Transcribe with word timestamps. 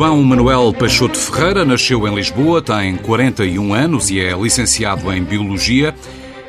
João 0.00 0.22
Manuel 0.22 0.72
Peixoto 0.72 1.18
Ferreira 1.18 1.62
nasceu 1.62 2.08
em 2.08 2.14
Lisboa, 2.14 2.62
tem 2.62 2.96
41 2.96 3.74
anos 3.74 4.08
e 4.08 4.18
é 4.18 4.32
licenciado 4.32 5.12
em 5.12 5.22
Biologia. 5.22 5.94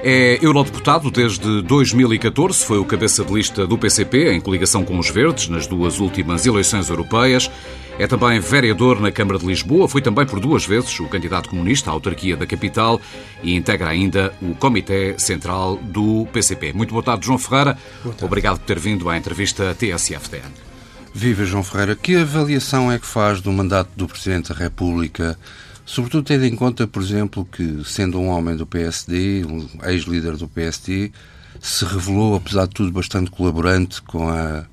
É 0.01 0.39
eurodeputado 0.41 1.11
desde 1.11 1.61
2014, 1.63 2.63
foi 2.63 2.77
o 2.77 2.85
cabeça 2.85 3.25
de 3.25 3.33
lista 3.33 3.67
do 3.67 3.77
PCP, 3.77 4.31
em 4.31 4.39
coligação 4.39 4.85
com 4.85 4.97
os 4.97 5.09
Verdes, 5.09 5.49
nas 5.49 5.67
duas 5.67 5.99
últimas 5.99 6.45
eleições 6.45 6.89
europeias. 6.89 7.51
É 7.99 8.07
também 8.07 8.39
vereador 8.39 9.01
na 9.01 9.11
Câmara 9.11 9.37
de 9.37 9.45
Lisboa, 9.45 9.85
foi 9.85 10.01
também 10.01 10.25
por 10.25 10.39
duas 10.39 10.65
vezes 10.65 10.97
o 11.01 11.09
candidato 11.09 11.49
comunista 11.49 11.89
à 11.89 11.93
autarquia 11.93 12.37
da 12.37 12.45
capital 12.45 13.01
e 13.43 13.53
integra 13.53 13.89
ainda 13.89 14.33
o 14.41 14.55
Comitê 14.55 15.15
Central 15.17 15.75
do 15.75 16.25
PCP. 16.31 16.71
Muito 16.71 16.91
boa 16.91 17.03
tarde, 17.03 17.25
João 17.25 17.37
Ferreira. 17.37 17.77
Obrigado 18.21 18.59
por 18.59 18.65
ter 18.65 18.79
vindo 18.79 19.09
à 19.09 19.17
entrevista 19.17 19.75
TSF-TN. 19.77 20.70
Viva 21.13 21.45
João 21.45 21.63
Ferreira, 21.63 21.95
que 21.95 22.15
avaliação 22.15 22.91
é 22.91 22.97
que 22.97 23.05
faz 23.05 23.41
do 23.41 23.51
mandato 23.51 23.89
do 23.95 24.07
Presidente 24.07 24.53
da 24.53 24.55
República, 24.55 25.37
sobretudo 25.85 26.23
tendo 26.23 26.45
em 26.45 26.55
conta, 26.55 26.87
por 26.87 27.01
exemplo, 27.01 27.45
que 27.45 27.83
sendo 27.85 28.19
um 28.19 28.27
homem 28.27 28.55
do 28.55 28.65
PSD, 28.65 29.45
um 29.45 29.67
ex-líder 29.83 30.37
do 30.37 30.47
PSD, 30.47 31.11
se 31.59 31.85
revelou, 31.85 32.35
apesar 32.35 32.65
de 32.65 32.73
tudo, 32.73 32.91
bastante 32.91 33.29
colaborante 33.29 34.01
com 34.01 34.29
a, 34.29 34.65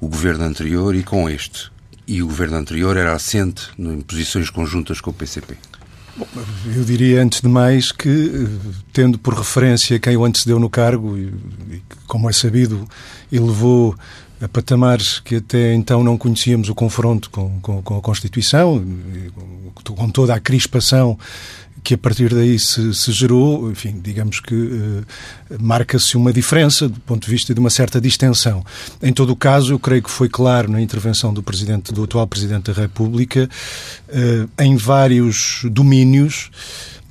o 0.00 0.08
governo 0.08 0.44
anterior 0.44 0.94
e 0.94 1.02
com 1.02 1.28
este. 1.28 1.70
E 2.06 2.22
o 2.22 2.26
governo 2.26 2.56
anterior 2.56 2.96
era 2.96 3.12
assente 3.12 3.68
em 3.78 4.00
posições 4.00 4.50
conjuntas 4.50 5.00
com 5.00 5.10
o 5.10 5.14
PCP. 5.14 5.56
Bom, 6.16 6.26
eu 6.74 6.84
diria, 6.84 7.22
antes 7.22 7.40
de 7.40 7.48
mais, 7.48 7.90
que, 7.90 8.46
tendo 8.92 9.18
por 9.18 9.34
referência 9.34 9.98
quem 9.98 10.16
o 10.16 10.24
antecedeu 10.24 10.58
no 10.58 10.68
cargo, 10.68 11.16
e, 11.16 11.32
como 12.06 12.28
é 12.28 12.32
sabido, 12.32 12.86
elevou 13.30 13.96
a 14.42 14.48
patamares 14.48 15.20
que 15.20 15.36
até 15.36 15.72
então 15.72 16.02
não 16.02 16.18
conhecíamos 16.18 16.68
o 16.68 16.74
confronto 16.74 17.30
com, 17.30 17.60
com, 17.60 17.80
com 17.80 17.96
a 17.96 18.00
Constituição, 18.00 18.84
com 19.84 20.10
toda 20.10 20.34
a 20.34 20.40
crispação 20.40 21.16
que 21.84 21.94
a 21.94 21.98
partir 21.98 22.32
daí 22.32 22.58
se, 22.58 22.94
se 22.94 23.10
gerou, 23.10 23.70
enfim, 23.70 24.00
digamos 24.02 24.38
que 24.38 24.54
uh, 24.54 25.04
marca-se 25.60 26.16
uma 26.16 26.32
diferença 26.32 26.88
do 26.88 27.00
ponto 27.00 27.24
de 27.24 27.30
vista 27.30 27.52
de 27.52 27.58
uma 27.58 27.70
certa 27.70 28.00
distensão. 28.00 28.64
Em 29.02 29.12
todo 29.12 29.30
o 29.30 29.36
caso, 29.36 29.72
eu 29.72 29.78
creio 29.78 30.02
que 30.02 30.10
foi 30.10 30.28
claro 30.28 30.70
na 30.70 30.80
intervenção 30.80 31.34
do 31.34 31.42
presidente, 31.42 31.92
do 31.92 32.04
atual 32.04 32.26
presidente 32.26 32.72
da 32.72 32.82
República, 32.82 33.48
uh, 34.08 34.62
em 34.62 34.76
vários 34.76 35.62
domínios, 35.64 36.50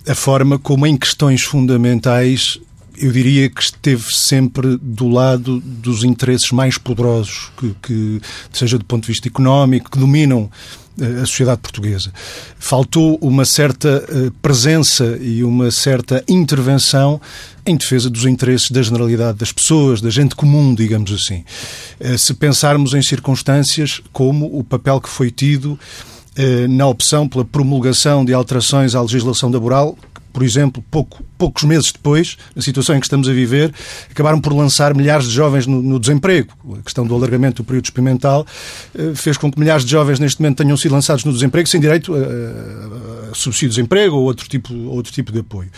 a 0.07 0.15
forma 0.15 0.57
como 0.57 0.87
em 0.87 0.97
questões 0.97 1.41
fundamentais 1.41 2.57
eu 2.97 3.11
diria 3.11 3.49
que 3.49 3.61
esteve 3.61 4.13
sempre 4.13 4.77
do 4.81 5.07
lado 5.07 5.59
dos 5.59 6.03
interesses 6.03 6.51
mais 6.51 6.77
poderosos, 6.77 7.51
que, 7.57 7.75
que 7.81 8.21
seja 8.51 8.77
do 8.77 8.85
ponto 8.85 9.03
de 9.03 9.07
vista 9.07 9.27
económico, 9.27 9.91
que 9.91 9.99
dominam 9.99 10.49
eh, 10.99 11.21
a 11.21 11.25
sociedade 11.25 11.61
portuguesa. 11.61 12.11
Faltou 12.59 13.17
uma 13.21 13.45
certa 13.45 14.05
eh, 14.07 14.31
presença 14.41 15.17
e 15.21 15.43
uma 15.43 15.71
certa 15.71 16.23
intervenção 16.27 17.19
em 17.65 17.77
defesa 17.77 18.09
dos 18.09 18.25
interesses 18.25 18.71
da 18.71 18.81
generalidade 18.81 19.37
das 19.37 19.51
pessoas, 19.51 20.01
da 20.01 20.09
gente 20.09 20.35
comum, 20.35 20.75
digamos 20.75 21.11
assim. 21.11 21.43
Eh, 21.99 22.17
se 22.17 22.33
pensarmos 22.33 22.93
em 22.93 23.01
circunstâncias 23.01 24.01
como 24.11 24.45
o 24.57 24.63
papel 24.63 24.99
que 24.99 25.09
foi 25.09 25.31
tido 25.31 25.79
na 26.69 26.87
opção 26.87 27.27
pela 27.27 27.43
promulgação 27.43 28.23
de 28.23 28.33
alterações 28.33 28.95
à 28.95 29.01
legislação 29.01 29.51
laboral 29.51 29.97
por 30.31 30.43
exemplo, 30.43 30.83
pouco, 30.89 31.23
poucos 31.41 31.63
meses 31.63 31.91
depois, 31.91 32.37
na 32.55 32.61
situação 32.61 32.95
em 32.95 32.99
que 32.99 33.07
estamos 33.07 33.27
a 33.27 33.33
viver, 33.33 33.73
acabaram 34.11 34.39
por 34.39 34.53
lançar 34.53 34.93
milhares 34.93 35.25
de 35.25 35.31
jovens 35.31 35.65
no, 35.65 35.81
no 35.81 35.99
desemprego. 35.99 36.53
A 36.79 36.83
questão 36.83 37.03
do 37.03 37.15
alargamento 37.15 37.63
do 37.63 37.65
período 37.65 37.85
experimental 37.85 38.45
eh, 38.93 39.13
fez 39.15 39.37
com 39.37 39.51
que 39.51 39.59
milhares 39.59 39.83
de 39.83 39.89
jovens 39.89 40.19
neste 40.19 40.39
momento 40.39 40.57
tenham 40.57 40.77
sido 40.77 40.91
lançados 40.91 41.25
no 41.25 41.33
desemprego 41.33 41.67
sem 41.67 41.81
direito 41.81 42.13
a, 42.13 42.19
a, 42.19 43.31
a 43.31 43.33
subsídio 43.33 43.69
de 43.69 43.75
desemprego 43.77 44.17
ou 44.17 44.25
outro 44.25 44.47
tipo, 44.47 44.71
outro 44.87 45.11
tipo 45.11 45.31
de 45.31 45.39
apoio. 45.39 45.71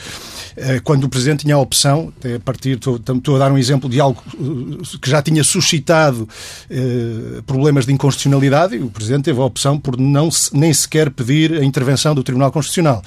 Eh, 0.56 0.80
quando 0.84 1.06
o 1.06 1.10
Presidente 1.10 1.46
tinha 1.46 1.56
a 1.56 1.60
opção, 1.60 2.12
até 2.20 2.36
a 2.36 2.40
partir, 2.40 2.76
estou, 2.76 2.98
estou 2.98 3.36
a 3.36 3.40
dar 3.40 3.52
um 3.52 3.58
exemplo 3.58 3.90
de 3.90 4.00
algo 4.00 4.22
eh, 4.28 4.98
que 5.02 5.10
já 5.10 5.22
tinha 5.22 5.44
suscitado 5.44 6.28
eh, 6.70 7.42
problemas 7.46 7.86
de 7.86 7.94
inconstitucionalidade, 7.94 8.76
e 8.76 8.80
o 8.80 8.90
Presidente 8.90 9.24
teve 9.24 9.40
a 9.40 9.46
opção 9.46 9.80
por 9.80 9.98
não 9.98 10.30
nem 10.52 10.74
sequer 10.74 11.10
pedir 11.10 11.54
a 11.54 11.64
intervenção 11.64 12.14
do 12.14 12.24
Tribunal 12.24 12.52
Constitucional. 12.52 13.02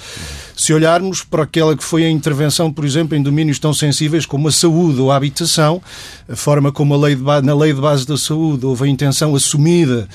Se 0.57 0.73
olharmos 0.73 1.23
para 1.23 1.43
aquela 1.43 1.77
que 1.77 1.85
foi 1.85 2.05
a 2.05 2.11
intervenção, 2.11 2.46
por 2.73 2.85
exemplo, 2.85 3.17
em 3.17 3.23
domínios 3.23 3.59
tão 3.59 3.73
sensíveis 3.73 4.27
como 4.27 4.49
a 4.49 4.53
saúde 4.53 5.01
ou 5.01 5.11
a 5.11 5.17
habitação, 5.17 5.81
a 6.29 6.37
forma 6.37 6.73
como 6.73 6.95
a 6.95 6.97
lei 6.97 7.15
de 7.15 7.23
base, 7.23 7.47
na 7.47 7.55
lei 7.55 7.73
de 7.73 7.81
base 7.81 8.07
da 8.07 8.17
saúde 8.17 8.67
houve 8.67 8.85
a 8.85 8.89
intenção 8.89 9.35
assumida 9.35 10.09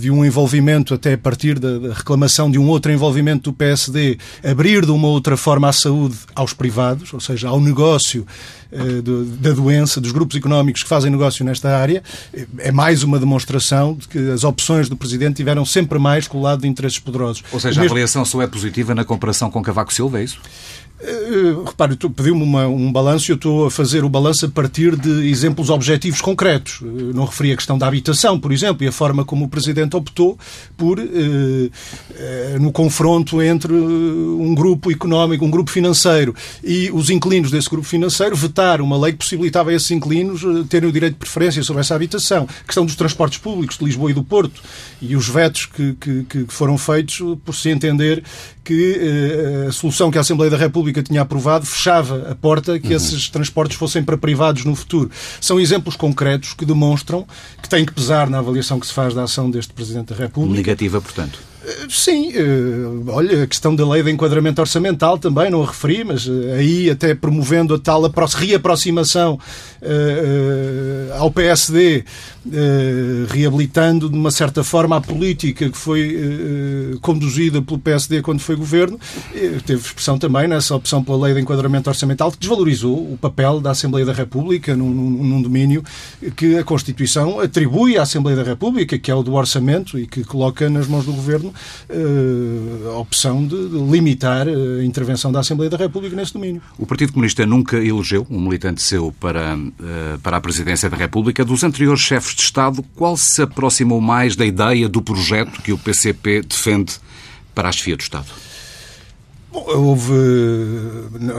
de 0.00 0.10
um 0.10 0.24
envolvimento 0.24 0.92
até 0.92 1.14
a 1.14 1.18
partir 1.18 1.58
da 1.58 1.94
reclamação 1.94 2.50
de 2.50 2.58
um 2.58 2.68
outro 2.68 2.92
envolvimento 2.92 3.50
do 3.50 3.52
PSD, 3.54 4.18
abrir 4.44 4.84
de 4.84 4.90
uma 4.90 5.08
outra 5.08 5.36
forma 5.36 5.68
a 5.68 5.72
saúde 5.72 6.16
aos 6.34 6.52
privados, 6.52 7.12
ou 7.14 7.20
seja, 7.20 7.48
ao 7.48 7.58
negócio 7.58 8.26
eh, 8.70 9.00
da 9.40 9.52
doença, 9.52 10.00
dos 10.00 10.12
grupos 10.12 10.36
económicos 10.36 10.82
que 10.82 10.88
fazem 10.88 11.10
negócio 11.10 11.44
nesta 11.44 11.76
área, 11.76 12.02
é 12.58 12.72
mais 12.72 13.02
uma 13.02 13.18
demonstração 13.18 13.94
de 13.94 14.08
que 14.08 14.18
as 14.30 14.44
opções 14.44 14.88
do 14.88 14.96
Presidente 14.96 15.36
tiveram 15.36 15.64
sempre 15.64 15.98
mais 15.98 16.26
com 16.28 16.38
o 16.38 16.42
lado 16.42 16.62
de 16.62 16.68
interesses 16.68 16.98
poderosos. 16.98 17.42
Ou 17.52 17.60
seja, 17.60 17.80
a 17.80 17.84
avaliação 17.84 18.24
só 18.24 18.42
é 18.42 18.46
positiva 18.46 18.94
na 18.94 19.04
comparação 19.04 19.50
com 19.50 19.62
Cavaco 19.62 19.94
Silva, 19.94 20.20
é 20.20 20.24
isso? 20.24 20.38
Uh, 20.98 21.62
repare, 21.64 21.94
pediu-me 21.94 22.42
um 22.42 22.90
balanço 22.90 23.30
e 23.30 23.32
eu 23.32 23.36
estou 23.36 23.66
a 23.66 23.70
fazer 23.70 24.02
o 24.02 24.08
balanço 24.08 24.46
a 24.46 24.48
partir 24.48 24.96
de 24.96 25.28
exemplos 25.28 25.68
objetivos 25.68 26.22
concretos. 26.22 26.80
Uh, 26.80 27.12
não 27.14 27.26
referi 27.26 27.52
a 27.52 27.56
questão 27.56 27.76
da 27.76 27.86
habitação, 27.86 28.40
por 28.40 28.50
exemplo, 28.50 28.82
e 28.82 28.88
a 28.88 28.92
forma 28.92 29.22
como 29.22 29.44
o 29.44 29.48
Presidente 29.48 29.94
optou 29.94 30.38
por, 30.76 30.98
no 32.60 32.72
confronto 32.72 33.42
entre 33.42 33.72
um 33.72 34.54
grupo 34.54 34.90
económico, 34.90 35.44
um 35.44 35.50
grupo 35.50 35.70
financeiro 35.70 36.34
e 36.64 36.90
os 36.90 37.10
inquilinos 37.10 37.50
desse 37.50 37.68
grupo 37.68 37.86
financeiro, 37.86 38.34
vetar 38.34 38.80
uma 38.80 38.98
lei 38.98 39.12
que 39.12 39.18
possibilitava 39.18 39.70
a 39.70 39.74
esses 39.74 39.90
inquilinos 39.90 40.42
terem 40.68 40.88
o 40.88 40.92
direito 40.92 41.14
de 41.14 41.18
preferência 41.18 41.62
sobre 41.62 41.80
essa 41.80 41.94
habitação. 41.94 42.46
A 42.62 42.64
questão 42.64 42.86
dos 42.86 42.94
transportes 42.94 43.38
públicos 43.38 43.76
de 43.76 43.84
Lisboa 43.84 44.10
e 44.10 44.14
do 44.14 44.24
Porto 44.24 44.62
e 45.00 45.14
os 45.14 45.28
vetos 45.28 45.66
que, 45.66 45.94
que, 45.94 46.24
que 46.24 46.44
foram 46.48 46.78
feitos 46.78 47.20
por 47.44 47.54
se 47.54 47.68
entender 47.68 48.22
que 48.64 49.00
a 49.68 49.72
solução 49.72 50.10
que 50.10 50.18
a 50.18 50.22
Assembleia 50.22 50.50
da 50.50 50.56
República 50.56 50.85
República 50.86 51.02
tinha 51.02 51.22
aprovado 51.22 51.66
fechava 51.66 52.30
a 52.30 52.34
porta 52.34 52.78
que 52.78 52.88
uhum. 52.88 52.96
esses 52.96 53.28
transportes 53.28 53.76
fossem 53.76 54.02
para 54.02 54.16
privados 54.16 54.64
no 54.64 54.74
futuro. 54.74 55.10
São 55.40 55.58
exemplos 55.58 55.96
concretos 55.96 56.54
que 56.54 56.64
demonstram 56.64 57.26
que 57.62 57.68
tem 57.68 57.84
que 57.84 57.92
pesar 57.92 58.30
na 58.30 58.38
avaliação 58.38 58.78
que 58.78 58.86
se 58.86 58.92
faz 58.92 59.14
da 59.14 59.24
ação 59.24 59.50
deste 59.50 59.72
Presidente 59.72 60.14
da 60.14 60.16
República. 60.16 60.56
Negativa, 60.56 61.00
portanto. 61.00 61.38
Eh, 61.66 61.86
sim, 61.90 62.32
eh, 62.32 63.08
olha, 63.08 63.42
a 63.42 63.46
questão 63.46 63.74
da 63.74 63.86
lei 63.88 64.02
de 64.02 64.10
enquadramento 64.10 64.60
orçamental 64.60 65.18
também 65.18 65.50
não 65.50 65.64
a 65.64 65.66
referi, 65.66 66.04
mas 66.04 66.28
eh, 66.28 66.54
aí 66.54 66.90
até 66.90 67.12
promovendo 67.14 67.74
a 67.74 67.78
tal 67.78 68.02
reaproximação 68.36 69.38
ao 71.18 71.30
PSD, 71.30 72.04
reabilitando 73.28 74.08
de 74.08 74.16
uma 74.16 74.30
certa 74.30 74.62
forma 74.64 74.96
a 74.96 75.00
política 75.00 75.68
que 75.68 75.76
foi 75.76 76.98
conduzida 77.00 77.62
pelo 77.62 77.78
PSD 77.78 78.22
quando 78.22 78.40
foi 78.40 78.56
governo, 78.56 78.98
teve 79.64 79.80
expressão 79.80 80.18
também 80.18 80.48
nessa 80.48 80.74
opção 80.74 81.02
pela 81.02 81.24
lei 81.24 81.34
de 81.34 81.40
enquadramento 81.40 81.88
orçamental 81.88 82.32
que 82.32 82.38
desvalorizou 82.38 82.96
o 82.96 83.18
papel 83.20 83.60
da 83.60 83.70
Assembleia 83.70 84.04
da 84.04 84.12
República 84.12 84.74
num, 84.74 84.90
num 84.90 85.42
domínio 85.42 85.84
que 86.36 86.58
a 86.58 86.64
Constituição 86.64 87.40
atribui 87.40 87.96
à 87.96 88.02
Assembleia 88.02 88.36
da 88.36 88.44
República, 88.44 88.98
que 88.98 89.10
é 89.10 89.14
o 89.14 89.22
do 89.22 89.34
orçamento 89.34 89.98
e 89.98 90.06
que 90.06 90.24
coloca 90.24 90.68
nas 90.68 90.86
mãos 90.86 91.04
do 91.04 91.12
governo 91.12 91.52
a 92.92 92.98
opção 92.98 93.46
de, 93.46 93.68
de, 93.68 93.78
limitar 93.90 94.46
a 94.48 94.84
intervenção 94.84 95.30
da 95.30 95.40
Assembleia 95.40 95.70
da 95.70 95.76
República 95.76 96.14
nesse 96.16 96.32
domínio. 96.32 96.62
O 96.78 96.86
Partido 96.86 97.12
Comunista 97.12 97.44
nunca 97.46 97.76
elegeu 97.76 98.26
um 98.30 98.40
militante 98.40 98.82
seu 98.82 99.12
para, 99.18 99.56
uh, 99.56 100.18
para 100.22 100.36
a 100.36 100.40
presidência 100.40 100.88
da 100.88 100.96
República. 100.96 101.44
Dos 101.44 101.64
anteriores 101.64 102.00
chefes 102.00 102.34
de 102.34 102.42
Estado, 102.42 102.84
qual 102.94 103.16
se 103.16 103.42
aproximou 103.42 104.00
mais 104.00 104.36
da 104.36 104.44
ideia 104.44 104.88
do 104.88 105.02
projeto 105.02 105.62
que 105.62 105.72
o 105.72 105.78
PCP 105.78 106.42
defende 106.42 106.94
para 107.54 107.68
a 107.68 107.72
chefia 107.72 107.96
do 107.96 108.00
Estado? 108.00 108.26
Houve, 109.52 110.12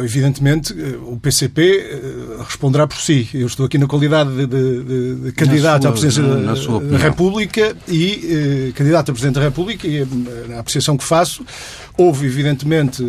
evidentemente, 0.03 0.73
o 1.05 1.17
PCP 1.17 1.61
eh, 1.61 2.43
responderá 2.43 2.87
por 2.87 2.97
si. 2.97 3.29
Eu 3.33 3.45
estou 3.45 3.65
aqui 3.65 3.77
na 3.77 3.85
qualidade 3.85 4.31
de, 4.31 4.47
de, 4.47 5.15
de 5.15 5.31
candidato 5.33 5.83
sua, 5.83 5.89
à 5.89 5.93
presidência 5.93 6.23
da 6.81 6.97
República 6.97 7.75
e 7.87 8.69
eh, 8.69 8.71
candidato 8.73 9.11
à 9.11 9.13
presidente 9.13 9.35
da 9.35 9.41
República 9.41 9.87
e 9.87 10.01
a, 10.01 10.55
a 10.55 10.59
apreciação 10.59 10.97
que 10.97 11.03
faço 11.03 11.45
Houve, 11.97 12.27
evidentemente, 12.27 13.03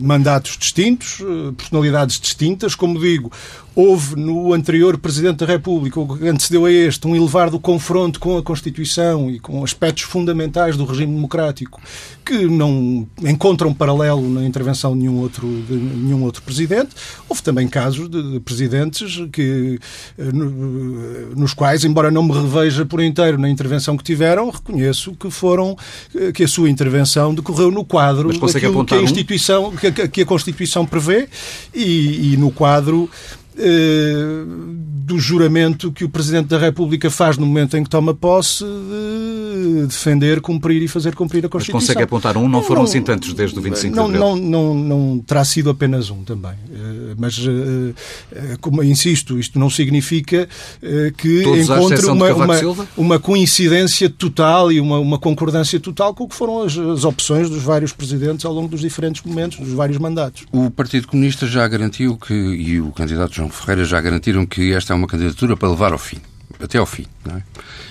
mandatos 0.00 0.56
distintos, 0.56 1.18
personalidades 1.56 2.20
distintas. 2.20 2.76
Como 2.76 3.00
digo, 3.00 3.32
houve 3.74 4.16
no 4.16 4.52
anterior 4.52 4.98
Presidente 4.98 5.38
da 5.38 5.46
República, 5.46 5.98
o 5.98 6.16
que 6.16 6.28
antecedeu 6.28 6.66
a 6.66 6.72
este, 6.72 7.06
um 7.06 7.16
elevar 7.16 7.50
do 7.50 7.58
confronto 7.58 8.20
com 8.20 8.36
a 8.36 8.42
Constituição 8.42 9.30
e 9.30 9.38
com 9.38 9.64
aspectos 9.64 10.04
fundamentais 10.04 10.76
do 10.76 10.84
regime 10.84 11.14
democrático 11.14 11.80
que 12.24 12.46
não 12.46 13.06
encontram 13.22 13.72
paralelo 13.74 14.28
na 14.28 14.44
intervenção 14.44 14.92
de 14.92 15.00
nenhum 15.00 15.18
outro, 15.20 15.46
de 15.68 15.74
nenhum 15.74 16.22
outro 16.22 16.42
Presidente. 16.42 16.90
Houve 17.28 17.42
também 17.42 17.66
casos 17.68 18.08
de 18.08 18.40
presidentes 18.40 19.22
que, 19.32 19.78
eh, 20.18 20.32
nos 21.36 21.54
quais, 21.54 21.84
embora 21.84 22.10
não 22.10 22.22
me 22.22 22.32
reveja 22.32 22.84
por 22.84 23.02
inteiro 23.02 23.38
na 23.38 23.48
intervenção 23.48 23.96
que 23.96 24.04
tiveram, 24.04 24.50
reconheço 24.50 25.12
que 25.12 25.30
foram 25.30 25.76
eh, 26.14 26.32
que 26.32 26.44
a 26.44 26.48
sua 26.48 26.68
intervenção 26.68 27.34
decorreu 27.34 27.70
no 27.70 27.84
quadro 27.84 28.28
daquilo 28.28 28.84
que 28.84 28.94
a, 28.94 29.02
instituição, 29.02 29.68
um? 29.68 29.76
que, 29.76 29.86
a, 29.86 30.08
que 30.08 30.22
a 30.22 30.26
Constituição 30.26 30.84
prevê 30.84 31.28
e, 31.74 32.32
e 32.32 32.36
no 32.36 32.50
quadro 32.50 33.08
eh, 33.12 33.41
do 33.54 35.18
juramento 35.18 35.92
que 35.92 36.04
o 36.04 36.08
Presidente 36.08 36.48
da 36.48 36.58
República 36.58 37.10
faz 37.10 37.36
no 37.36 37.44
momento 37.44 37.76
em 37.76 37.84
que 37.84 37.90
toma 37.90 38.14
posse 38.14 38.64
de 38.64 39.86
defender, 39.86 40.40
cumprir 40.40 40.82
e 40.82 40.88
fazer 40.88 41.14
cumprir 41.14 41.44
a 41.44 41.48
Constituição. 41.48 41.78
Mas 41.78 41.86
consegue 41.86 42.02
apontar 42.04 42.36
um? 42.36 42.48
Não 42.48 42.62
foram 42.62 42.82
não, 42.82 42.88
assim 42.88 43.02
tantos 43.02 43.32
desde 43.34 43.58
o 43.58 43.62
25 43.62 43.94
não, 43.94 44.10
de 44.10 44.16
abril? 44.16 44.36
Não, 44.36 44.74
não, 44.74 44.74
não 44.74 45.18
terá 45.18 45.44
sido 45.44 45.70
apenas 45.70 46.10
um 46.10 46.24
também. 46.24 46.52
Eh, 46.52 47.14
mas, 47.18 47.38
eh, 47.38 48.56
como 48.60 48.82
insisto, 48.82 49.38
isto 49.38 49.58
não 49.58 49.68
significa 49.68 50.48
que 51.16 51.42
Todos 51.42 51.68
encontre 51.68 52.06
uma, 52.06 52.32
uma, 52.32 52.56
uma, 52.96 53.18
coincidência 53.18 54.08
total 54.08 54.72
e 54.72 54.80
uma, 54.80 54.98
uma 54.98 55.18
concordância 55.18 55.78
total 55.78 56.14
com 56.14 56.24
o 56.24 56.28
que 56.28 56.34
foram 56.34 56.62
as, 56.62 56.76
as 56.76 57.04
opções 57.04 57.48
dos 57.48 57.62
vários 57.62 57.92
presidentes 57.92 58.44
ao 58.44 58.52
longo 58.52 58.68
dos 58.68 58.80
diferentes 58.80 59.22
momentos, 59.22 59.58
dos 59.58 59.72
vários 59.72 59.98
mandatos. 59.98 60.44
O 60.52 60.70
Partido 60.70 61.08
Comunista 61.08 61.46
já 61.46 61.66
garantiu 61.68 62.16
que, 62.16 62.34
e 62.34 62.80
o 62.80 62.90
candidato 62.92 63.34
João 63.42 63.50
Ferreira 63.50 63.84
já 63.84 64.00
garantiram 64.00 64.46
que 64.46 64.72
esta 64.72 64.92
é 64.92 64.96
uma 64.96 65.08
candidatura 65.08 65.56
para 65.56 65.68
levar 65.68 65.92
ao 65.92 65.98
fim, 65.98 66.18
até 66.62 66.78
ao 66.78 66.86
fim, 66.86 67.06
não 67.24 67.36
é? 67.36 67.42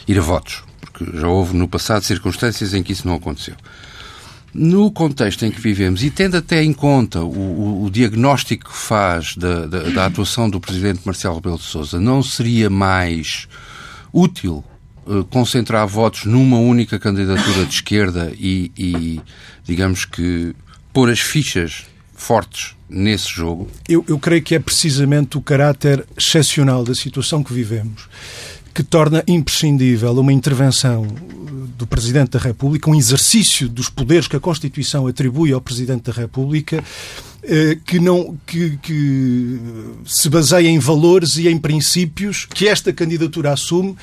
ir 0.07 0.17
a 0.17 0.21
votos, 0.21 0.63
porque 0.79 1.05
já 1.17 1.27
houve 1.27 1.55
no 1.55 1.67
passado 1.67 2.03
circunstâncias 2.03 2.73
em 2.73 2.81
que 2.81 2.93
isso 2.93 3.07
não 3.07 3.15
aconteceu. 3.15 3.55
No 4.53 4.91
contexto 4.91 5.45
em 5.45 5.51
que 5.51 5.61
vivemos, 5.61 6.03
e 6.03 6.09
tendo 6.09 6.37
até 6.37 6.63
em 6.63 6.73
conta 6.73 7.21
o, 7.21 7.83
o, 7.83 7.89
diagnóstico 7.89 8.69
que 8.69 8.75
faz 8.75 9.35
da, 9.35 9.65
da, 9.65 9.79
da, 9.89 10.05
atuação 10.05 10.49
do 10.49 10.59
Presidente 10.59 11.01
Marcelo 11.05 11.35
Rebelo 11.35 11.57
de 11.57 11.63
Sousa, 11.63 11.99
não 11.99 12.21
seria 12.21 12.69
mais 12.69 13.47
útil 14.11 14.63
uh, 15.05 15.23
concentrar 15.25 15.87
votos 15.87 16.25
numa 16.25 16.57
única 16.57 16.99
candidatura 16.99 17.65
de 17.65 17.73
esquerda 17.73 18.33
e, 18.37 18.71
e 18.77 19.21
digamos 19.63 20.03
que, 20.03 20.53
pôr 20.93 21.09
as 21.09 21.19
fichas 21.19 21.85
fortes 22.13 22.75
nesse 22.91 23.29
jogo? 23.29 23.67
Eu, 23.87 24.03
eu 24.07 24.19
creio 24.19 24.43
que 24.43 24.53
é 24.53 24.59
precisamente 24.59 25.37
o 25.37 25.41
caráter 25.41 26.05
excepcional 26.17 26.83
da 26.83 26.93
situação 26.93 27.41
que 27.41 27.53
vivemos 27.53 28.09
que 28.73 28.83
torna 28.83 29.23
imprescindível 29.27 30.11
uma 30.13 30.31
intervenção 30.31 31.05
do 31.77 31.85
Presidente 31.85 32.31
da 32.31 32.39
República, 32.39 32.89
um 32.89 32.95
exercício 32.95 33.67
dos 33.67 33.89
poderes 33.89 34.27
que 34.27 34.35
a 34.35 34.39
Constituição 34.39 35.07
atribui 35.07 35.51
ao 35.51 35.59
Presidente 35.59 36.03
da 36.03 36.13
República, 36.13 36.83
eh, 37.43 37.77
que, 37.85 37.99
não, 37.99 38.37
que, 38.45 38.77
que 38.77 39.59
se 40.05 40.29
baseia 40.29 40.69
em 40.69 40.79
valores 40.79 41.37
e 41.37 41.47
em 41.47 41.57
princípios 41.57 42.45
que 42.45 42.67
esta 42.67 42.93
candidatura 42.93 43.51
assume 43.51 43.95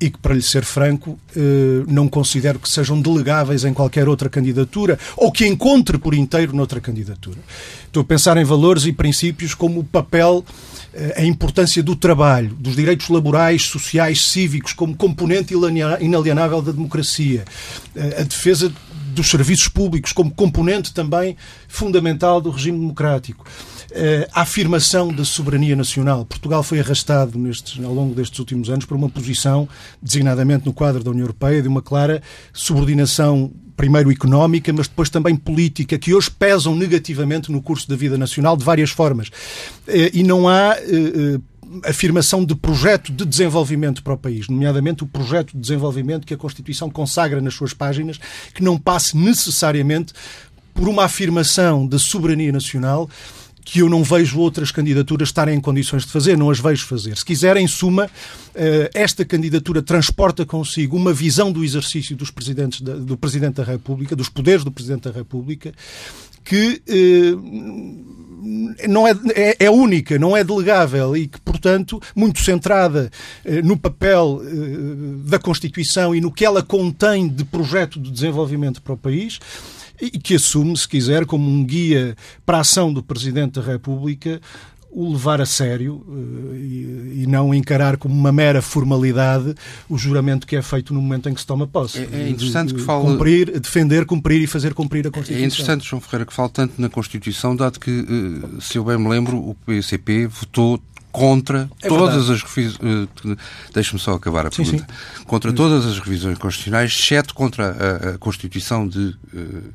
e 0.00 0.10
que, 0.10 0.18
para 0.18 0.34
lhe 0.34 0.42
ser 0.42 0.64
franco, 0.64 1.18
eh, 1.36 1.84
não 1.86 2.08
considero 2.08 2.58
que 2.58 2.68
sejam 2.68 3.00
delegáveis 3.00 3.64
em 3.64 3.72
qualquer 3.72 4.08
outra 4.08 4.28
candidatura 4.28 4.98
ou 5.16 5.30
que 5.30 5.46
encontre 5.46 5.98
por 5.98 6.14
inteiro 6.14 6.54
noutra 6.54 6.80
candidatura. 6.80 7.38
Estou 7.86 8.02
a 8.02 8.04
pensar 8.04 8.36
em 8.36 8.44
valores 8.44 8.84
e 8.86 8.92
princípios 8.92 9.54
como 9.54 9.80
o 9.80 9.84
papel, 9.84 10.44
eh, 10.92 11.14
a 11.18 11.24
importância 11.24 11.82
do 11.82 11.94
trabalho, 11.94 12.54
dos 12.58 12.74
direitos 12.74 13.08
laborais, 13.08 13.62
sociais, 13.62 14.22
cívicos, 14.26 14.72
como 14.72 14.96
componente 14.96 15.54
inalienável 16.00 16.60
da 16.60 16.72
democracia, 16.72 17.44
eh, 17.94 18.16
a 18.20 18.22
defesa 18.24 18.72
dos 19.14 19.30
serviços 19.30 19.68
públicos 19.68 20.12
como 20.12 20.32
componente 20.32 20.92
também 20.92 21.36
fundamental 21.68 22.40
do 22.40 22.50
regime 22.50 22.78
democrático 22.78 23.46
a 24.32 24.42
afirmação 24.42 25.12
da 25.12 25.24
soberania 25.24 25.76
nacional. 25.76 26.24
Portugal 26.24 26.62
foi 26.62 26.80
arrastado 26.80 27.38
nestes, 27.38 27.82
ao 27.84 27.94
longo 27.94 28.14
destes 28.14 28.38
últimos 28.38 28.68
anos 28.68 28.84
por 28.84 28.96
uma 28.96 29.08
posição, 29.08 29.68
designadamente 30.02 30.66
no 30.66 30.72
quadro 30.72 31.04
da 31.04 31.10
União 31.10 31.24
Europeia, 31.24 31.62
de 31.62 31.68
uma 31.68 31.80
clara 31.80 32.20
subordinação 32.52 33.52
primeiro 33.76 34.10
económica, 34.10 34.72
mas 34.72 34.88
depois 34.88 35.10
também 35.10 35.36
política, 35.36 35.98
que 35.98 36.14
hoje 36.14 36.30
pesam 36.30 36.74
negativamente 36.74 37.50
no 37.50 37.60
curso 37.60 37.88
da 37.88 37.96
vida 37.96 38.16
nacional 38.16 38.56
de 38.56 38.64
várias 38.64 38.90
formas. 38.90 39.30
Eh, 39.86 40.10
e 40.14 40.22
não 40.22 40.48
há 40.48 40.76
eh, 40.78 40.84
eh, 40.86 41.88
afirmação 41.88 42.44
de 42.44 42.54
projeto 42.54 43.12
de 43.12 43.24
desenvolvimento 43.24 44.02
para 44.02 44.14
o 44.14 44.18
país, 44.18 44.48
nomeadamente 44.48 45.02
o 45.02 45.06
projeto 45.06 45.52
de 45.52 45.58
desenvolvimento 45.58 46.26
que 46.26 46.34
a 46.34 46.36
Constituição 46.36 46.88
consagra 46.88 47.40
nas 47.40 47.54
suas 47.54 47.72
páginas, 47.72 48.18
que 48.54 48.62
não 48.62 48.78
passe 48.78 49.16
necessariamente 49.16 50.12
por 50.72 50.88
uma 50.88 51.04
afirmação 51.04 51.86
da 51.86 51.98
soberania 51.98 52.52
nacional 52.52 53.08
que 53.64 53.78
eu 53.80 53.88
não 53.88 54.04
vejo 54.04 54.38
outras 54.38 54.70
candidaturas 54.70 55.28
estarem 55.28 55.56
em 55.56 55.60
condições 55.60 56.04
de 56.04 56.12
fazer, 56.12 56.36
não 56.36 56.50
as 56.50 56.60
vejo 56.60 56.84
fazer. 56.86 57.16
Se 57.16 57.24
quiserem, 57.24 57.64
em 57.64 57.68
suma, 57.68 58.10
eh, 58.54 58.90
esta 58.92 59.24
candidatura 59.24 59.80
transporta 59.80 60.44
consigo 60.44 60.96
uma 60.96 61.12
visão 61.12 61.50
do 61.50 61.64
exercício 61.64 62.14
dos 62.14 62.30
presidentes 62.30 62.82
da, 62.82 62.94
do 62.94 63.16
Presidente 63.16 63.54
da 63.54 63.64
República, 63.64 64.14
dos 64.14 64.28
poderes 64.28 64.64
do 64.64 64.70
Presidente 64.70 65.08
da 65.08 65.10
República, 65.10 65.72
que 66.44 66.82
eh, 66.86 67.34
não 68.86 69.08
é, 69.08 69.12
é, 69.34 69.56
é, 69.64 69.70
única, 69.70 70.18
não 70.18 70.36
é 70.36 70.44
delegável 70.44 71.16
e 71.16 71.26
que, 71.26 71.40
portanto, 71.40 72.02
muito 72.14 72.42
centrada 72.42 73.10
eh, 73.44 73.62
no 73.62 73.78
papel 73.78 74.42
da 75.24 75.38
Constituição 75.38 76.14
e 76.14 76.20
no 76.20 76.30
que 76.30 76.44
ela 76.44 76.62
contém 76.62 77.26
de 77.26 77.44
projeto 77.44 77.98
de 77.98 78.10
desenvolvimento 78.10 78.82
para 78.82 78.92
o 78.92 78.98
país, 78.98 79.40
e 80.00 80.10
que 80.10 80.34
assume, 80.34 80.76
se 80.76 80.88
quiser, 80.88 81.24
como 81.26 81.48
um 81.48 81.64
guia 81.64 82.16
para 82.44 82.58
a 82.58 82.60
ação 82.60 82.92
do 82.92 83.02
Presidente 83.02 83.60
da 83.60 83.62
República 83.62 84.40
o 84.94 85.10
levar 85.10 85.40
a 85.40 85.46
sério 85.46 86.04
eh, 86.08 87.22
e, 87.22 87.24
não 87.26 87.52
encarar 87.52 87.96
como 87.96 88.14
uma 88.14 88.30
mera 88.30 88.62
formalidade 88.62 89.54
o 89.88 89.98
juramento 89.98 90.46
que 90.46 90.54
é 90.54 90.62
feito 90.62 90.94
no 90.94 91.02
momento 91.02 91.28
em 91.28 91.34
que 91.34 91.40
se 91.40 91.46
toma 91.46 91.66
posse. 91.66 91.98
É, 91.98 92.08
é 92.12 92.28
interessante 92.28 92.68
de, 92.68 92.74
que 92.74 92.80
fale... 92.80 93.02
Cumprir, 93.02 93.58
defender, 93.58 94.06
cumprir 94.06 94.40
e 94.40 94.46
fazer 94.46 94.72
cumprir 94.72 95.06
a 95.08 95.10
Constituição. 95.10 95.42
É 95.42 95.46
interessante, 95.46 95.84
João 95.84 96.00
Ferreira, 96.00 96.24
que 96.24 96.32
fale 96.32 96.50
tanto 96.50 96.80
na 96.80 96.88
Constituição, 96.88 97.56
dado 97.56 97.80
que, 97.80 97.90
eh, 97.90 98.60
se 98.60 98.78
eu 98.78 98.84
bem 98.84 98.96
me 98.96 99.08
lembro, 99.08 99.36
o 99.36 99.56
PCP 99.66 100.28
votou 100.28 100.80
contra 101.14 101.70
é 101.80 101.86
todas 101.86 102.28
as 102.28 102.42
revisões. 102.42 102.76
Uh, 103.24 103.36
Deixe-me 103.72 104.00
só 104.00 104.14
acabar 104.14 104.48
a 104.48 104.50
sim, 104.50 104.64
pergunta. 104.64 104.92
Sim. 104.92 105.24
Contra 105.24 105.52
todas 105.52 105.86
as 105.86 106.00
revisões 106.00 106.36
constitucionais, 106.38 106.90
exceto 106.90 107.32
contra 107.34 107.70
a, 107.70 108.14
a 108.14 108.18
Constituição 108.18 108.88
de 108.88 109.16
uh, 109.32 109.72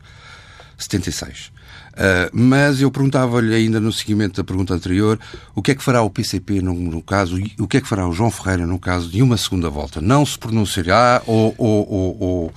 76. 0.78 1.50
Uh, 2.00 2.32
mas 2.32 2.80
eu 2.80 2.90
perguntava-lhe 2.90 3.54
ainda 3.54 3.78
no 3.78 3.92
seguimento 3.92 4.38
da 4.38 4.44
pergunta 4.46 4.74
anterior 4.74 5.20
o 5.54 5.62
que 5.62 5.72
é 5.72 5.76
que 5.76 5.84
fará 5.84 6.02
o 6.02 6.10
PCP 6.10 6.62
no, 6.62 6.74
no, 6.74 7.02
caso 7.02 7.38
e 7.38 7.54
o 7.60 7.68
que 7.68 7.76
é 7.76 7.82
que 7.82 7.88
fará 7.90 8.08
o 8.08 8.14
João 8.14 8.32
Ferreira 8.32 8.66
no 8.66 8.80
caso 8.80 9.10
de 9.10 9.22
uma 9.22 9.36
segunda 9.36 9.70
volta? 9.70 10.00
Não 10.00 10.26
se 10.26 10.40
pronunciará 10.40 11.22
ou. 11.28 11.54
ou, 11.58 11.92
ou, 11.92 12.18
ou, 12.22 12.22
ou 12.22 12.54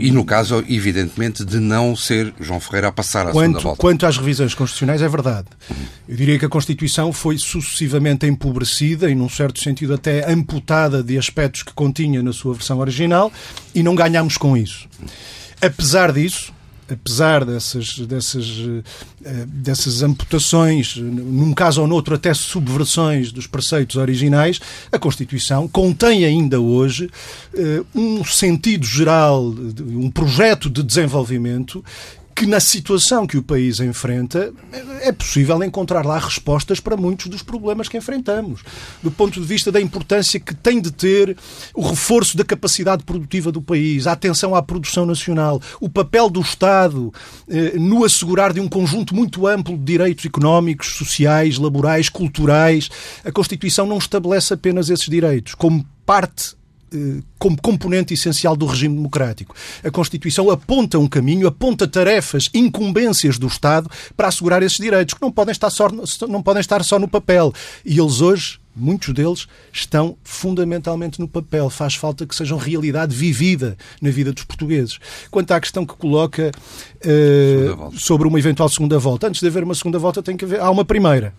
e 0.00 0.10
no 0.10 0.24
caso, 0.24 0.64
evidentemente, 0.66 1.44
de 1.44 1.60
não 1.60 1.94
ser 1.94 2.32
João 2.40 2.58
Ferreira 2.60 2.88
a 2.88 2.92
passar 2.92 3.26
à 3.26 3.30
quanto, 3.30 3.42
segunda 3.42 3.60
volta. 3.60 3.80
Quanto 3.82 4.06
às 4.06 4.16
revisões 4.16 4.54
constitucionais, 4.54 5.02
é 5.02 5.08
verdade. 5.08 5.48
Eu 6.08 6.16
diria 6.16 6.38
que 6.38 6.46
a 6.46 6.48
Constituição 6.48 7.12
foi 7.12 7.36
sucessivamente 7.36 8.26
empobrecida 8.26 9.10
e, 9.10 9.14
num 9.14 9.28
certo 9.28 9.60
sentido, 9.60 9.92
até 9.92 10.32
amputada 10.32 11.02
de 11.02 11.18
aspectos 11.18 11.62
que 11.62 11.74
continha 11.74 12.22
na 12.22 12.32
sua 12.32 12.54
versão 12.54 12.78
original 12.78 13.30
e 13.74 13.82
não 13.82 13.94
ganhámos 13.94 14.38
com 14.38 14.56
isso. 14.56 14.88
Apesar 15.60 16.10
disso, 16.10 16.53
apesar 16.90 17.44
dessas, 17.44 17.98
dessas, 18.00 18.46
eh, 19.24 19.44
dessas 19.46 20.02
amputações, 20.02 20.96
num 20.96 21.52
caso 21.52 21.80
ou 21.80 21.86
noutro 21.86 22.14
até 22.14 22.32
subversões 22.34 23.32
dos 23.32 23.46
preceitos 23.46 23.96
originais, 23.96 24.60
a 24.92 24.98
Constituição 24.98 25.66
contém 25.66 26.24
ainda 26.24 26.60
hoje 26.60 27.10
eh, 27.54 27.82
um 27.94 28.24
sentido 28.24 28.84
geral, 28.84 29.54
um 29.80 30.10
projeto 30.10 30.68
de 30.68 30.82
desenvolvimento 30.82 31.84
que 32.34 32.46
na 32.46 32.58
situação 32.58 33.26
que 33.26 33.36
o 33.36 33.42
país 33.42 33.78
enfrenta 33.80 34.52
é 35.02 35.12
possível 35.12 35.62
encontrar 35.62 36.04
lá 36.04 36.18
respostas 36.18 36.80
para 36.80 36.96
muitos 36.96 37.26
dos 37.26 37.42
problemas 37.42 37.88
que 37.88 37.96
enfrentamos. 37.96 38.62
Do 39.02 39.10
ponto 39.10 39.40
de 39.40 39.46
vista 39.46 39.70
da 39.70 39.80
importância 39.80 40.40
que 40.40 40.54
tem 40.54 40.80
de 40.80 40.90
ter 40.90 41.36
o 41.74 41.82
reforço 41.82 42.36
da 42.36 42.44
capacidade 42.44 43.04
produtiva 43.04 43.52
do 43.52 43.62
país, 43.62 44.06
a 44.06 44.12
atenção 44.12 44.54
à 44.54 44.62
produção 44.62 45.06
nacional, 45.06 45.60
o 45.80 45.88
papel 45.88 46.28
do 46.28 46.40
Estado 46.40 47.12
eh, 47.48 47.78
no 47.78 48.04
assegurar 48.04 48.52
de 48.52 48.60
um 48.60 48.68
conjunto 48.68 49.14
muito 49.14 49.46
amplo 49.46 49.76
de 49.76 49.84
direitos 49.84 50.24
económicos, 50.24 50.96
sociais, 50.96 51.58
laborais, 51.58 52.08
culturais. 52.08 52.90
A 53.24 53.30
Constituição 53.30 53.86
não 53.86 53.98
estabelece 53.98 54.52
apenas 54.52 54.90
esses 54.90 55.08
direitos 55.08 55.54
como 55.54 55.86
parte 56.04 56.56
como 57.38 57.60
componente 57.60 58.14
essencial 58.14 58.56
do 58.56 58.66
regime 58.66 58.96
democrático. 58.96 59.54
A 59.82 59.90
Constituição 59.90 60.50
aponta 60.50 60.98
um 60.98 61.06
caminho, 61.06 61.46
aponta 61.46 61.86
tarefas, 61.86 62.48
incumbências 62.54 63.38
do 63.38 63.46
Estado 63.46 63.90
para 64.16 64.28
assegurar 64.28 64.62
esses 64.62 64.78
direitos, 64.78 65.14
que 65.14 65.22
não 65.22 65.32
podem 65.32 65.52
estar 65.52 65.70
só, 65.70 65.88
não 66.28 66.42
podem 66.42 66.60
estar 66.60 66.82
só 66.84 66.98
no 66.98 67.08
papel. 67.08 67.52
E 67.84 67.98
eles 67.98 68.20
hoje 68.20 68.58
muitos 68.74 69.12
deles 69.14 69.46
estão 69.72 70.16
fundamentalmente 70.24 71.20
no 71.20 71.28
papel. 71.28 71.70
Faz 71.70 71.94
falta 71.94 72.26
que 72.26 72.34
sejam 72.34 72.58
realidade 72.58 73.14
vivida 73.14 73.76
na 74.00 74.10
vida 74.10 74.32
dos 74.32 74.44
portugueses. 74.44 74.98
Quanto 75.30 75.52
à 75.52 75.60
questão 75.60 75.86
que 75.86 75.94
coloca 75.94 76.50
uh, 76.50 77.98
sobre 77.98 78.26
uma 78.26 78.38
eventual 78.38 78.68
segunda 78.68 78.98
volta, 78.98 79.28
antes 79.28 79.40
de 79.40 79.46
haver 79.46 79.62
uma 79.62 79.74
segunda 79.74 79.98
volta 79.98 80.22
tem 80.22 80.36
que 80.36 80.44
haver 80.44 80.60
há 80.60 80.70
uma 80.70 80.84
primeira 80.84 81.32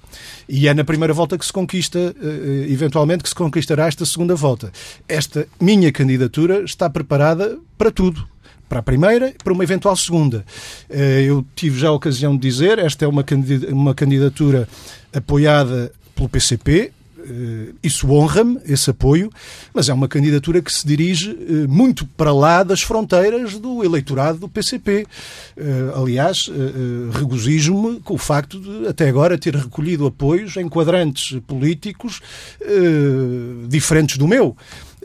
e 0.48 0.68
é 0.68 0.74
na 0.74 0.84
primeira 0.84 1.14
volta 1.14 1.38
que 1.38 1.46
se 1.46 1.54
conquista 1.54 2.00
uh, 2.00 2.72
eventualmente 2.72 3.24
que 3.24 3.30
se 3.30 3.36
conquistará 3.36 3.88
esta 3.88 4.06
segunda 4.06 4.36
volta. 4.36 4.72
Esta 5.08 5.48
minha 5.60 5.92
candidatura 5.92 6.64
está 6.64 6.90
preparada 6.90 7.58
para 7.78 7.92
tudo 7.92 8.28
para 8.68 8.80
a 8.80 8.84
primeira 8.84 9.30
e 9.30 9.34
para 9.44 9.54
uma 9.54 9.64
eventual 9.64 9.96
segunda. 9.96 10.44
Eu 10.90 11.46
tive 11.56 11.80
já 11.80 11.90
a 11.90 11.92
ocasião 11.92 12.36
de 12.36 12.42
dizer, 12.42 12.80
esta 12.80 13.06
é 13.06 13.08
uma 13.08 13.94
candidatura 13.94 14.68
apoiada 15.14 15.92
pelo 16.16 16.30
PCP, 16.30 16.92
isso 17.84 18.10
honra-me, 18.12 18.60
esse 18.66 18.90
apoio, 18.90 19.30
mas 19.74 19.90
é 19.90 19.94
uma 19.94 20.08
candidatura 20.08 20.62
que 20.62 20.72
se 20.72 20.86
dirige 20.86 21.32
eh, 21.32 21.68
muito 21.68 22.06
para 22.06 22.34
lá 22.34 22.64
das 22.64 22.82
fronteiras 22.82 23.58
do 23.58 23.84
eleitorado 23.84 24.40
do 24.40 24.50
PCP. 24.50 25.06
Eh, 25.58 25.92
aliás, 25.96 26.50
regozijo-me 27.14 28.00
com 28.00 28.16
o 28.16 28.18
facto 28.18 28.60
de, 28.60 28.88
até 28.88 29.10
agora, 29.10 29.38
ter 29.38 29.56
recolhido 29.56 30.06
apoios 30.06 30.56
em 30.58 30.68
quadrantes 30.68 31.40
políticos 31.48 32.22
diferentes 33.68 34.18
do 34.18 34.28
meu. 34.28 34.56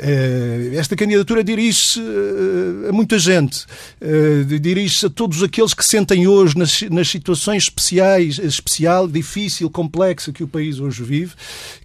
Eh, 0.02 0.73
esta 0.76 0.97
candidatura 0.97 1.45
dirige-se 1.45 2.00
eh, 2.00 2.88
a 2.88 2.92
muita 2.92 3.19
gente, 3.19 3.66
eh, 4.00 4.45
dirige-se 4.59 5.04
a 5.04 5.11
todos 5.11 5.42
aqueles 5.42 5.75
que 5.75 5.85
sentem 5.85 6.26
hoje 6.26 6.57
nas, 6.57 6.80
nas 6.83 7.09
situações 7.09 7.64
especiais, 7.64 8.38
especial, 8.38 9.07
difícil, 9.07 9.69
complexa 9.69 10.33
que 10.33 10.42
o 10.42 10.49
país 10.49 10.80
hoje 10.80 11.02
vive, 11.02 11.35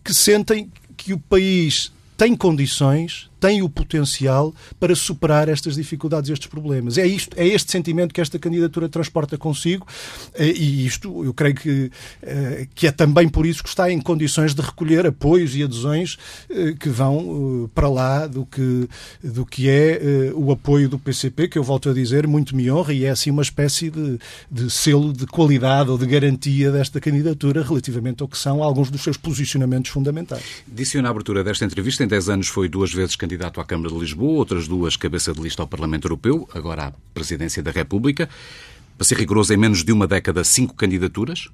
que 0.02 0.14
sentem 0.14 0.72
que 0.96 1.12
o 1.12 1.20
país 1.20 1.92
tem 2.16 2.38
condições 2.38 3.30
tem 3.40 3.62
o 3.62 3.70
potencial 3.70 4.54
para 4.80 4.96
superar 4.96 5.50
estas 5.50 5.76
dificuldades, 5.76 6.30
estes 6.30 6.48
problemas. 6.48 6.98
É, 6.98 7.06
isto, 7.06 7.36
é 7.38 7.48
este 7.48 7.72
sentimento 7.72 8.14
que 8.14 8.22
esta 8.22 8.40
candidatura 8.40 8.90
transporta 8.90 9.38
consigo 9.38 9.86
eh, 10.34 10.54
e 10.56 10.86
isto 10.86 11.24
eu 11.24 11.34
creio 11.34 11.56
que, 11.56 11.92
eh, 12.22 12.68
que 12.74 12.88
é 12.88 12.92
também 12.92 13.28
por 13.28 13.46
isso 13.46 13.64
que 13.64 13.70
está 13.70 13.92
em 13.92 14.00
condições 14.00 14.54
de 14.54 14.62
recolher 14.62 15.06
apoios 15.06 15.56
e 15.56 15.64
adesões 15.64 16.18
eh, 16.50 16.74
que 16.80 16.90
vão 16.90 17.70
para 17.74 17.90
lá 17.90 18.28
do 18.28 18.46
que, 18.46 18.88
do 19.24 19.46
que 19.46 19.70
é 19.70 20.00
o 20.34 20.52
apoio 20.52 20.90
do 20.90 21.00
PCP, 21.00 21.48
que 21.48 21.58
eu 21.58 21.64
volto 21.64 21.90
a 21.90 21.94
dizer, 21.94 22.28
muito 22.28 22.56
me 22.56 22.70
honra 22.70 22.94
e 22.94 23.06
é 23.06 23.10
assim 23.10 23.32
uma 23.32 23.42
espécie 23.42 23.90
de, 23.90 24.20
de 24.50 24.70
selo 24.70 25.14
de 25.14 25.26
qualidade 25.26 25.90
ou 25.90 25.98
de 25.98 26.06
garantia 26.06 26.72
desta 26.72 27.00
candidatura 27.00 27.64
relativamente 27.64 28.22
ao 28.22 28.28
que 28.28 28.38
são 28.38 28.64
alguns 28.64 28.90
dos 28.90 29.02
seus 29.02 29.18
posicionamentos 29.18 29.92
fundamentais. 29.92 30.44
Disse 30.68 31.02
na 31.02 31.10
abertura 31.10 31.44
desta 31.44 31.66
entrevista, 31.66 32.04
em 32.04 32.08
10 32.08 32.30
anos 32.30 32.48
foi 32.48 32.68
duas 32.68 32.94
vezes 32.94 33.16
candidato 33.26 33.60
à 33.60 33.66
Câmara 33.66 33.92
de 33.92 34.00
Lisboa, 34.00 34.38
outras 34.38 34.68
duas 34.68 34.96
cabeça 34.96 35.34
de 35.34 35.42
lista 35.42 35.64
ao 35.64 35.68
Parlamento 35.68 36.06
Europeu, 36.06 36.48
agora 36.54 36.86
à 36.86 36.92
Presidência 37.12 37.64
da 37.64 37.72
República. 37.72 38.30
Para 38.96 39.06
ser 39.06 39.18
rigoroso, 39.18 39.52
em 39.52 39.58
menos 39.58 39.84
de 39.84 39.92
uma 39.92 40.06
década, 40.06 40.44
cinco 40.44 40.76
candidaturas. 40.76 41.48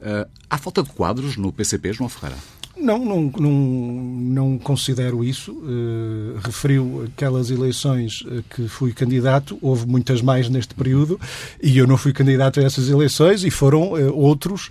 Uh, 0.00 0.28
há 0.50 0.58
falta 0.58 0.82
de 0.82 0.90
quadros 0.90 1.36
no 1.36 1.52
PCP, 1.52 1.92
João 1.92 2.10
Ferreira? 2.10 2.36
Não, 2.84 3.02
não, 3.02 3.32
não, 3.38 3.50
não 3.50 4.58
considero 4.58 5.24
isso. 5.24 5.52
Uh, 5.52 6.38
referiu 6.44 7.04
aquelas 7.06 7.50
eleições 7.50 8.20
uh, 8.20 8.44
que 8.54 8.68
fui 8.68 8.92
candidato, 8.92 9.58
houve 9.62 9.86
muitas 9.86 10.20
mais 10.20 10.50
neste 10.50 10.74
período, 10.74 11.18
e 11.62 11.78
eu 11.78 11.86
não 11.86 11.96
fui 11.96 12.12
candidato 12.12 12.60
a 12.60 12.62
essas 12.62 12.90
eleições, 12.90 13.42
e 13.42 13.50
foram 13.50 13.92
uh, 13.92 14.14
outros 14.14 14.70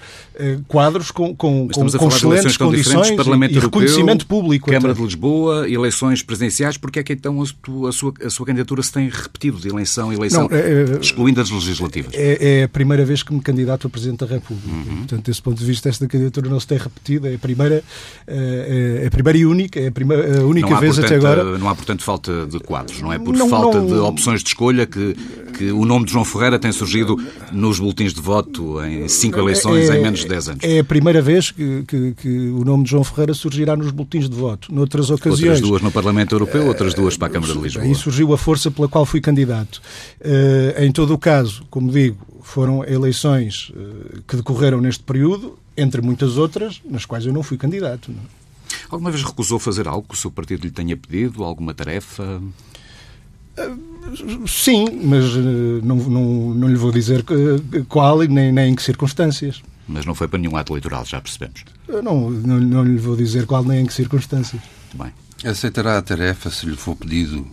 quadros 0.67 1.11
com, 1.11 1.35
com, 1.35 1.67
com, 1.67 1.89
com 1.89 2.07
excelentes 2.07 2.57
condições 2.57 3.11
Parlamento 3.11 3.51
e, 3.51 3.55
Europeu, 3.55 3.81
reconhecimento 3.81 4.27
público. 4.27 4.69
Câmara 4.69 4.91
até. 4.91 4.99
de 4.99 5.05
Lisboa, 5.05 5.69
eleições 5.69 6.21
presidenciais, 6.21 6.77
porque 6.77 6.99
é 6.99 7.03
que 7.03 7.13
então 7.13 7.41
a, 7.41 7.89
a, 7.89 7.91
sua, 7.91 8.13
a 8.23 8.29
sua 8.29 8.45
candidatura 8.45 8.83
se 8.83 8.91
tem 8.91 9.09
repetido 9.09 9.57
de 9.57 9.69
eleição 9.69 10.09
a 10.09 10.13
eleição, 10.13 10.47
não, 10.47 10.55
é, 10.55 10.59
é, 10.59 10.99
excluindo 11.01 11.41
as 11.41 11.49
legislativas? 11.49 12.13
É, 12.13 12.59
é, 12.59 12.63
a 12.63 12.69
primeira 12.69 13.03
vez 13.05 13.23
que 13.23 13.33
me 13.33 13.41
candidato 13.41 13.87
a 13.87 13.89
Presidente 13.89 14.19
da 14.19 14.25
República. 14.25 14.69
Uhum. 14.69 14.97
Portanto, 14.97 15.25
desse 15.25 15.41
ponto 15.41 15.57
de 15.57 15.65
vista, 15.65 15.89
esta 15.89 16.07
candidatura 16.07 16.49
não 16.49 16.59
se 16.59 16.67
tem 16.67 16.77
repetido, 16.77 17.27
é 17.27 17.35
a 17.35 17.39
primeira 17.39 17.83
é, 18.27 19.01
é 19.03 19.07
a 19.07 19.11
primeira 19.11 19.37
e 19.37 19.45
única, 19.45 19.79
é 19.79 19.87
a, 19.87 19.91
primeira, 19.91 20.41
a 20.41 20.45
única 20.45 20.75
há, 20.75 20.79
vez 20.79 20.95
portanto, 20.95 21.15
até 21.15 21.27
agora. 21.27 21.57
Não 21.57 21.69
há, 21.69 21.75
portanto, 21.75 22.03
falta 22.03 22.45
de 22.45 22.59
quadros, 22.59 23.01
não 23.01 23.11
é 23.11 23.19
por 23.19 23.35
não, 23.35 23.49
falta 23.49 23.79
não... 23.79 23.87
de 23.87 23.93
opções 23.93 24.41
de 24.41 24.49
escolha 24.49 24.85
que, 24.85 25.15
que 25.57 25.71
o 25.71 25.85
nome 25.85 26.05
de 26.05 26.11
João 26.11 26.25
Ferreira 26.25 26.57
tem 26.57 26.71
surgido 26.71 27.17
nos 27.51 27.79
boletins 27.79 28.13
de 28.13 28.21
voto 28.21 28.83
em 28.83 29.07
cinco 29.07 29.39
eleições 29.39 29.89
é, 29.89 29.97
em 29.97 30.01
menos 30.01 30.21
de 30.21 30.27
10 30.27 30.49
anos. 30.49 30.63
É 30.63 30.79
a 30.79 30.83
primeira 30.83 31.21
vez 31.21 31.51
que, 31.51 31.83
que, 31.87 32.13
que, 32.13 32.49
o 32.49 32.63
nome 32.63 32.83
de 32.83 32.91
João 32.91 33.03
Ferreira 33.03 33.33
surgirá 33.33 33.75
nos 33.75 33.91
boletins 33.91 34.29
de 34.29 34.35
voto. 34.35 34.73
Noutras 34.73 35.09
ocasiões. 35.09 35.41
Outras 35.41 35.61
duas 35.61 35.81
no 35.81 35.91
Parlamento 35.91 36.33
Europeu, 36.33 36.67
outras 36.67 36.93
duas 36.93 37.17
para 37.17 37.27
a 37.27 37.31
Câmara 37.31 37.53
de 37.53 37.59
Lisboa. 37.59 37.85
Aí 37.85 37.95
surgiu 37.95 38.33
a 38.33 38.37
força 38.37 38.71
pela 38.71 38.87
qual 38.87 39.05
fui 39.05 39.21
candidato. 39.21 39.81
Uh, 40.19 40.83
em 40.83 40.91
todo 40.91 41.13
o 41.13 41.17
caso, 41.17 41.65
como 41.69 41.91
digo, 41.91 42.17
foram 42.41 42.83
eleições 42.83 43.71
uh, 43.75 44.21
que 44.27 44.35
decorreram 44.35 44.81
neste 44.81 45.03
período, 45.03 45.57
entre 45.75 46.01
muitas 46.01 46.37
outras, 46.37 46.81
nas 46.85 47.05
quais 47.05 47.25
eu 47.25 47.33
não 47.33 47.43
fui 47.43 47.57
candidato. 47.57 48.11
Não? 48.11 48.21
Alguma 48.89 49.11
vez 49.11 49.23
recusou 49.23 49.59
fazer 49.59 49.87
algo 49.87 50.07
que 50.07 50.15
o 50.15 50.17
seu 50.17 50.31
partido 50.31 50.63
lhe 50.63 50.71
tenha 50.71 50.95
pedido? 50.95 51.43
Alguma 51.43 51.73
tarefa? 51.73 52.41
Sim, 54.47 54.85
mas 55.03 55.25
eh, 55.35 55.81
não, 55.83 55.95
não, 55.95 56.53
não 56.53 56.67
lhe 56.67 56.75
vou 56.75 56.91
dizer 56.91 57.23
qual 57.87 58.23
e 58.23 58.27
nem, 58.27 58.51
nem 58.51 58.71
em 58.71 58.75
que 58.75 58.81
circunstâncias. 58.81 59.61
Mas 59.87 60.05
não 60.05 60.15
foi 60.15 60.27
para 60.27 60.39
nenhum 60.39 60.55
ato 60.55 60.73
eleitoral, 60.73 61.05
já 61.05 61.19
percebemos. 61.21 61.63
Não, 61.87 62.29
não, 62.29 62.59
não 62.59 62.83
lhe 62.83 62.97
vou 62.97 63.15
dizer 63.15 63.45
qual 63.45 63.63
nem 63.63 63.81
em 63.81 63.85
que 63.85 63.93
circunstâncias. 63.93 64.61
Muito 64.93 65.13
bem. 65.43 65.49
Aceitará 65.49 65.97
a 65.97 66.01
tarefa 66.01 66.49
se 66.49 66.65
lhe 66.65 66.75
for 66.75 66.95
pedido 66.95 67.45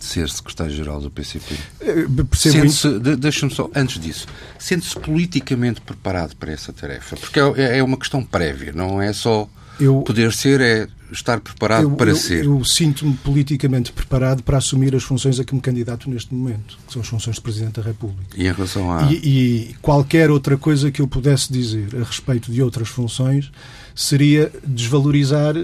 de 0.00 0.06
ser 0.06 0.28
secretário-geral 0.28 1.00
do 1.00 1.10
PCP? 1.10 1.54
Eh, 1.80 2.06
de, 2.08 3.16
Deixa-me 3.16 3.52
só, 3.52 3.70
antes 3.74 4.00
disso, 4.00 4.26
sente-se 4.58 4.98
politicamente 4.98 5.80
preparado 5.80 6.34
para 6.36 6.52
essa 6.52 6.72
tarefa? 6.72 7.16
Porque 7.16 7.38
é, 7.38 7.78
é 7.78 7.82
uma 7.82 7.96
questão 7.96 8.24
prévia, 8.24 8.72
não 8.72 9.00
é 9.00 9.12
só 9.12 9.48
eu, 9.80 10.02
Poder 10.02 10.32
ser 10.32 10.60
é 10.60 10.86
estar 11.10 11.40
preparado 11.40 11.84
eu, 11.84 11.90
para 11.92 12.10
eu, 12.10 12.16
ser. 12.16 12.44
Eu 12.44 12.62
sinto-me 12.64 13.14
politicamente 13.14 13.90
preparado 13.92 14.42
para 14.42 14.58
assumir 14.58 14.94
as 14.94 15.02
funções 15.02 15.40
a 15.40 15.44
que 15.44 15.54
me 15.54 15.60
candidato 15.60 16.08
neste 16.08 16.34
momento, 16.34 16.78
que 16.86 16.92
são 16.92 17.02
as 17.02 17.08
funções 17.08 17.36
de 17.36 17.42
Presidente 17.42 17.80
da 17.80 17.82
República. 17.82 18.36
E 18.36 18.46
em 18.46 18.52
relação 18.52 18.92
a. 18.92 19.10
E, 19.10 19.14
e 19.14 19.76
qualquer 19.80 20.30
outra 20.30 20.56
coisa 20.56 20.90
que 20.90 21.00
eu 21.00 21.08
pudesse 21.08 21.52
dizer 21.52 21.88
a 21.96 22.04
respeito 22.04 22.52
de 22.52 22.62
outras 22.62 22.88
funções 22.88 23.50
seria 23.94 24.52
desvalorizar 24.64 25.56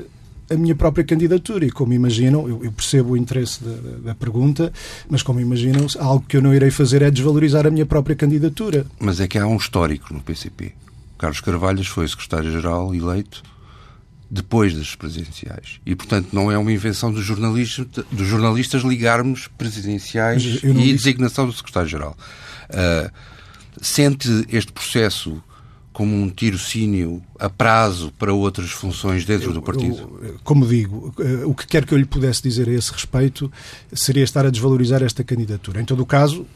a 0.50 0.54
minha 0.54 0.74
própria 0.74 1.04
candidatura. 1.04 1.64
E 1.64 1.70
como 1.70 1.92
imaginam, 1.92 2.48
eu, 2.48 2.64
eu 2.64 2.72
percebo 2.72 3.12
o 3.12 3.16
interesse 3.16 3.62
da, 3.62 3.70
da, 3.70 3.98
da, 3.98 4.14
pergunta, 4.14 4.72
mas 5.08 5.22
como 5.22 5.40
imaginam, 5.40 5.86
algo 5.98 6.24
que 6.26 6.36
eu 6.36 6.42
não 6.42 6.54
irei 6.54 6.70
fazer 6.70 7.02
é 7.02 7.10
desvalorizar 7.10 7.66
a 7.66 7.70
minha 7.70 7.86
própria 7.86 8.16
candidatura. 8.16 8.86
Mas 8.98 9.20
é 9.20 9.28
que 9.28 9.38
há 9.38 9.46
um 9.46 9.56
histórico 9.56 10.12
no 10.12 10.20
PCP. 10.20 10.72
Carlos 11.18 11.40
Carvalhos 11.40 11.86
foi 11.86 12.06
secretário-geral 12.06 12.94
eleito 12.94 13.42
depois 14.30 14.74
das 14.74 14.94
presidenciais. 14.94 15.80
E, 15.86 15.94
portanto, 15.94 16.28
não 16.32 16.50
é 16.50 16.58
uma 16.58 16.72
invenção 16.72 17.12
dos 17.12 17.24
jornalistas, 17.24 17.86
dos 18.10 18.26
jornalistas 18.26 18.82
ligarmos 18.82 19.48
presidenciais 19.56 20.42
e 20.42 20.72
disse... 20.72 20.92
designação 20.92 21.46
do 21.46 21.52
secretário-geral. 21.52 22.16
Uh, 22.68 23.10
sente 23.80 24.28
este 24.50 24.72
processo 24.72 25.42
como 25.96 26.14
um 26.14 26.28
tirocínio 26.28 27.22
a 27.38 27.48
prazo 27.48 28.12
para 28.18 28.30
outras 28.30 28.70
funções 28.70 29.24
dentro 29.24 29.48
eu, 29.48 29.54
do 29.54 29.62
partido? 29.62 30.20
Eu, 30.22 30.38
como 30.44 30.66
digo, 30.66 31.14
o 31.46 31.54
que 31.54 31.66
quer 31.66 31.86
que 31.86 31.94
eu 31.94 31.96
lhe 31.96 32.04
pudesse 32.04 32.42
dizer 32.42 32.68
a 32.68 32.72
esse 32.72 32.92
respeito 32.92 33.50
seria 33.94 34.22
estar 34.22 34.44
a 34.44 34.50
desvalorizar 34.50 35.02
esta 35.02 35.24
candidatura. 35.24 35.80
Em 35.80 35.86
todo 35.86 36.00
o 36.00 36.04
caso, 36.04 36.46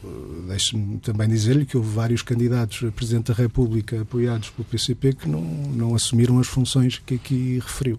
deixe-me 0.47 0.99
também 0.99 1.27
dizer-lhe 1.27 1.65
que 1.65 1.75
houve 1.75 1.89
vários 1.89 2.21
candidatos 2.21 2.87
a 2.87 2.91
Presidente 2.91 3.29
da 3.29 3.33
República 3.33 4.01
apoiados 4.01 4.51
pelo 4.51 4.63
PCP 4.63 5.13
que 5.13 5.27
não, 5.27 5.41
não 5.41 5.95
assumiram 5.95 6.37
as 6.37 6.45
funções 6.45 7.01
que 7.03 7.15
aqui 7.15 7.57
referiu. 7.63 7.97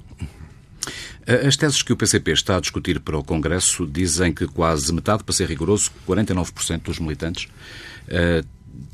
As 1.27 1.57
teses 1.57 1.83
que 1.83 1.93
o 1.93 1.97
PCP 1.97 2.31
está 2.31 2.57
a 2.57 2.61
discutir 2.61 3.01
para 3.01 3.19
o 3.19 3.25
Congresso 3.25 3.85
dizem 3.85 4.33
que 4.33 4.47
quase 4.47 4.93
metade, 4.93 5.25
para 5.25 5.35
ser 5.35 5.49
rigoroso, 5.49 5.91
49% 6.07 6.83
dos 6.83 7.01
militantes, 7.01 7.49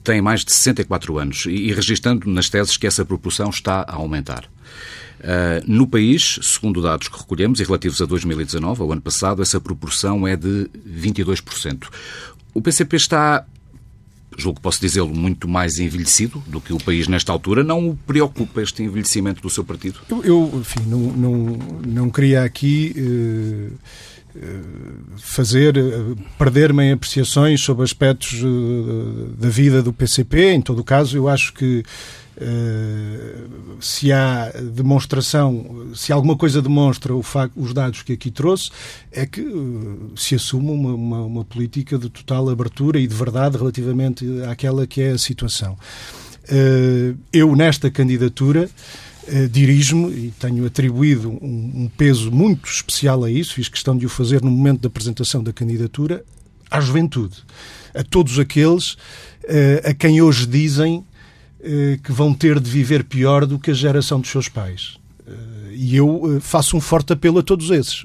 têm 0.03 0.23
mais 0.23 0.45
de 0.45 0.53
64 0.53 1.19
anos 1.19 1.45
e, 1.47 1.51
e 1.51 1.73
registando 1.73 2.29
nas 2.31 2.49
teses 2.49 2.77
que 2.77 2.87
essa 2.87 3.05
proporção 3.05 3.51
está 3.51 3.85
a 3.87 3.95
aumentar. 3.95 4.49
Uh, 5.19 5.61
no 5.67 5.87
país, 5.87 6.39
segundo 6.43 6.81
dados 6.81 7.09
que 7.09 7.19
recolhemos 7.19 7.59
e 7.61 7.65
relativos 7.65 8.01
a 8.01 8.07
2019, 8.07 8.83
ao 8.83 8.93
ano 8.93 9.03
passado, 9.03 9.43
essa 9.43 9.61
proporção 9.61 10.27
é 10.27 10.37
de 10.37 10.71
22%. 10.89 11.89
O 12.55 12.63
PCP 12.63 12.97
está, 12.97 13.45
julgo 14.37 14.59
que 14.59 14.63
posso 14.63 14.81
dizê-lo, 14.81 15.13
muito 15.13 15.49
mais 15.49 15.79
envelhecido 15.79 16.43
do 16.47 16.61
que 16.61 16.73
o 16.73 16.79
país 16.79 17.09
nesta 17.09 17.33
altura. 17.33 17.65
Não 17.65 17.91
o 17.91 17.97
preocupa 17.97 18.63
este 18.63 18.85
envelhecimento 18.85 19.43
do 19.43 19.51
seu 19.51 19.65
partido? 19.65 19.99
Eu, 20.09 20.25
eu 20.25 20.53
enfim, 20.61 20.81
não, 20.87 21.01
não, 21.01 21.59
não 21.85 22.11
queria 22.11 22.45
aqui. 22.45 22.95
Uh 22.97 24.18
fazer, 25.17 25.75
perder-me 26.39 26.85
em 26.85 26.93
apreciações 26.93 27.61
sobre 27.61 27.85
aspectos 27.85 28.43
da 29.37 29.49
vida 29.49 29.83
do 29.83 29.93
PCP. 29.93 30.53
Em 30.53 30.61
todo 30.61 30.81
o 30.81 30.85
caso, 30.85 31.17
eu 31.17 31.29
acho 31.29 31.53
que 31.53 31.83
se 33.81 34.13
há 34.13 34.51
demonstração, 34.73 35.89
se 35.95 36.13
alguma 36.13 36.37
coisa 36.37 36.63
demonstra 36.63 37.13
os 37.15 37.75
dados 37.75 38.03
que 38.03 38.13
aqui 38.13 38.31
trouxe, 38.31 38.71
é 39.11 39.27
que 39.27 39.45
se 40.17 40.35
assume 40.35 40.71
uma, 40.71 40.95
uma, 40.95 41.21
uma 41.23 41.45
política 41.45 41.99
de 41.99 42.09
total 42.09 42.49
abertura 42.49 42.99
e 43.01 43.07
de 43.07 43.15
verdade 43.15 43.57
relativamente 43.57 44.25
àquela 44.49 44.87
que 44.87 45.01
é 45.01 45.11
a 45.11 45.19
situação. 45.19 45.77
eu, 47.33 47.57
nesta 47.57 47.91
candidatura, 47.91 48.71
eh, 49.31 49.47
dirijo-me 49.47 50.09
e 50.11 50.35
tenho 50.39 50.65
atribuído 50.65 51.29
um, 51.31 51.83
um, 51.85 51.91
peso 51.95 52.33
muito 52.33 52.67
especial 52.67 53.25
a 53.25 53.31
isso, 53.31 53.53
fiz 53.53 53.69
questão 53.69 53.95
de 53.95 54.07
o 54.07 54.09
fazer 54.09 54.43
no 54.43 54.51
momento 54.51 54.81
da 54.81 54.87
apresentação 54.87 55.43
da 55.43 55.53
candidatura, 55.53 56.25
à 56.71 56.81
juventude, 56.81 57.37
a 57.95 58.03
todos 58.03 58.39
aqueles 58.39 58.93
uh, 58.93 59.91
a 59.91 59.93
quem 59.93 60.23
hoje 60.23 60.47
dizem 60.47 61.05
uh, 61.61 61.99
que 62.03 62.11
vão 62.11 62.33
ter 62.33 62.59
de 62.59 62.71
viver 62.71 63.05
pior 63.05 63.45
do 63.45 63.59
que 63.59 63.71
a 63.71 63.75
geração 63.75 64.19
dos 64.19 64.31
seus 64.31 64.49
pais. 64.49 64.99
E 65.81 65.95
eu 65.95 66.39
faço 66.41 66.77
um 66.77 66.81
forte 66.81 67.13
apelo 67.13 67.39
a 67.39 67.43
todos 67.43 67.71
esses. 67.71 68.05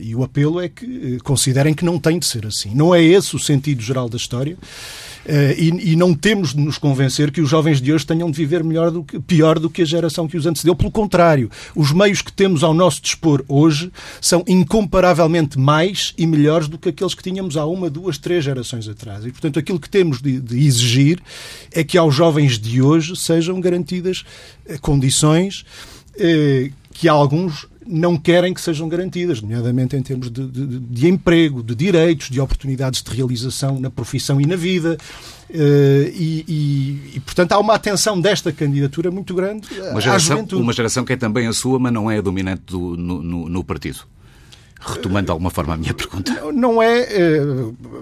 E 0.00 0.14
o 0.16 0.24
apelo 0.24 0.58
é 0.58 0.66
que 0.66 1.18
considerem 1.22 1.74
que 1.74 1.84
não 1.84 1.98
tem 1.98 2.18
de 2.18 2.24
ser 2.24 2.46
assim. 2.46 2.74
Não 2.74 2.94
é 2.94 3.02
esse 3.02 3.36
o 3.36 3.38
sentido 3.38 3.82
geral 3.82 4.08
da 4.08 4.16
história. 4.16 4.56
E, 5.58 5.92
e, 5.92 5.94
não 5.94 6.14
temos 6.14 6.54
de 6.54 6.60
nos 6.60 6.78
convencer 6.78 7.30
que 7.30 7.42
os 7.42 7.50
jovens 7.50 7.82
de 7.82 7.92
hoje 7.92 8.06
tenham 8.06 8.30
de 8.30 8.36
viver 8.36 8.64
melhor 8.64 8.90
do 8.90 9.04
que, 9.04 9.20
pior 9.20 9.58
do 9.58 9.68
que 9.68 9.82
a 9.82 9.84
geração 9.84 10.26
que 10.26 10.38
os 10.38 10.46
antecedeu. 10.46 10.74
Pelo 10.74 10.90
contrário, 10.90 11.50
os 11.76 11.92
meios 11.92 12.22
que 12.22 12.32
temos 12.32 12.64
ao 12.64 12.72
nosso 12.72 13.02
dispor 13.02 13.44
hoje 13.46 13.92
são 14.18 14.42
incomparavelmente 14.48 15.58
mais 15.58 16.14
e 16.16 16.26
melhores 16.26 16.66
do 16.66 16.78
que 16.78 16.88
aqueles 16.88 17.14
que 17.14 17.22
tínhamos 17.22 17.58
há 17.58 17.66
uma, 17.66 17.90
duas, 17.90 18.16
três 18.16 18.42
gerações 18.42 18.88
atrás. 18.88 19.26
E, 19.26 19.30
portanto, 19.30 19.58
aquilo 19.58 19.78
que 19.78 19.90
temos 19.90 20.22
de, 20.22 20.40
de 20.40 20.58
exigir 20.66 21.20
é 21.70 21.84
que 21.84 21.98
aos 21.98 22.14
jovens 22.14 22.58
de 22.58 22.80
hoje 22.80 23.14
sejam 23.14 23.60
garantidas 23.60 24.24
eh, 24.66 24.78
condições 24.78 25.64
eh, 26.18 26.70
que 26.92 27.08
alguns 27.08 27.66
não 27.86 28.16
querem 28.16 28.54
que 28.54 28.60
sejam 28.60 28.88
garantidas, 28.88 29.42
nomeadamente 29.42 29.96
em 29.96 30.02
termos 30.02 30.30
de, 30.30 30.46
de, 30.46 30.78
de, 30.78 31.08
emprego, 31.08 31.62
de 31.62 31.74
direitos, 31.74 32.30
de 32.30 32.40
oportunidades 32.40 33.02
de 33.02 33.10
realização 33.10 33.80
na 33.80 33.90
profissão 33.90 34.40
e 34.40 34.46
na 34.46 34.56
vida. 34.56 34.96
Uh, 35.50 36.08
e, 36.14 36.44
e, 36.48 37.16
e, 37.16 37.20
portanto, 37.20 37.52
há 37.52 37.58
uma 37.58 37.74
atenção 37.74 38.20
desta 38.20 38.52
candidatura 38.52 39.10
muito 39.10 39.34
grande 39.34 39.68
uma 39.90 40.00
geração, 40.00 40.46
Uma 40.52 40.72
geração 40.72 41.04
que 41.04 41.12
é 41.12 41.16
também 41.16 41.46
a 41.46 41.52
sua, 41.52 41.78
mas 41.78 41.92
não 41.92 42.10
é 42.10 42.18
a 42.18 42.20
dominante 42.20 42.62
do, 42.66 42.96
no, 42.96 43.22
no, 43.22 43.48
no 43.48 43.64
partido. 43.64 44.00
Retomando 44.84 45.26
de 45.26 45.30
alguma 45.30 45.50
forma 45.50 45.74
a 45.74 45.76
minha 45.76 45.94
pergunta. 45.94 46.32
Não 46.52 46.82
é, 46.82 47.02
eh, 47.02 47.40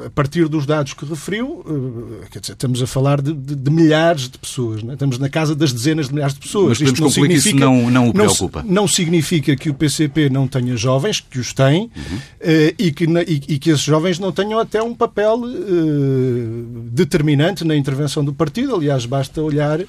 a 0.06 0.10
partir 0.10 0.48
dos 0.48 0.64
dados 0.64 0.94
que 0.94 1.04
referiu, 1.04 1.64
eh, 2.22 2.26
quer 2.30 2.40
dizer, 2.40 2.52
estamos 2.54 2.82
a 2.82 2.86
falar 2.86 3.20
de, 3.20 3.34
de, 3.34 3.54
de 3.54 3.70
milhares 3.70 4.28
de 4.28 4.38
pessoas, 4.38 4.82
é? 4.82 4.92
estamos 4.92 5.18
na 5.18 5.28
casa 5.28 5.54
das 5.54 5.72
dezenas 5.72 6.08
de 6.08 6.14
milhares 6.14 6.34
de 6.34 6.40
pessoas. 6.40 6.80
Mas 6.80 6.88
Isto 6.88 7.02
não 7.02 7.10
significa, 7.10 7.56
isso 7.56 7.58
não, 7.58 7.90
não 7.90 8.08
o 8.08 8.12
preocupa. 8.12 8.62
Não, 8.62 8.72
não, 8.72 8.88
significa 8.88 9.54
que 9.56 9.68
o 9.68 9.74
PCP 9.74 10.30
não 10.30 10.48
tenha 10.48 10.76
jovens, 10.76 11.20
que 11.20 11.38
os 11.38 11.52
tem, 11.52 11.90
uhum. 11.94 12.18
e, 12.78 12.92
que, 12.92 13.04
e, 13.04 13.54
e, 13.54 13.58
que 13.58 13.70
esses 13.70 13.82
jovens 13.82 14.18
não 14.18 14.32
tenham 14.32 14.58
até 14.58 14.82
um 14.82 14.94
papel 14.94 15.42
determinante 16.92 17.64
na 17.64 17.76
intervenção 17.76 18.24
do 18.24 18.32
partido. 18.32 18.74
Aliás, 18.74 19.04
basta 19.04 19.42
olhar 19.42 19.80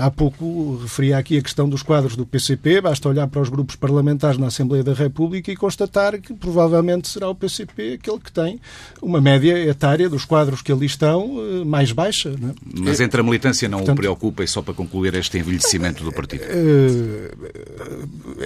há 0.00 0.10
pouco 0.10 0.78
referia 0.82 1.18
aqui 1.18 1.38
a 1.38 1.42
questão 1.42 1.68
dos 1.68 1.82
quadros 1.82 2.16
do 2.16 2.24
PCP, 2.24 2.80
basta 2.80 3.08
olhar 3.08 3.26
para 3.28 3.40
os 3.40 3.48
grupos 3.48 3.76
parlamentares 3.76 4.38
na 4.38 4.46
Assembleia 4.46 4.82
da 4.82 4.94
República 4.94 5.50
e 5.52 5.56
constatar 5.56 6.15
que 6.18 6.34
provavelmente 6.34 7.08
será 7.08 7.28
o 7.28 7.34
PCP 7.34 7.94
aquele 7.94 8.18
que 8.18 8.32
tem 8.32 8.60
uma 9.00 9.20
média 9.20 9.58
etária 9.58 10.08
dos 10.08 10.24
quadros 10.24 10.62
que 10.62 10.72
ali 10.72 10.86
estão 10.86 11.36
eh, 11.38 11.64
mais 11.64 11.92
baixa. 11.92 12.30
É? 12.30 12.54
Mas 12.80 13.00
entre 13.00 13.20
a 13.20 13.24
militância 13.24 13.68
não 13.68 13.78
Portanto, 13.78 13.96
o 13.96 14.00
preocupa 14.00 14.44
e 14.44 14.48
só 14.48 14.62
para 14.62 14.74
concluir 14.74 15.14
este 15.14 15.38
envelhecimento 15.38 16.04
do 16.04 16.12
partido? 16.12 16.44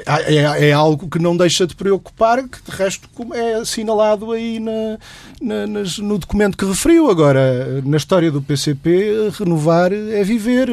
É, 0.06 0.34
é, 0.34 0.68
é, 0.68 0.72
algo 0.72 1.08
que 1.08 1.18
não 1.18 1.36
deixa 1.36 1.66
de 1.66 1.74
preocupar, 1.74 2.46
que 2.48 2.58
de 2.62 2.76
resto 2.76 3.08
é 3.32 3.54
assinalado 3.54 4.32
aí 4.32 4.60
na, 4.60 4.98
na, 5.40 5.66
nas, 5.66 5.98
no 5.98 6.18
documento 6.18 6.56
que 6.56 6.64
referiu. 6.64 7.10
Agora, 7.10 7.82
na 7.84 7.96
história 7.96 8.30
do 8.30 8.42
PCP, 8.42 9.30
renovar 9.38 9.92
é 9.92 10.22
viver. 10.22 10.70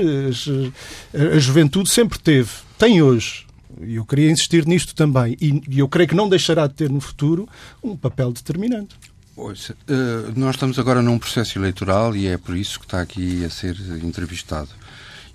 A 1.14 1.40
juventude 1.40 1.90
sempre 1.90 2.20
teve, 2.20 2.50
tem 2.78 3.02
hoje, 3.02 3.47
eu 3.82 4.06
queria 4.06 4.32
insistir 4.32 4.66
nisto 4.66 4.96
também, 4.96 5.38
e 5.40 5.80
eu 5.80 5.88
creio 5.88 6.10
que 6.10 6.16
não 6.16 6.30
deixará 6.30 6.68
de 6.68 6.74
ter 6.74 6.90
no 6.90 7.00
futuro 7.00 7.48
um 7.84 7.96
papel 7.96 8.32
determinante. 8.32 8.96
Ouça, 9.36 9.78
eh, 9.88 10.32
nós 10.36 10.56
estamos 10.56 10.80
agora 10.80 11.00
num 11.00 11.20
processo 11.20 11.60
eleitoral 11.60 12.16
e 12.16 12.26
é 12.26 12.38
por 12.38 12.58
isso 12.58 12.80
que 12.80 12.86
está 12.86 13.02
aqui 13.02 13.46
a 13.46 13.50
ser 13.52 13.78
entrevistado. 14.04 14.70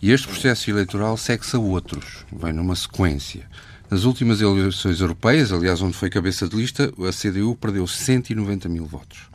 E 0.03 0.11
este 0.11 0.27
processo 0.27 0.69
eleitoral 0.69 1.17
segue-se 1.17 1.55
a 1.55 1.61
outros, 1.61 2.25
vem 2.33 2.53
numa 2.53 2.75
sequência. 2.75 3.49
Nas 3.89 4.03
últimas 4.03 4.41
eleições 4.41 5.01
europeias, 5.01 5.53
aliás, 5.53 5.81
onde 5.81 5.97
foi 5.97 6.11
cabeça 6.11 6.49
de 6.49 6.57
lista, 6.57 6.93
a 6.99 7.13
CDU 7.13 7.55
perdeu 7.55 7.87
190 7.87 8.69
mil 8.69 8.87
votos. 8.87 9.32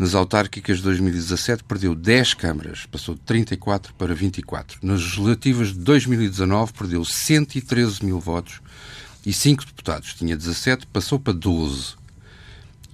Nas 0.00 0.14
autárquicas 0.14 0.78
de 0.78 0.84
2017 0.84 1.62
perdeu 1.62 1.94
10 1.94 2.32
câmaras, 2.32 2.86
passou 2.86 3.14
de 3.14 3.20
34 3.20 3.92
para 3.92 4.14
24. 4.14 4.78
Nas 4.82 5.02
legislativas 5.02 5.74
de 5.74 5.80
2019 5.80 6.72
perdeu 6.72 7.04
113 7.04 8.02
mil 8.06 8.18
votos 8.18 8.62
e 9.26 9.30
5 9.30 9.66
deputados. 9.66 10.14
Tinha 10.14 10.34
17, 10.34 10.86
passou 10.86 11.20
para 11.20 11.34
12. 11.34 11.96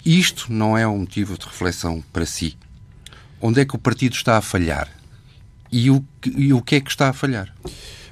Isto 0.04 0.52
não 0.52 0.76
é 0.76 0.84
um 0.84 0.98
motivo 0.98 1.38
de 1.38 1.46
reflexão 1.46 2.02
para 2.12 2.26
si. 2.26 2.58
Onde 3.40 3.60
é 3.60 3.64
que 3.64 3.76
o 3.76 3.78
partido 3.78 4.16
está 4.16 4.36
a 4.36 4.42
falhar? 4.42 4.90
E 5.70 5.88
o, 5.92 6.04
e 6.24 6.52
o 6.52 6.60
que 6.60 6.74
é 6.74 6.80
que 6.80 6.90
está 6.90 7.10
a 7.10 7.12
falhar? 7.12 7.54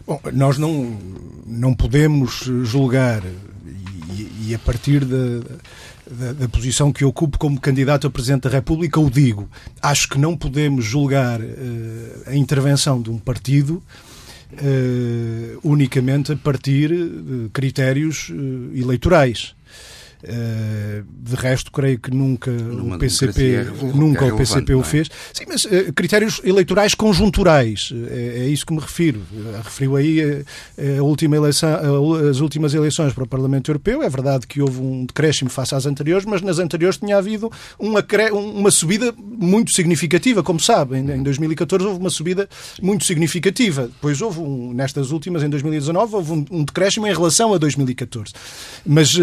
Bom, 0.06 0.20
nós 0.32 0.56
não, 0.56 0.96
não 1.44 1.74
podemos 1.74 2.44
julgar, 2.62 3.24
e, 4.12 4.50
e 4.50 4.54
a 4.54 4.58
partir 4.60 5.04
da, 5.04 5.40
da, 6.10 6.32
da, 6.32 6.48
posição 6.48 6.92
que 6.92 7.04
ocupo 7.04 7.38
como 7.38 7.60
candidato 7.60 8.06
a 8.06 8.10
Presidente 8.10 8.42
da 8.42 8.50
República, 8.50 9.00
o 9.00 9.10
digo. 9.10 9.48
Acho 9.80 10.08
que 10.08 10.18
não 10.18 10.36
podemos 10.36 10.84
julgar 10.84 11.40
uh, 11.40 11.44
a 12.26 12.34
intervenção 12.34 13.00
de 13.00 13.10
um 13.10 13.18
partido 13.18 13.82
uh, 14.52 15.60
unicamente 15.62 16.32
a 16.32 16.36
partir 16.36 16.88
de 16.90 17.48
critérios 17.52 18.28
uh, 18.30 18.76
eleitorais. 18.76 19.54
Uh, 20.24 21.04
de 21.20 21.36
resto, 21.36 21.70
creio 21.70 21.98
que 21.98 22.10
nunca 22.10 22.50
Numa 22.50 22.96
o 22.96 22.98
PCP, 22.98 23.56
é 23.56 23.64
nunca 23.94 24.24
é 24.24 24.32
o 24.32 24.36
PCP 24.36 24.74
o 24.74 24.80
é? 24.80 24.84
fez. 24.84 25.10
Sim, 25.34 25.44
mas 25.46 25.64
uh, 25.66 25.92
critérios 25.94 26.40
eleitorais 26.42 26.94
conjunturais, 26.94 27.92
é, 28.10 28.40
é, 28.40 28.48
isso 28.48 28.64
que 28.64 28.72
me 28.72 28.80
refiro. 28.80 29.20
Uh, 29.32 29.60
referiu 29.62 29.96
aí 29.96 30.44
a, 30.98 31.02
última 31.02 31.36
eleição, 31.36 31.68
as 32.30 32.40
últimas 32.40 32.72
eleições 32.72 33.12
para 33.12 33.24
o 33.24 33.26
Parlamento 33.26 33.70
Europeu. 33.70 34.02
É 34.02 34.08
verdade 34.08 34.46
que 34.46 34.62
houve 34.62 34.80
um 34.80 35.04
decréscimo 35.04 35.50
face 35.50 35.74
às 35.74 35.84
anteriores, 35.84 36.24
mas 36.24 36.40
nas 36.40 36.58
anteriores 36.58 36.96
tinha 36.96 37.18
havido 37.18 37.50
uma, 37.78 38.04
uma 38.32 38.70
subida 38.70 39.14
muito 39.18 39.72
significativa, 39.72 40.42
como 40.42 40.58
sabe. 40.58 40.96
Em, 40.96 41.10
em 41.10 41.22
2014 41.22 41.86
houve 41.86 42.00
uma 42.00 42.10
subida 42.10 42.48
muito 42.80 43.04
significativa. 43.04 43.88
Depois 43.88 44.22
houve, 44.22 44.40
um, 44.40 44.72
nestas 44.72 45.10
últimas, 45.10 45.42
em 45.42 45.50
2019, 45.50 46.16
houve 46.16 46.32
um, 46.32 46.44
um 46.50 46.64
decréscimo 46.64 47.06
em 47.06 47.12
relação 47.12 47.52
a 47.52 47.58
2014. 47.58 48.32
Mas 48.86 49.18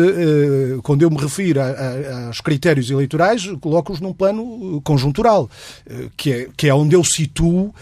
quando 0.92 1.04
eu 1.04 1.10
me 1.10 1.16
refiro 1.16 1.62
a, 1.62 1.68
a, 1.68 2.26
aos 2.28 2.42
critérios 2.42 2.92
eleitorais, 2.92 3.48
coloco-os 3.62 4.02
num 4.02 4.12
plano 4.12 4.44
uh, 4.44 4.82
conjuntural, 4.82 5.50
uh, 5.90 6.12
que 6.18 6.34
é, 6.34 6.50
que 6.58 6.68
é 6.68 6.76
onde 6.76 6.98
eu 6.98 7.02
situo 7.02 7.68
uh, 7.68 7.74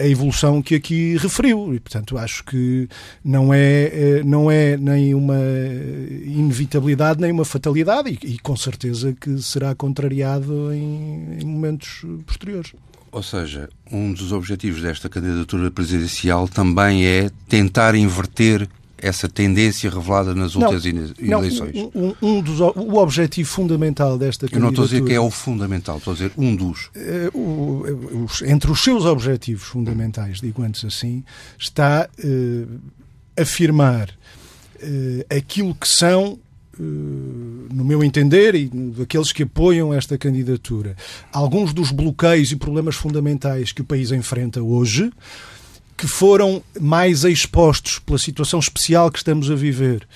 a 0.00 0.08
evolução 0.08 0.62
que 0.62 0.74
aqui 0.74 1.18
referiu. 1.18 1.74
E, 1.74 1.80
portanto, 1.80 2.16
acho 2.16 2.42
que 2.44 2.88
não 3.22 3.52
é, 3.52 4.22
não 4.24 4.50
é 4.50 4.78
nem 4.78 5.14
uma 5.14 5.36
inevitabilidade 6.24 7.20
nem 7.20 7.30
uma 7.30 7.44
fatalidade 7.44 8.18
e, 8.22 8.34
e 8.34 8.38
com 8.38 8.56
certeza 8.56 9.14
que 9.20 9.42
será 9.42 9.74
contrariado 9.74 10.72
em, 10.72 11.40
em 11.42 11.44
momentos 11.44 12.06
posteriores. 12.24 12.72
Ou 13.12 13.22
seja, 13.22 13.68
um 13.92 14.14
dos 14.14 14.32
objetivos 14.32 14.80
desta 14.80 15.10
candidatura 15.10 15.70
presidencial 15.70 16.48
também 16.48 17.04
é 17.04 17.28
tentar 17.48 17.94
inverter 17.94 18.66
essa 18.98 19.28
tendência 19.28 19.90
revelada 19.90 20.34
nas 20.34 20.54
últimas 20.54 20.84
não, 21.20 21.38
eleições? 21.38 21.74
Não, 21.74 21.90
um, 21.94 22.14
um, 22.22 22.40
dos, 22.40 22.60
o 22.60 22.96
objetivo 22.96 23.48
fundamental 23.48 24.16
desta 24.16 24.48
candidatura... 24.48 24.58
Eu 24.58 24.62
não 24.62 24.70
estou 24.70 24.84
a 24.84 24.88
dizer 24.88 25.04
que 25.04 25.12
é 25.12 25.20
o 25.20 25.30
fundamental, 25.30 25.98
estou 25.98 26.12
a 26.12 26.16
dizer 26.16 26.32
um 26.36 26.56
dos. 26.56 26.86
Uh, 26.86 27.38
o, 27.38 28.24
os, 28.24 28.42
entre 28.42 28.70
os 28.70 28.82
seus 28.82 29.04
objetivos 29.04 29.64
fundamentais, 29.64 30.40
digo 30.40 30.62
antes 30.62 30.84
assim, 30.84 31.24
está 31.58 32.08
uh, 32.18 32.80
afirmar 33.38 34.08
uh, 34.08 35.36
aquilo 35.36 35.74
que 35.74 35.88
são 35.88 36.38
no 36.78 37.84
meu 37.84 38.04
entender, 38.04 38.54
e 38.54 38.68
daqueles 38.68 39.32
que 39.32 39.44
apoiam 39.44 39.94
esta 39.94 40.18
candidatura, 40.18 40.94
alguns 41.32 41.72
dos 41.72 41.90
bloqueios 41.90 42.52
e 42.52 42.56
problemas 42.56 42.96
fundamentais 42.96 43.72
que 43.72 43.80
o 43.80 43.84
país 43.84 44.12
enfrenta 44.12 44.62
hoje, 44.62 45.10
que 45.96 46.06
foram 46.06 46.62
mais 46.80 47.24
expostos 47.24 47.98
pela 47.98 48.18
situação 48.18 48.58
especial 48.58 49.10
que 49.10 49.18
estamos 49.18 49.50
a 49.50 49.54
viver 49.54 50.06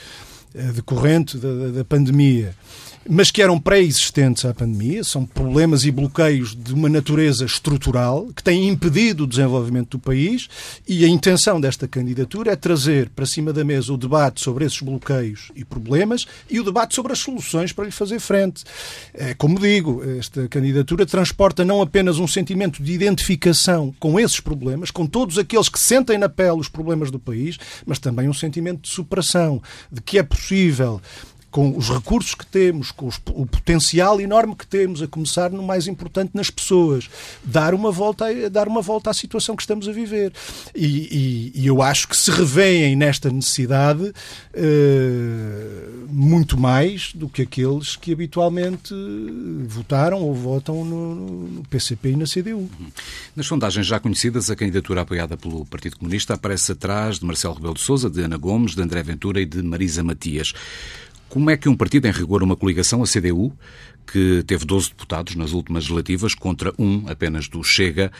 decorrente 0.74 1.38
da, 1.38 1.68
da 1.68 1.84
pandemia 1.84 2.54
mas 3.08 3.30
que 3.30 3.42
eram 3.42 3.58
pré-existentes 3.58 4.44
à 4.44 4.52
pandemia, 4.52 5.02
são 5.02 5.24
problemas 5.24 5.84
e 5.84 5.90
bloqueios 5.90 6.54
de 6.54 6.74
uma 6.74 6.88
natureza 6.88 7.44
estrutural 7.44 8.28
que 8.34 8.42
têm 8.42 8.68
impedido 8.68 9.24
o 9.24 9.26
desenvolvimento 9.26 9.96
do 9.96 9.98
país 9.98 10.48
e 10.86 11.04
a 11.04 11.08
intenção 11.08 11.60
desta 11.60 11.88
candidatura 11.88 12.52
é 12.52 12.56
trazer 12.56 13.08
para 13.10 13.24
cima 13.24 13.52
da 13.52 13.64
mesa 13.64 13.92
o 13.92 13.96
debate 13.96 14.40
sobre 14.40 14.64
esses 14.64 14.80
bloqueios 14.80 15.50
e 15.54 15.64
problemas 15.64 16.26
e 16.48 16.60
o 16.60 16.64
debate 16.64 16.94
sobre 16.94 17.12
as 17.12 17.18
soluções 17.18 17.72
para 17.72 17.86
lhe 17.86 17.90
fazer 17.90 18.20
frente. 18.20 18.64
É, 19.14 19.34
como 19.34 19.58
digo, 19.58 20.02
esta 20.18 20.46
candidatura 20.48 21.06
transporta 21.06 21.64
não 21.64 21.80
apenas 21.80 22.18
um 22.18 22.28
sentimento 22.28 22.82
de 22.82 22.92
identificação 22.92 23.94
com 23.98 24.20
esses 24.20 24.40
problemas, 24.40 24.90
com 24.90 25.06
todos 25.06 25.38
aqueles 25.38 25.68
que 25.68 25.78
sentem 25.78 26.18
na 26.18 26.28
pele 26.28 26.60
os 26.60 26.68
problemas 26.68 27.10
do 27.10 27.18
país, 27.18 27.58
mas 27.86 27.98
também 27.98 28.28
um 28.28 28.34
sentimento 28.34 28.82
de 28.82 28.88
superação, 28.88 29.62
de 29.90 30.00
que 30.00 30.18
é 30.18 30.22
possível 30.22 31.00
com 31.50 31.76
os 31.76 31.88
recursos 31.88 32.34
que 32.34 32.46
temos, 32.46 32.92
com 32.92 33.06
os, 33.06 33.20
o 33.30 33.44
potencial 33.44 34.20
enorme 34.20 34.54
que 34.54 34.66
temos, 34.66 35.02
a 35.02 35.08
começar 35.08 35.50
no 35.50 35.62
mais 35.62 35.86
importante 35.86 36.30
nas 36.34 36.50
pessoas, 36.50 37.08
dar 37.42 37.74
uma 37.74 37.90
volta, 37.90 38.26
a, 38.26 38.48
dar 38.48 38.68
uma 38.68 38.80
volta 38.80 39.10
à 39.10 39.14
situação 39.14 39.56
que 39.56 39.62
estamos 39.62 39.88
a 39.88 39.92
viver. 39.92 40.32
E, 40.74 41.52
e, 41.54 41.62
e 41.62 41.66
eu 41.66 41.82
acho 41.82 42.08
que 42.08 42.16
se 42.16 42.30
revêem 42.30 42.94
nesta 42.94 43.30
necessidade 43.30 44.04
uh, 44.04 46.08
muito 46.08 46.58
mais 46.58 47.12
do 47.14 47.28
que 47.28 47.42
aqueles 47.42 47.96
que 47.96 48.12
habitualmente 48.12 48.94
votaram 49.66 50.22
ou 50.22 50.34
votam 50.34 50.84
no, 50.84 51.46
no 51.46 51.62
PCP 51.64 52.10
e 52.10 52.16
na 52.16 52.26
CDU. 52.26 52.70
Nas 53.34 53.46
sondagens 53.46 53.86
já 53.86 53.98
conhecidas, 53.98 54.50
a 54.50 54.56
candidatura 54.56 55.02
apoiada 55.02 55.36
pelo 55.36 55.64
Partido 55.66 55.96
Comunista 55.96 56.34
aparece 56.34 56.72
atrás 56.72 57.18
de 57.18 57.24
Marcelo 57.24 57.54
Rebelo 57.54 57.74
de 57.74 57.80
Sousa, 57.80 58.08
de 58.08 58.22
Ana 58.22 58.36
Gomes, 58.36 58.74
de 58.74 58.82
André 58.82 59.02
Ventura 59.02 59.40
e 59.40 59.46
de 59.46 59.62
Marisa 59.62 60.02
Matias. 60.02 60.52
Como 61.30 61.48
é 61.48 61.56
que 61.56 61.68
um 61.68 61.76
partido, 61.76 62.06
em 62.06 62.10
rigor 62.10 62.42
uma 62.42 62.56
coligação, 62.56 63.02
a 63.02 63.06
CDU, 63.06 63.52
que 64.04 64.42
teve 64.46 64.64
12 64.64 64.88
deputados 64.90 65.36
nas 65.36 65.52
últimas 65.52 65.84
legislativas, 65.84 66.34
contra 66.34 66.74
um 66.76 67.04
apenas 67.08 67.48
do 67.48 67.62
Chega, 67.62 68.10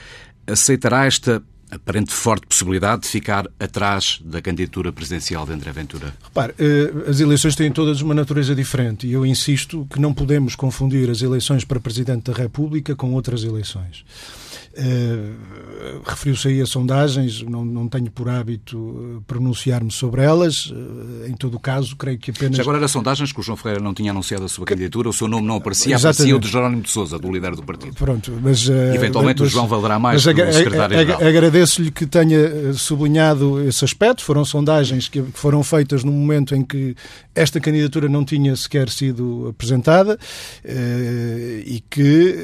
aceitará 0.46 1.05
esta 1.05 1.42
aparente 1.70 2.12
forte 2.12 2.46
possibilidade 2.46 3.03
de 3.03 3.09
ficar 3.09 3.46
atrás 3.59 4.20
da 4.25 4.40
candidatura 4.40 4.92
presidencial 4.92 5.46
de 5.46 5.53
André 5.53 5.73
Ventura? 5.73 6.14
Repare, 6.23 6.55
eh, 6.59 7.09
as 7.09 7.20
eleições 7.20 7.55
têm 7.55 7.70
todas 7.70 8.01
uma 8.01 8.14
natureza 8.14 8.55
diferente 8.55 9.07
e 9.07 9.12
eu 9.12 9.25
insisto 9.25 9.87
que 9.92 10.01
não 10.01 10.12
podemos 10.12 10.57
confundir 10.57 11.09
as 11.11 11.23
eleições 11.23 11.64
para 11.64 11.79
Presidente 11.79 12.31
da 12.31 12.37
República 12.37 12.96
com 12.96 13.12
outras 13.12 13.44
eleições. 13.44 14.05
Uh, 14.78 16.00
Referiu-se 16.04 16.48
aí 16.48 16.61
a 16.61 16.66
sondagens, 16.66 17.42
não, 17.42 17.64
não 17.64 17.88
tenho 17.88 18.11
por 18.11 18.28
hábito 18.28 19.16
eh, 19.16 19.22
pronunciar-me 19.26 19.90
sobre 19.90 20.22
elas. 20.22 20.66
Uh, 20.66 21.26
em 21.26 21.33
todo 21.33 21.56
o 21.56 21.61
caso, 21.61 21.96
creio 21.96 22.18
que 22.18 22.30
apenas. 22.30 22.56
Já 22.56 22.62
agora 22.62 22.78
era 22.78 22.87
sondagens 22.87 23.33
que 23.33 23.40
o 23.40 23.42
João 23.42 23.56
Ferreira 23.56 23.83
não 23.83 23.94
tinha 23.94 24.11
anunciado 24.11 24.44
a 24.44 24.48
sua 24.48 24.64
candidatura, 24.64 25.09
o 25.09 25.12
seu 25.12 25.26
nome 25.26 25.46
não 25.46 25.56
aparecia, 25.56 25.94
Exatamente. 25.94 26.16
aparecia 26.16 26.37
o 26.37 26.38
de 26.38 26.48
Jerónimo 26.48 26.83
de 26.83 26.90
Souza, 26.90 27.18
do 27.18 27.33
líder 27.33 27.56
do 27.56 27.62
partido. 27.62 27.94
Pronto, 27.94 28.38
mas. 28.42 28.68
Uh, 28.68 28.94
Eventualmente 28.94 29.40
mas, 29.40 29.50
o 29.50 29.52
João 29.52 29.66
valerá 29.66 29.98
mais 29.98 30.24
mas, 30.24 30.35
que 30.35 30.42
o 30.42 30.52
secretário-geral. 30.52 31.26
Agradeço-lhe 31.26 31.90
que 31.90 32.06
tenha 32.06 32.72
sublinhado 32.74 33.66
esse 33.66 33.85
aspecto. 33.85 34.22
Foram 34.22 34.44
sondagens 34.44 35.09
que 35.09 35.22
foram 35.35 35.62
feitas 35.64 36.04
no 36.04 36.12
momento 36.12 36.54
em 36.54 36.62
que 36.62 36.94
esta 37.35 37.59
candidatura 37.59 38.09
não 38.09 38.24
tinha 38.24 38.54
sequer 38.54 38.88
sido 38.90 39.48
apresentada 39.48 40.18
e 41.64 41.83
que, 41.88 42.37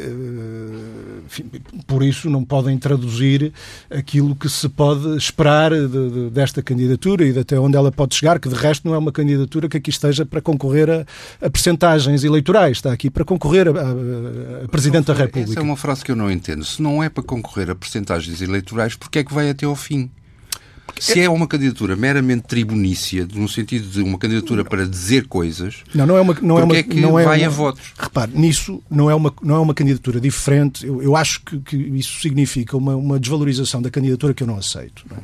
enfim, 1.27 1.45
por 1.87 2.03
isso, 2.03 2.16
isso 2.17 2.31
não 2.31 2.45
podem 2.45 2.79
traduzir 2.79 3.53
aquilo 3.91 4.35
que 4.35 4.49
se 4.49 4.69
pode 4.69 5.17
esperar 5.17 5.71
de, 5.71 5.89
de, 5.89 6.31
desta 6.31 6.63
candidatura 6.63 7.25
e 7.25 7.33
de 7.33 7.39
até 7.41 7.59
onde 7.59 7.77
ela 7.77 7.93
pode 7.93 8.15
chegar, 8.15 8.39
que 8.39 8.49
de 8.49 8.55
resto 8.55 8.87
não 8.87 8.95
é 8.95 8.99
uma 8.99 9.13
candidatura 9.13 9.69
que 9.69 9.77
aqui 9.77 9.91
esteja 9.91 10.25
para 10.25 10.41
concorrer 10.41 10.89
a, 10.91 11.07
a 11.47 11.51
percentagens 11.51 12.25
eleitorais, 12.25 12.79
está 12.79 12.93
aqui 12.93 13.11
para 13.11 13.25
concorrer 13.25 13.69
a, 13.69 13.71
a, 13.71 14.65
a 14.65 14.69
Presidente 14.69 15.07
da 15.07 15.15
República. 15.15 15.51
Essa 15.51 15.61
é 15.61 15.63
uma 15.63 15.77
frase 15.77 16.05
que 16.05 16.11
eu 16.11 16.17
não 16.17 16.31
entendo. 16.31 16.65
Se 16.65 16.83
não 16.83 17.03
é 17.03 17.09
para 17.09 17.23
concorrer 17.23 17.71
a 17.71 17.75
percentagens 17.75 18.41
eleitorais, 18.41 18.95
porque 18.95 19.19
é 19.21 19.25
que 19.25 19.33
vai 19.33 19.51
até 19.51 19.67
ao 19.67 19.77
fim? 19.77 20.11
Se 20.99 21.21
é 21.21 21.29
uma 21.29 21.47
candidatura 21.47 21.95
meramente 21.95 22.47
tribunícia, 22.47 23.27
no 23.35 23.49
sentido 23.49 23.89
de 23.89 24.01
uma 24.03 24.19
candidatura 24.19 24.65
para 24.65 24.87
dizer 24.87 25.27
coisas, 25.27 25.77
não, 25.95 26.07
não 26.07 26.17
é 26.17 26.21
uma, 26.21 26.37
não 26.41 26.59
é 26.59 26.65
uma, 26.65 26.77
é 26.77 26.83
que 26.83 27.01
não 27.01 27.19
é 27.19 27.25
vai 27.25 27.41
uma, 27.41 27.47
a 27.47 27.51
votos? 27.51 27.93
Repare, 27.99 28.33
nisso 28.35 28.83
não 28.91 29.11
é 29.11 29.15
uma, 29.15 29.33
não 29.43 29.57
é 29.57 29.61
uma 29.61 29.75
candidatura 29.75 30.21
diferente. 30.21 30.87
Eu, 30.87 31.03
eu 31.03 31.15
acho 31.15 31.43
que, 31.43 31.59
que, 31.61 31.77
isso 31.77 32.21
significa 32.21 32.77
uma, 32.77 32.97
uma 32.97 33.21
desvalorização 33.21 33.83
da 33.83 33.91
candidatura 33.91 34.33
que 34.33 34.43
eu 34.43 34.47
não 34.47 34.57
aceito. 34.57 35.05
Não 35.11 35.17
é? 35.19 35.21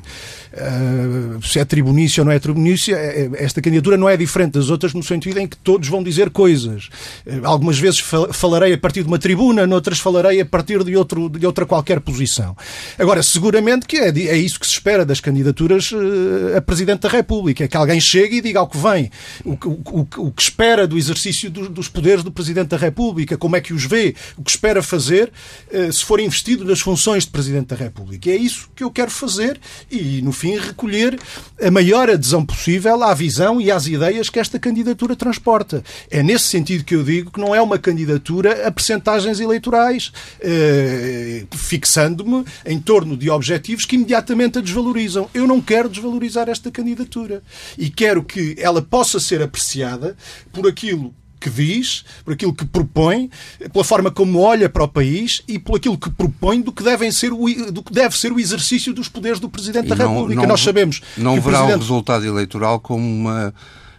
uh, 0.52 1.42
se 1.42 1.58
é 1.58 1.64
tribunícia 1.64 2.20
ou 2.20 2.26
não 2.26 2.32
é 2.32 2.38
tribunícia, 2.38 2.94
é, 2.94 3.30
é, 3.32 3.44
esta 3.44 3.62
candidatura 3.62 3.96
não 3.96 4.08
é 4.08 4.16
diferente 4.16 4.52
das 4.52 4.68
outras 4.68 4.92
no 4.92 5.02
sentido 5.02 5.38
em 5.38 5.46
que 5.46 5.56
todos 5.56 5.88
vão 5.88 6.02
dizer 6.02 6.30
coisas. 6.30 6.90
Uh, 7.26 7.40
algumas 7.44 7.78
vezes 7.78 8.00
falarei 8.32 8.74
a 8.74 8.78
partir 8.78 9.02
de 9.02 9.08
uma 9.08 9.18
tribuna, 9.18 9.66
noutras 9.66 9.98
falarei 9.98 10.40
a 10.40 10.46
partir 10.46 10.84
de, 10.84 10.96
outro, 10.96 11.30
de 11.30 11.46
outra 11.46 11.64
qualquer 11.64 12.00
posição. 12.00 12.54
Agora, 12.98 13.22
seguramente 13.22 13.86
que 13.86 13.96
é, 13.96 14.08
é 14.08 14.36
isso 14.36 14.60
que 14.60 14.66
se 14.66 14.74
espera 14.74 15.04
das 15.04 15.20
candidaturas 15.20 15.61
eh, 15.70 16.56
a 16.56 16.60
Presidente 16.60 17.00
da 17.00 17.08
República, 17.08 17.68
que 17.68 17.76
alguém 17.76 18.00
chegue 18.00 18.36
e 18.36 18.40
diga 18.40 18.60
ao 18.60 18.68
que 18.68 18.78
vem, 18.78 19.10
o, 19.44 19.52
o, 19.52 20.26
o 20.26 20.32
que 20.32 20.42
espera 20.42 20.86
do 20.86 20.98
exercício 20.98 21.50
do, 21.50 21.68
dos 21.68 21.88
poderes 21.88 22.24
do 22.24 22.32
Presidente 22.32 22.68
da 22.68 22.76
República, 22.76 23.36
como 23.36 23.56
é 23.56 23.60
que 23.60 23.72
os 23.72 23.84
vê, 23.84 24.14
o 24.36 24.42
que 24.42 24.50
espera 24.50 24.82
fazer 24.82 25.32
eh, 25.70 25.90
se 25.92 26.04
for 26.04 26.20
investido 26.20 26.64
nas 26.64 26.80
funções 26.80 27.24
de 27.24 27.30
Presidente 27.30 27.68
da 27.68 27.76
República. 27.76 28.30
É 28.30 28.36
isso 28.36 28.68
que 28.74 28.82
eu 28.82 28.90
quero 28.90 29.10
fazer 29.10 29.60
e, 29.90 30.20
no 30.22 30.32
fim, 30.32 30.56
recolher 30.56 31.18
a 31.60 31.70
maior 31.70 32.10
adesão 32.10 32.44
possível 32.44 33.02
à 33.02 33.14
visão 33.14 33.60
e 33.60 33.70
às 33.70 33.86
ideias 33.86 34.28
que 34.28 34.38
esta 34.38 34.58
candidatura 34.58 35.14
transporta. 35.14 35.82
É 36.10 36.22
nesse 36.22 36.44
sentido 36.44 36.84
que 36.84 36.94
eu 36.94 37.02
digo 37.02 37.30
que 37.30 37.40
não 37.40 37.54
é 37.54 37.60
uma 37.60 37.78
candidatura 37.78 38.66
a 38.66 38.70
percentagens 38.70 39.40
eleitorais, 39.40 40.12
eh, 40.40 41.44
fixando-me 41.52 42.44
em 42.64 42.78
torno 42.80 43.16
de 43.16 43.30
objetivos 43.30 43.84
que 43.84 43.96
imediatamente 43.96 44.58
a 44.58 44.60
desvalorizam. 44.60 45.28
Eu 45.34 45.46
não 45.46 45.51
quero 45.60 45.88
desvalorizar 45.88 46.48
esta 46.48 46.70
candidatura 46.70 47.42
e 47.76 47.90
quero 47.90 48.22
que 48.22 48.54
ela 48.58 48.80
possa 48.80 49.20
ser 49.20 49.42
apreciada 49.42 50.16
por 50.52 50.66
aquilo 50.66 51.14
que 51.42 51.50
diz, 51.50 52.04
por 52.24 52.34
aquilo 52.34 52.54
que 52.54 52.64
propõe, 52.64 53.28
pela 53.72 53.84
forma 53.84 54.10
como 54.10 54.38
olha 54.38 54.68
para 54.68 54.84
o 54.84 54.88
país 54.88 55.42
e 55.48 55.58
por 55.58 55.76
aquilo 55.76 55.98
que 55.98 56.08
propõe 56.08 56.60
do 56.60 56.72
que, 56.72 56.84
devem 56.84 57.10
ser 57.10 57.32
o, 57.32 57.72
do 57.72 57.82
que 57.82 57.92
deve 57.92 58.16
ser 58.16 58.32
o 58.32 58.38
exercício 58.38 58.94
dos 58.94 59.08
poderes 59.08 59.40
do 59.40 59.48
Presidente 59.48 59.88
da 59.88 59.96
não, 59.96 60.08
República. 60.08 60.42
Não, 60.42 60.48
Nós 60.48 60.60
sabemos. 60.60 61.02
Não 61.16 61.40
verá 61.40 61.40
o, 61.40 61.50
Presidente... 61.50 61.76
o 61.76 61.80
resultado 61.80 62.24
eleitoral 62.24 62.78
como 62.78 63.04
uma 63.04 63.52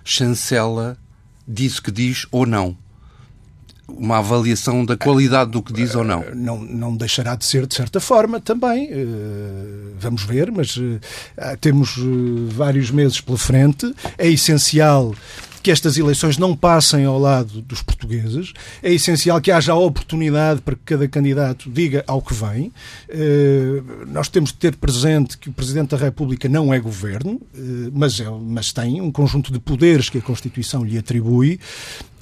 chancela 0.05 0.97
disso 1.45 1.83
que 1.83 1.91
diz 1.91 2.25
ou 2.31 2.45
não 2.45 2.77
uma 3.87 4.17
avaliação 4.17 4.85
da 4.85 4.95
qualidade 4.95 5.51
do 5.51 5.61
que 5.61 5.73
diz 5.73 5.95
ou 5.95 6.03
não? 6.03 6.21
Eh, 6.23 6.31
não, 6.33 6.59
não 6.59 6.95
deixará 6.95 7.35
de 7.35 7.45
ser, 7.45 7.67
de 7.67 7.75
certa 7.75 7.99
forma, 7.99 8.39
também. 8.39 8.89
Eh, 8.91 9.91
vamos 9.99 10.23
ver, 10.23 10.51
mas 10.51 10.79
eh, 11.37 11.57
temos 11.57 11.95
vários 12.49 12.91
meses 12.91 13.19
pela 13.19 13.37
frente. 13.37 13.93
É 14.17 14.27
essencial 14.27 15.13
que 15.61 15.71
estas 15.71 15.97
eleições 15.97 16.37
não 16.37 16.57
passem 16.57 17.05
ao 17.05 17.17
lado 17.17 17.61
dos 17.61 17.81
portugueses. 17.81 18.51
É 18.81 18.91
essencial 18.93 19.39
que 19.39 19.49
haja 19.49 19.71
a 19.71 19.77
oportunidade 19.77 20.61
para 20.61 20.75
que 20.75 20.81
cada 20.83 21.07
candidato 21.07 21.69
diga 21.71 22.03
ao 22.05 22.21
que 22.21 22.33
vem. 22.33 22.69
Nós 24.09 24.27
temos 24.27 24.49
de 24.49 24.57
ter 24.57 24.75
presente 24.75 25.37
que 25.37 25.47
o 25.47 25.53
Presidente 25.53 25.91
da 25.91 25.97
República 25.97 26.49
não 26.49 26.73
é 26.73 26.81
governo, 26.81 27.39
mas, 27.93 28.19
é, 28.19 28.25
mas 28.29 28.73
tem 28.73 28.99
um 28.99 29.09
conjunto 29.09 29.53
de 29.53 29.59
poderes 29.59 30.09
que 30.09 30.17
a 30.17 30.21
Constituição 30.21 30.83
lhe 30.83 30.97
atribui 30.97 31.57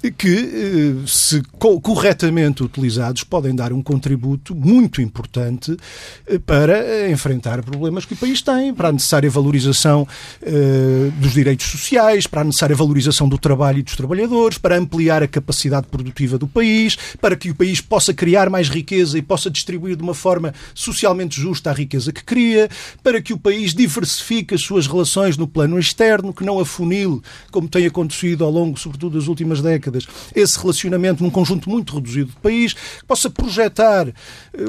que, 0.09 1.03
eh, 1.03 1.05
se 1.05 1.43
corretamente 1.59 2.63
utilizados, 2.63 3.23
podem 3.23 3.53
dar 3.53 3.71
um 3.71 3.83
contributo 3.83 4.55
muito 4.55 5.01
importante 5.01 5.77
eh, 6.25 6.39
para 6.39 7.09
enfrentar 7.11 7.61
problemas 7.61 8.05
que 8.05 8.13
o 8.13 8.17
país 8.17 8.41
tem, 8.41 8.73
para 8.73 8.89
a 8.89 8.91
necessária 8.91 9.29
valorização 9.29 10.07
eh, 10.41 11.11
dos 11.19 11.33
direitos 11.33 11.67
sociais, 11.67 12.25
para 12.25 12.41
a 12.41 12.43
necessária 12.43 12.75
valorização 12.75 13.29
do 13.29 13.37
trabalho 13.37 13.79
e 13.79 13.83
dos 13.83 13.95
trabalhadores, 13.95 14.57
para 14.57 14.77
ampliar 14.77 15.21
a 15.21 15.27
capacidade 15.27 15.85
produtiva 15.87 16.37
do 16.37 16.47
país, 16.47 16.97
para 17.19 17.35
que 17.35 17.51
o 17.51 17.55
país 17.55 17.79
possa 17.79 18.13
criar 18.13 18.49
mais 18.49 18.69
riqueza 18.69 19.17
e 19.17 19.21
possa 19.21 19.51
distribuir 19.51 19.95
de 19.95 20.01
uma 20.01 20.15
forma 20.15 20.53
socialmente 20.73 21.39
justa 21.39 21.69
a 21.69 21.73
riqueza 21.73 22.11
que 22.11 22.23
cria, 22.23 22.69
para 23.03 23.21
que 23.21 23.33
o 23.33 23.37
país 23.37 23.73
diversifique 23.73 24.55
as 24.55 24.61
suas 24.61 24.87
relações 24.87 25.37
no 25.37 25.47
plano 25.47 25.77
externo, 25.77 26.33
que 26.33 26.43
não 26.43 26.59
afunile, 26.59 27.21
como 27.51 27.67
tem 27.67 27.85
acontecido 27.85 28.43
ao 28.43 28.49
longo, 28.49 28.79
sobretudo, 28.79 29.19
das 29.19 29.27
últimas 29.27 29.61
décadas 29.61 29.90
décadas, 29.91 30.15
esse 30.35 30.59
relacionamento 30.59 31.23
num 31.23 31.29
conjunto 31.29 31.69
muito 31.69 31.95
reduzido 31.95 32.31
de 32.31 32.37
país, 32.37 32.73
que 32.73 33.05
possa 33.05 33.29
projetar 33.29 34.07
eh, 34.07 34.13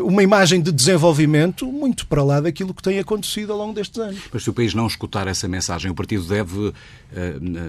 uma 0.03 0.23
imagem 0.23 0.61
de 0.61 0.73
desenvolvimento 0.73 1.67
muito 1.67 2.07
para 2.07 2.23
lá 2.23 2.41
daquilo 2.41 2.75
que 2.75 2.83
tem 2.83 2.99
acontecido 2.99 3.53
ao 3.53 3.59
longo 3.59 3.73
destes 3.73 3.99
anos. 3.99 4.21
Mas 4.33 4.43
se 4.43 4.51
o 4.51 4.53
país 4.53 4.75
não 4.75 4.87
escutar 4.87 5.27
essa 5.27 5.49
mensagem, 5.49 5.91
o 5.91 5.95
partido 5.95 6.25
deve 6.25 6.73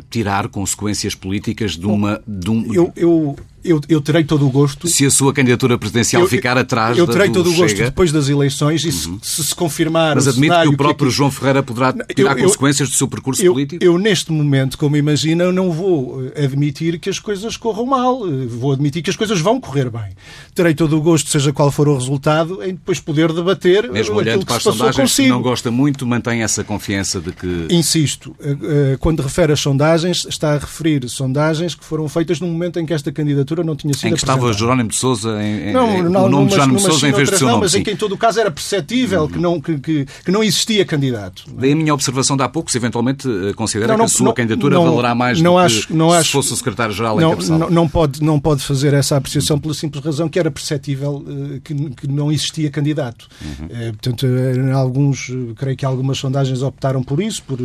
tirar 0.10 0.48
consequências 0.48 1.16
políticas 1.16 1.78
de 1.78 1.86
uma. 1.86 2.22
De 2.28 2.50
um... 2.50 2.74
eu, 2.74 2.94
eu 2.96 3.36
eu, 3.64 3.80
eu 3.88 4.02
terei 4.02 4.24
todo 4.24 4.46
o 4.46 4.50
gosto. 4.50 4.88
Se 4.88 5.06
a 5.06 5.10
sua 5.10 5.34
candidatura 5.34 5.78
presidencial 5.78 6.24
eu, 6.24 6.28
ficar 6.28 6.58
atrás 6.58 6.98
Eu 6.98 7.08
terei 7.08 7.30
todo 7.30 7.50
o 7.50 7.56
gosto 7.56 7.78
depois 7.78 8.12
das 8.12 8.28
eleições 8.28 8.84
e 8.84 8.92
se, 8.92 9.08
uhum. 9.08 9.20
se, 9.22 9.44
se 9.44 9.56
confirmar. 9.56 10.16
Mas 10.16 10.28
admite 10.28 10.54
que 10.62 10.68
o 10.68 10.78
próprio 10.78 11.10
que... 11.10 11.16
João 11.16 11.32
Ferreira 11.32 11.64
poderá 11.64 11.94
tirar 11.94 12.38
eu, 12.38 12.46
consequências 12.46 12.90
do 12.90 12.96
seu 12.96 13.08
percurso 13.08 13.44
político? 13.44 13.84
Eu, 13.84 13.98
neste 13.98 14.32
momento, 14.32 14.78
como 14.78 14.98
imagina, 14.98 15.52
não 15.52 15.72
vou 15.72 16.22
eh, 16.36 16.44
admitir 16.44 17.00
que 17.00 17.10
as 17.10 17.20
coisas 17.20 17.56
corram 17.56 17.86
mal. 17.86 18.28
Eh, 18.28 18.46
vou 18.48 18.74
admitir 18.74 19.02
que 19.02 19.10
as 19.10 19.16
coisas 19.16 19.40
vão 19.40 19.62
correr 19.62 19.90
bem. 19.90 20.12
Terei 20.54 20.74
todo 20.74 20.98
o 20.98 21.02
gosto, 21.02 21.30
seja 21.30 21.54
qual 21.54 21.72
for 21.72 21.88
o 21.88 21.96
resultado, 21.96 22.62
em 22.64 22.74
depois 22.74 23.00
poder 23.00 23.32
debater 23.32 23.90
Mesmo 23.92 24.16
olhando 24.16 24.46
para 24.46 24.58
as 24.58 24.64
sondagens, 24.64 25.16
que 25.16 25.28
não 25.28 25.42
gosta 25.42 25.72
muito, 25.72 26.06
mantém 26.06 26.44
essa 26.44 26.64
confiança 26.64 27.22
de 27.22 27.32
que. 27.32 27.68
Insisto, 27.70 28.36
eh, 28.42 28.98
quando 29.00 29.22
refere 29.34 29.52
às 29.52 29.60
sondagens, 29.60 30.26
está 30.30 30.54
a 30.54 30.58
referir 30.60 31.10
sondagens 31.10 31.74
que 31.74 31.84
foram 31.84 32.08
feitas 32.08 32.40
num 32.40 32.48
momento 32.48 32.80
em 32.80 32.86
que 32.86 32.94
esta 32.94 33.12
candidatura 33.12 33.64
não 33.64 33.76
tinha 33.76 33.94
sido 33.94 34.10
Em 34.10 34.12
que 34.12 34.20
estava 34.20 34.54
Jerónimo 34.54 34.90
de 34.90 34.96
Sousa, 34.96 35.42
em, 35.42 35.74
não, 35.74 36.04
não, 36.04 36.26
o 36.26 36.30
nome 36.30 36.48
de 36.48 36.54
Jerónimo 36.54 36.78
de 36.78 36.84
Sousa 36.84 37.08
em 37.08 37.12
vez 37.12 37.30
do 37.32 37.38
seu 37.38 37.48
não, 37.48 37.54
nome. 37.56 37.66
Mas 37.66 37.74
em 37.74 37.84
que 37.84 37.92
em 37.92 37.96
todo 37.96 38.14
o 38.14 38.18
caso 38.18 38.40
era 38.40 38.52
perceptível 38.52 39.28
que, 39.28 39.40
não, 39.40 39.60
que, 39.60 39.80
que, 39.80 40.06
que, 40.24 40.32
não 40.32 40.44
existia 40.44 40.86
candidato. 40.86 41.46
Daí 41.58 41.72
a 41.72 41.76
minha 41.76 41.94
observação 41.94 42.38
de 42.38 42.44
há 42.44 42.50
pouco, 42.50 42.70
se 42.70 42.78
eventualmente 42.78 43.28
eh, 43.28 43.54
considera 43.54 43.96
que 43.96 44.02
a 44.02 44.08
sua 44.08 44.34
candidatura 44.34 44.80
valerá 44.80 45.16
mais 45.16 45.42
não 45.42 45.54
do 45.54 45.58
acho, 45.58 45.88
que 45.88 45.94
não 45.94 46.12
se 46.12 46.18
acho, 46.18 46.32
fosse 46.32 46.54
o 46.54 46.56
secretário-geral 46.56 47.20
não, 47.20 47.36
não, 47.36 47.70
não, 47.70 47.90
pode, 47.90 48.22
não 48.22 48.40
pode 48.40 48.62
fazer 48.62 48.94
essa 48.94 49.18
apreciação 49.18 49.60
pela 49.60 49.74
simples 49.74 50.04
razão 50.04 50.30
que 50.30 50.38
era 50.38 50.52
perceptível 50.52 51.24
uh, 51.26 51.62
que, 51.62 51.74
que, 51.74 52.08
não 52.08 52.32
existia 52.32 52.70
candidato. 52.70 53.28
Uhum. 53.42 53.66
Uh, 53.66 53.94
portanto, 53.94 54.28
alguns, 54.76 55.32
creio 55.56 55.76
que 55.76 55.86
algumas 55.86 56.18
sondagens 56.18 56.62
optaram 56.62 57.02
por 57.02 57.22
isso, 57.22 57.42
por 57.44 57.60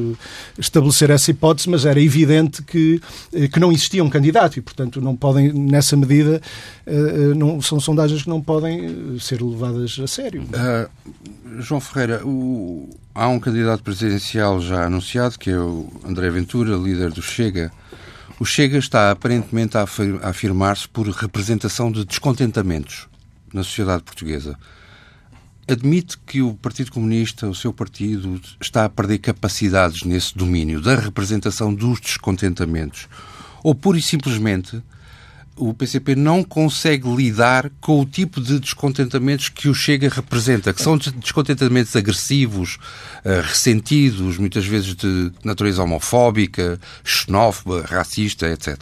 estabelecer 0.59 1.11
essa 1.11 1.31
hipótese, 1.31 1.58
mas 1.67 1.85
era 1.85 2.01
evidente 2.01 2.63
que, 2.63 3.01
que 3.53 3.61
não 3.61 3.73
existia 3.73 4.03
um 4.03 4.11
candidato 4.11 4.59
e, 4.59 4.63
portanto, 4.63 5.01
não 5.01 5.17
podem, 5.17 5.53
nessa 5.53 5.97
medida, 5.97 6.41
não, 7.37 7.61
são 7.61 7.81
sondagens 7.81 8.23
que 8.23 8.29
não 8.29 8.41
podem 8.41 9.19
ser 9.19 9.43
levadas 9.43 9.99
a 10.03 10.07
sério. 10.07 10.45
João 11.59 11.81
Ferreira, 11.81 12.23
o, 12.25 12.89
há 13.15 13.29
um 13.29 13.41
candidato 13.41 13.83
presidencial 13.83 14.61
já 14.61 14.85
anunciado, 14.85 15.39
que 15.39 15.51
é 15.51 15.59
o 15.59 15.89
André 16.05 16.31
Ventura, 16.31 16.77
líder 16.77 17.11
do 17.11 17.23
Chega. 17.23 17.73
O 18.39 18.45
Chega 18.45 18.79
está 18.79 19.11
aparentemente 19.11 19.77
a 19.77 19.85
afirmar-se 20.23 20.89
por 20.89 21.09
representação 21.09 21.91
de 21.91 22.05
descontentamentos 22.05 23.09
na 23.53 23.65
sociedade 23.65 24.05
portuguesa. 24.05 24.57
Admite 25.69 26.17
que 26.27 26.41
o 26.41 26.55
Partido 26.55 26.91
Comunista, 26.91 27.47
o 27.47 27.55
seu 27.55 27.75
partido, 27.75 28.41
está 28.59 28.87
a 28.87 28.89
perder 28.89 29.19
capacidades 29.19 30.03
nesse 30.03 30.35
domínio 30.35 30.81
da 30.81 30.95
representação 30.95 31.75
dos 31.75 32.01
descontentamentos? 32.01 33.07
Ou 33.63 33.75
pura 33.75 33.99
e 33.99 34.03
simplesmente 34.03 34.83
o 35.55 35.75
PCP 35.75 36.15
não 36.15 36.43
consegue 36.43 37.07
lidar 37.15 37.71
com 37.83 38.01
o 38.01 38.07
tipo 38.07 38.41
de 38.41 38.59
descontentamentos 38.59 39.51
que 39.51 39.69
o 39.69 39.75
Chega 39.75 40.09
representa, 40.09 40.73
que 40.73 40.81
são 40.81 40.97
descontentamentos 40.97 41.95
agressivos, 41.95 42.79
uh, 43.25 43.43
ressentidos, 43.43 44.39
muitas 44.39 44.65
vezes 44.65 44.95
de 44.95 45.31
natureza 45.45 45.83
homofóbica, 45.83 46.81
xenófoba, 47.05 47.85
racista, 47.87 48.49
etc. 48.49 48.79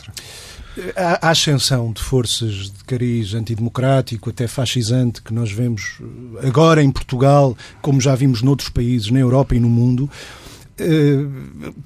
A 0.94 1.30
ascensão 1.30 1.92
de 1.92 2.02
forças 2.02 2.70
de 2.70 2.84
cariz 2.86 3.34
antidemocrático, 3.34 4.30
até 4.30 4.46
fascisante, 4.46 5.22
que 5.22 5.32
nós 5.32 5.50
vemos 5.50 5.98
agora 6.42 6.82
em 6.82 6.90
Portugal, 6.90 7.56
como 7.80 8.00
já 8.00 8.14
vimos 8.14 8.42
noutros 8.42 8.68
países, 8.68 9.10
na 9.10 9.18
Europa 9.18 9.54
e 9.54 9.60
no 9.60 9.68
mundo, 9.68 10.10
eh, 10.78 11.24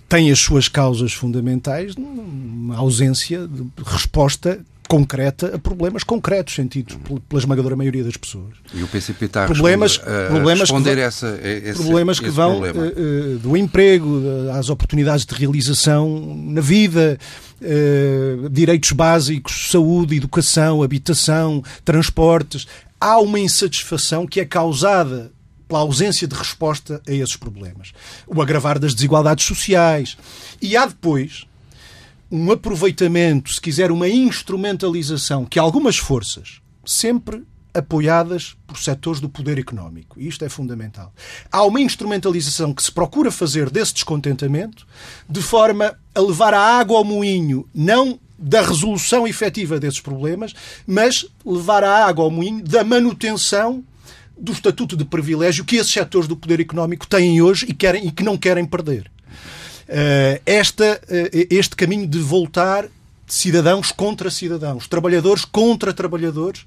tem 0.08 0.32
as 0.32 0.40
suas 0.40 0.66
causas 0.66 1.12
fundamentais 1.12 1.94
numa 1.94 2.76
ausência 2.76 3.46
de 3.46 3.64
resposta 3.84 4.60
concreta 4.90 5.54
a 5.54 5.58
problemas 5.58 6.02
concretos 6.02 6.56
sentidos 6.56 6.98
pela 7.28 7.40
esmagadora 7.40 7.76
maioria 7.76 8.02
das 8.02 8.16
pessoas. 8.16 8.56
E 8.74 8.82
o 8.82 8.88
PCP 8.88 9.26
está 9.26 9.44
a 9.44 9.46
problemas, 9.46 10.00
a 10.02 10.26
problemas 10.30 10.60
responder 10.62 10.96
que, 10.96 11.00
essa, 11.00 11.38
esse, 11.40 11.80
problemas 11.80 12.18
que 12.18 12.28
vão 12.28 12.60
uh, 12.60 13.38
do 13.38 13.56
emprego, 13.56 14.20
às 14.52 14.68
oportunidades 14.68 15.24
de 15.24 15.32
realização 15.32 16.34
na 16.36 16.60
vida, 16.60 17.16
uh, 17.62 18.48
direitos 18.48 18.90
básicos, 18.90 19.70
saúde, 19.70 20.16
educação, 20.16 20.82
habitação, 20.82 21.62
transportes. 21.84 22.66
Há 23.00 23.20
uma 23.20 23.38
insatisfação 23.38 24.26
que 24.26 24.40
é 24.40 24.44
causada 24.44 25.30
pela 25.68 25.82
ausência 25.82 26.26
de 26.26 26.34
resposta 26.34 27.00
a 27.06 27.12
esses 27.12 27.36
problemas. 27.36 27.92
O 28.26 28.42
agravar 28.42 28.76
das 28.76 28.92
desigualdades 28.92 29.44
sociais. 29.44 30.16
E 30.60 30.76
há 30.76 30.84
depois 30.84 31.46
um 32.30 32.50
aproveitamento, 32.52 33.52
se 33.52 33.60
quiser, 33.60 33.90
uma 33.90 34.08
instrumentalização 34.08 35.44
que 35.44 35.58
algumas 35.58 35.98
forças, 35.98 36.60
sempre 36.84 37.42
apoiadas 37.72 38.56
por 38.66 38.78
setores 38.78 39.20
do 39.20 39.28
poder 39.28 39.58
económico. 39.58 40.18
E 40.18 40.26
isto 40.26 40.44
é 40.44 40.48
fundamental. 40.48 41.12
Há 41.50 41.64
uma 41.64 41.80
instrumentalização 41.80 42.72
que 42.74 42.82
se 42.82 42.90
procura 42.90 43.30
fazer 43.30 43.70
desse 43.70 43.94
descontentamento 43.94 44.86
de 45.28 45.40
forma 45.40 45.96
a 46.14 46.20
levar 46.20 46.52
a 46.52 46.60
água 46.60 46.98
ao 46.98 47.04
moinho, 47.04 47.68
não 47.74 48.18
da 48.38 48.62
resolução 48.62 49.26
efetiva 49.26 49.78
desses 49.78 50.00
problemas, 50.00 50.54
mas 50.86 51.26
levar 51.44 51.84
a 51.84 52.06
água 52.06 52.24
ao 52.24 52.30
moinho 52.30 52.64
da 52.64 52.82
manutenção 52.82 53.84
do 54.38 54.52
estatuto 54.52 54.96
de 54.96 55.04
privilégio 55.04 55.64
que 55.64 55.76
esses 55.76 55.92
setores 55.92 56.26
do 56.26 56.36
poder 56.36 56.58
económico 56.58 57.06
têm 57.06 57.42
hoje 57.42 57.66
e, 57.68 57.74
querem, 57.74 58.06
e 58.06 58.10
que 58.10 58.24
não 58.24 58.38
querem 58.38 58.64
perder. 58.64 59.10
Eh, 59.92 60.40
esta, 60.46 61.00
eh, 61.08 61.48
este 61.50 61.74
caminho 61.74 62.06
de 62.06 62.20
voltar 62.20 62.86
cidadãos 63.26 63.90
contra 63.90 64.30
cidadãos, 64.30 64.86
trabalhadores 64.86 65.44
contra 65.44 65.92
trabalhadores, 65.92 66.64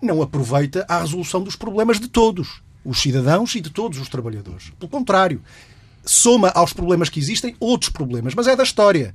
não 0.00 0.20
aproveita 0.20 0.84
a 0.86 1.00
resolução 1.00 1.42
dos 1.42 1.56
problemas 1.56 1.98
de 1.98 2.06
todos, 2.06 2.60
os 2.84 3.00
cidadãos 3.00 3.54
e 3.54 3.62
de 3.62 3.70
todos 3.70 3.98
os 3.98 4.10
trabalhadores. 4.10 4.72
Pelo 4.78 4.90
contrário, 4.90 5.40
soma 6.04 6.50
aos 6.50 6.74
problemas 6.74 7.08
que 7.08 7.18
existem 7.18 7.56
outros 7.58 7.90
problemas, 7.90 8.34
mas 8.34 8.46
é 8.46 8.54
da 8.54 8.62
história. 8.62 9.14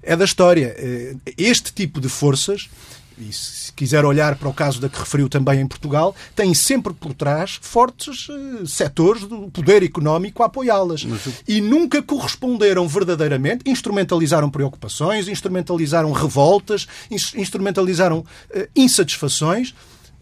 É 0.00 0.14
da 0.14 0.24
história. 0.24 0.72
Eh, 0.78 1.16
este 1.36 1.72
tipo 1.72 2.00
de 2.00 2.08
forças 2.08 2.70
e 3.18 3.32
se 3.32 3.72
quiser 3.72 4.04
olhar 4.04 4.36
para 4.36 4.48
o 4.48 4.54
caso 4.54 4.80
da 4.80 4.88
que 4.88 4.98
referiu 4.98 5.28
também 5.28 5.60
em 5.60 5.66
Portugal, 5.66 6.14
tem 6.34 6.52
sempre 6.54 6.92
por 6.92 7.14
trás 7.14 7.58
fortes 7.60 8.28
uh, 8.28 8.66
setores 8.66 9.24
do 9.24 9.50
poder 9.50 9.82
económico 9.82 10.42
a 10.42 10.46
apoiá-las. 10.46 11.06
E 11.46 11.60
nunca 11.60 12.02
corresponderam 12.02 12.86
verdadeiramente, 12.88 13.68
instrumentalizaram 13.70 14.50
preocupações, 14.50 15.28
instrumentalizaram 15.28 16.12
revoltas, 16.12 16.86
instrumentalizaram 17.10 18.18
uh, 18.18 18.68
insatisfações 18.74 19.74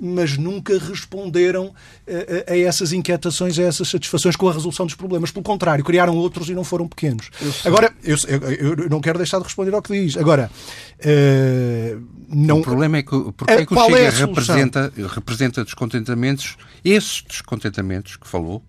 mas 0.04 0.36
nunca 0.36 0.76
responderam 0.76 1.72
a, 2.08 2.52
a, 2.52 2.58
essas 2.58 2.92
inquietações, 2.92 3.56
a 3.56 3.62
essas 3.62 3.88
satisfações 3.88 4.34
com 4.34 4.48
a 4.48 4.52
resolução 4.52 4.84
dos 4.84 4.96
problemas. 4.96 5.30
Pelo 5.30 5.44
contrário, 5.44 5.84
criaram 5.84 6.16
outros 6.16 6.48
e 6.48 6.54
não 6.54 6.64
foram 6.64 6.88
pequenos. 6.88 7.30
Eu 7.40 7.52
Agora, 7.64 7.92
eu, 8.02 8.16
eu, 8.58 8.90
não 8.90 9.00
quero 9.00 9.16
deixar 9.18 9.38
de 9.38 9.44
responder 9.44 9.72
ao 9.72 9.80
que 9.80 9.92
diz. 9.92 10.16
Agora, 10.16 10.50
uh, 10.98 12.02
não... 12.28 12.58
O 12.58 12.62
problema 12.62 12.96
é 12.96 13.02
que, 13.04 13.10
porque 13.36 13.52
é 13.52 13.64
que 13.64 13.72
o 13.72 13.84
Chega 13.84 13.98
é 13.98 14.10
representa, 14.10 14.92
representa 15.14 15.64
descontentamentos, 15.64 16.56
esses 16.84 17.22
descontentamentos 17.22 18.16
que 18.16 18.26
falou, 18.26 18.60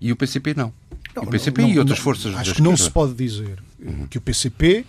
e 0.00 0.12
o 0.12 0.16
PCP 0.16 0.54
não. 0.54 0.72
não 1.16 1.24
o 1.24 1.26
PCP 1.26 1.62
não, 1.62 1.68
e 1.68 1.78
outras 1.80 1.98
forças 1.98 2.34
Acho 2.36 2.54
que 2.54 2.62
não 2.62 2.76
se 2.76 2.88
pode 2.88 3.12
dizer 3.14 3.58
uhum. 3.80 4.06
que 4.08 4.18
o 4.18 4.20
PCP 4.20 4.78
eh, 4.78 4.84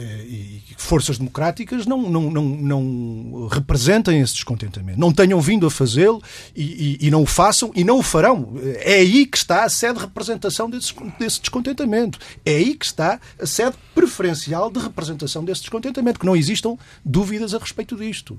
e 0.00 0.62
forças 0.76 1.18
democráticas 1.18 1.86
não, 1.86 2.08
não, 2.08 2.30
não, 2.30 2.44
não 2.44 3.48
representem 3.48 4.20
esse 4.20 4.34
descontentamento. 4.34 4.98
Não 4.98 5.12
tenham 5.12 5.40
vindo 5.40 5.66
a 5.66 5.70
fazê-lo 5.70 6.22
e, 6.54 6.98
e, 7.02 7.06
e, 7.06 7.10
não 7.10 7.22
o 7.22 7.26
façam 7.26 7.72
e 7.74 7.82
não 7.82 7.98
o 7.98 8.02
farão. 8.02 8.54
É 8.76 8.94
aí 8.94 9.26
que 9.26 9.36
está 9.36 9.64
a 9.64 9.68
sede 9.68 9.94
de 9.94 10.00
representação 10.00 10.70
desse, 10.70 10.94
desse 11.18 11.40
descontentamento. 11.40 12.18
É 12.44 12.56
aí 12.56 12.74
que 12.74 12.86
está 12.86 13.20
a 13.40 13.46
sede 13.46 13.76
preferencial 13.94 14.70
de 14.70 14.78
representação 14.78 15.44
desse 15.44 15.62
descontentamento. 15.62 16.20
Que 16.20 16.26
não 16.26 16.36
existam 16.36 16.76
dúvidas 17.04 17.54
a 17.54 17.58
respeito 17.58 17.96
disto. 17.96 18.38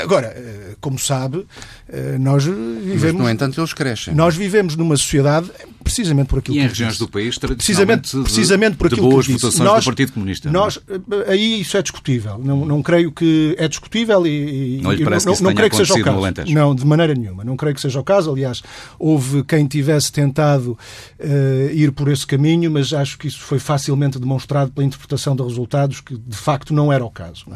Agora, 0.00 0.28
eh, 0.28 0.76
como 0.80 0.96
sabe, 0.96 1.44
eh, 1.88 2.16
nós 2.18 2.44
vivemos. 2.44 3.02
Mas, 3.02 3.14
no 3.14 3.28
entanto, 3.28 3.60
eles 3.60 3.72
crescem. 3.72 4.14
Nós 4.14 4.36
vivemos 4.36 4.76
numa 4.76 4.96
sociedade 4.96 5.50
precisamente 5.82 6.28
por 6.28 6.38
aquilo 6.38 6.56
e 6.56 6.60
que 6.60 6.64
em 6.64 6.68
regiões 6.68 6.98
do 6.98 7.08
país, 7.08 7.38
precisamente, 7.38 8.16
precisamente 8.22 8.76
por 8.76 8.86
aquilo 8.86 9.02
de 9.02 9.12
boas 9.12 9.26
que 9.26 9.32
votações 9.32 9.58
nós, 9.58 9.84
do 9.84 9.86
Partido 9.86 10.12
Comunista. 10.12 10.48
É? 10.48 10.52
Nós, 10.52 10.78
eh, 10.88 11.32
aí 11.32 11.60
isso 11.60 11.76
é 11.76 11.82
discutível. 11.82 12.38
Não, 12.38 12.64
não 12.64 12.82
creio 12.82 13.10
que 13.10 13.54
é 13.58 13.66
discutível 13.66 14.26
e, 14.26 14.80
não, 14.82 14.92
lhe 14.92 15.04
parece 15.04 15.26
não, 15.26 15.34
que 15.34 15.42
não 15.42 15.54
creio 15.54 15.70
que 15.70 15.76
seja 15.76 15.94
o 15.94 16.02
caso. 16.02 16.52
Não, 16.52 16.74
de 16.74 16.86
maneira 16.86 17.14
nenhuma. 17.14 17.44
Não 17.44 17.56
creio 17.56 17.74
que 17.74 17.80
seja 17.80 17.98
o 17.98 18.04
caso. 18.04 18.30
Aliás, 18.30 18.62
houve 18.98 19.42
quem 19.44 19.66
tivesse 19.66 20.12
tentado 20.12 20.78
uh, 21.18 21.72
ir 21.72 21.92
por 21.92 22.08
esse 22.08 22.26
caminho, 22.26 22.70
mas 22.70 22.92
acho 22.92 23.18
que 23.18 23.26
isso 23.26 23.40
foi 23.40 23.58
facilmente 23.58 24.18
demonstrado 24.18 24.70
pela 24.70 24.86
interpretação 24.86 25.34
de 25.34 25.42
resultados 25.42 26.00
que 26.00 26.16
de 26.16 26.36
facto 26.36 26.72
não 26.74 26.92
era 26.92 27.04
o 27.04 27.10
caso. 27.10 27.46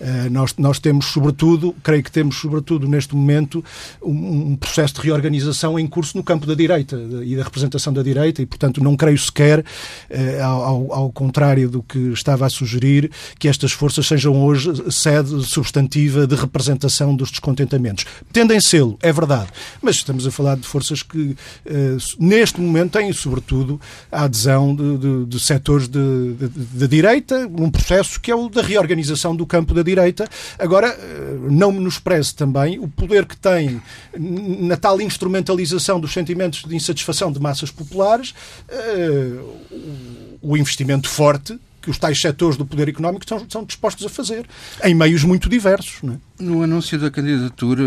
É? 0.00 0.26
Uh, 0.26 0.30
nós, 0.30 0.54
nós 0.56 0.78
temos, 0.78 1.06
sobretudo, 1.06 1.74
creio 1.82 2.02
que 2.02 2.10
temos 2.10 2.36
sobretudo 2.36 2.88
neste 2.88 3.14
momento, 3.14 3.64
um, 4.02 4.52
um, 4.52 4.56
processo 4.56 4.94
de 4.94 5.00
reorganização 5.02 5.78
em 5.78 5.86
curso 5.86 6.16
no 6.16 6.24
campo 6.24 6.46
da 6.46 6.54
direita 6.54 6.96
e 7.24 7.36
da 7.36 7.42
representação 7.42 7.67
representação 7.68 7.92
da 7.92 8.02
direita 8.02 8.42
e, 8.42 8.46
portanto, 8.46 8.82
não 8.82 8.96
creio 8.96 9.18
sequer, 9.18 9.64
eh, 10.08 10.40
ao, 10.40 10.92
ao 10.92 11.12
contrário 11.12 11.68
do 11.68 11.82
que 11.82 11.98
estava 12.12 12.46
a 12.46 12.50
sugerir, 12.50 13.10
que 13.38 13.48
estas 13.48 13.72
forças 13.72 14.06
sejam 14.06 14.42
hoje 14.42 14.72
sede 14.90 15.44
substantiva 15.44 16.26
de 16.26 16.34
representação 16.34 17.14
dos 17.14 17.30
descontentamentos. 17.30 18.06
Tendem 18.32 18.60
sê-lo, 18.60 18.98
é 19.02 19.12
verdade, 19.12 19.48
mas 19.82 19.96
estamos 19.96 20.26
a 20.26 20.30
falar 20.30 20.56
de 20.56 20.66
forças 20.66 21.02
que, 21.02 21.36
eh, 21.66 21.96
neste 22.18 22.60
momento, 22.60 22.92
têm, 22.92 23.12
sobretudo, 23.12 23.80
a 24.10 24.24
adesão 24.24 24.74
de, 24.74 24.98
de, 24.98 25.24
de 25.26 25.40
setores 25.40 25.88
da 25.88 26.86
direita, 26.86 27.46
num 27.46 27.70
processo 27.70 28.20
que 28.20 28.30
é 28.30 28.34
o 28.34 28.48
da 28.48 28.62
reorganização 28.62 29.36
do 29.36 29.46
campo 29.46 29.74
da 29.74 29.82
direita. 29.82 30.26
Agora, 30.58 30.88
eh, 30.88 31.38
não 31.50 31.70
menospreze 31.70 32.34
também 32.34 32.78
o 32.78 32.88
poder 32.88 33.26
que 33.26 33.36
tem 33.36 33.80
na 34.18 34.76
tal 34.76 35.00
instrumentalização 35.00 36.00
dos 36.00 36.12
sentimentos 36.12 36.62
de 36.64 36.74
insatisfação 36.74 37.30
de 37.30 37.38
massas 37.58 37.70
populares, 37.70 38.34
uh, 38.70 40.38
o 40.40 40.56
investimento 40.56 41.08
forte 41.08 41.58
que 41.80 41.90
os 41.90 41.98
tais 41.98 42.18
setores 42.20 42.56
do 42.56 42.66
poder 42.66 42.88
económico 42.88 43.24
são, 43.26 43.46
são 43.48 43.64
dispostos 43.64 44.04
a 44.04 44.08
fazer, 44.08 44.46
em 44.84 44.94
meios 44.94 45.24
muito 45.24 45.48
diversos. 45.48 46.00
É? 46.04 46.42
No 46.42 46.62
anúncio 46.62 46.98
da 46.98 47.10
candidatura, 47.10 47.84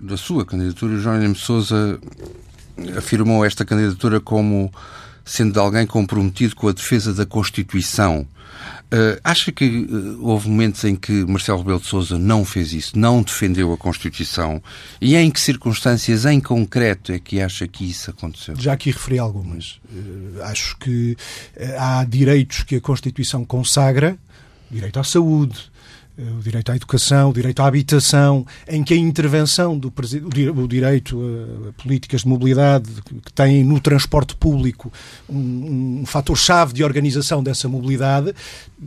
da 0.00 0.16
sua 0.16 0.44
candidatura, 0.44 0.98
Jerónimo 0.98 1.36
Sousa 1.36 1.98
afirmou 2.96 3.44
esta 3.44 3.64
candidatura 3.64 4.20
como 4.20 4.72
sendo 5.24 5.52
de 5.52 5.58
alguém 5.58 5.86
comprometido 5.86 6.56
com 6.56 6.68
a 6.68 6.72
defesa 6.72 7.14
da 7.14 7.24
Constituição. 7.24 8.26
Uh, 8.94 9.18
acha 9.24 9.50
que 9.50 9.64
uh, 9.64 10.24
houve 10.24 10.48
momentos 10.48 10.84
em 10.84 10.94
que 10.94 11.24
Marcelo 11.24 11.58
Rebelo 11.58 11.80
de 11.80 11.86
Sousa 11.86 12.16
não 12.16 12.44
fez 12.44 12.72
isso, 12.72 12.96
não 12.96 13.22
defendeu 13.22 13.72
a 13.72 13.76
Constituição? 13.76 14.62
E 15.00 15.16
em 15.16 15.32
que 15.32 15.40
circunstâncias 15.40 16.24
em 16.24 16.38
concreto 16.38 17.10
é 17.10 17.18
que 17.18 17.40
acha 17.40 17.66
que 17.66 17.90
isso 17.90 18.10
aconteceu? 18.10 18.54
Já 18.56 18.74
aqui 18.74 18.92
referi 18.92 19.18
algumas. 19.18 19.80
Uh, 19.92 20.42
acho 20.42 20.76
que 20.76 21.16
há 21.76 22.04
direitos 22.04 22.62
que 22.62 22.76
a 22.76 22.80
Constituição 22.80 23.44
consagra, 23.44 24.16
direito 24.70 25.00
à 25.00 25.02
saúde, 25.02 25.72
o 26.16 26.40
direito 26.40 26.70
à 26.70 26.76
educação, 26.76 27.30
o 27.30 27.32
direito 27.32 27.60
à 27.60 27.66
habitação, 27.66 28.46
em 28.68 28.84
que 28.84 28.94
a 28.94 28.96
intervenção 28.96 29.76
do 29.76 29.92
o 30.56 30.68
direito 30.68 31.20
a 31.68 31.82
políticas 31.82 32.22
de 32.22 32.28
mobilidade 32.28 32.88
que 33.24 33.32
têm 33.32 33.64
no 33.64 33.80
transporte 33.80 34.34
público 34.36 34.92
um, 35.28 36.00
um 36.02 36.06
fator-chave 36.06 36.72
de 36.72 36.84
organização 36.84 37.42
dessa 37.42 37.68
mobilidade, 37.68 38.34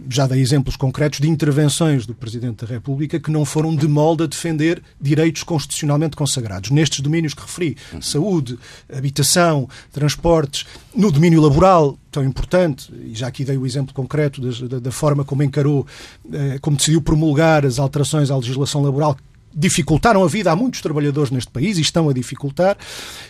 já 0.09 0.25
dei 0.25 0.39
exemplos 0.39 0.75
concretos 0.75 1.19
de 1.19 1.29
intervenções 1.29 2.05
do 2.05 2.13
Presidente 2.13 2.65
da 2.65 2.73
República 2.73 3.19
que 3.19 3.31
não 3.31 3.43
foram 3.43 3.75
de 3.75 3.87
molde 3.87 4.23
a 4.23 4.27
defender 4.27 4.81
direitos 4.99 5.43
constitucionalmente 5.43 6.15
consagrados. 6.15 6.71
Nestes 6.71 7.01
domínios 7.01 7.33
que 7.33 7.41
referi, 7.41 7.75
saúde, 7.99 8.57
habitação, 8.91 9.67
transportes, 9.91 10.65
no 10.95 11.11
domínio 11.11 11.41
laboral, 11.41 11.97
tão 12.11 12.23
importante, 12.23 12.91
e 12.93 13.13
já 13.13 13.27
aqui 13.27 13.43
dei 13.43 13.57
o 13.57 13.65
exemplo 13.65 13.93
concreto 13.93 14.41
da, 14.67 14.79
da 14.79 14.91
forma 14.91 15.23
como 15.23 15.43
encarou, 15.43 15.85
eh, 16.31 16.57
como 16.61 16.77
decidiu 16.77 17.01
promulgar 17.01 17.65
as 17.65 17.79
alterações 17.79 18.31
à 18.31 18.35
legislação 18.35 18.81
laboral 18.81 19.17
dificultaram 19.57 20.23
a 20.23 20.27
vida 20.27 20.51
a 20.51 20.55
muitos 20.55 20.81
trabalhadores 20.81 21.31
neste 21.31 21.49
país 21.51 21.79
e 21.79 21.81
estão 21.81 22.07
a 22.07 22.13
dificultar. 22.13 22.77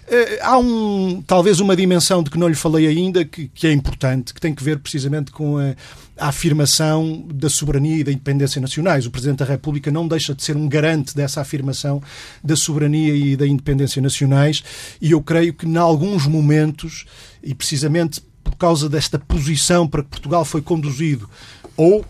Eh, 0.09 0.39
há 0.41 0.57
um, 0.57 1.23
talvez 1.25 1.61
uma 1.61 1.73
dimensão 1.73 2.21
de 2.21 2.29
que 2.29 2.37
não 2.37 2.49
lhe 2.49 2.55
falei 2.55 2.85
ainda, 2.85 3.23
que, 3.23 3.47
que 3.47 3.65
é 3.65 3.71
importante, 3.71 4.33
que 4.33 4.41
tem 4.41 4.53
que 4.53 4.61
ver 4.61 4.77
precisamente 4.79 5.31
com 5.31 5.57
a, 5.57 5.73
a, 6.17 6.27
afirmação 6.27 7.25
da 7.33 7.49
soberania 7.49 7.97
e 7.97 8.03
da 8.03 8.11
independência 8.11 8.59
nacionais. 8.59 9.05
O 9.05 9.11
Presidente 9.11 9.39
da 9.39 9.45
República 9.45 9.89
não 9.89 10.05
deixa 10.05 10.35
de 10.35 10.43
ser 10.43 10.57
um 10.57 10.67
garante 10.67 11.15
dessa 11.15 11.39
afirmação 11.39 12.03
da 12.43 12.57
soberania 12.57 13.15
e 13.15 13.37
da 13.37 13.47
independência 13.47 14.01
nacionais 14.01 14.61
e 14.99 15.11
eu 15.11 15.21
creio 15.21 15.53
que, 15.53 15.65
em 15.65 15.77
alguns 15.77 16.27
momentos, 16.27 17.05
e 17.41 17.55
precisamente 17.55 18.21
por 18.57 18.61
causa 18.61 18.89
desta 18.89 19.19
posição 19.19 19.87
para 19.87 20.01
que 20.01 20.09
Portugal 20.09 20.43
foi 20.43 20.63
conduzido, 20.63 21.29
ou 21.77 22.03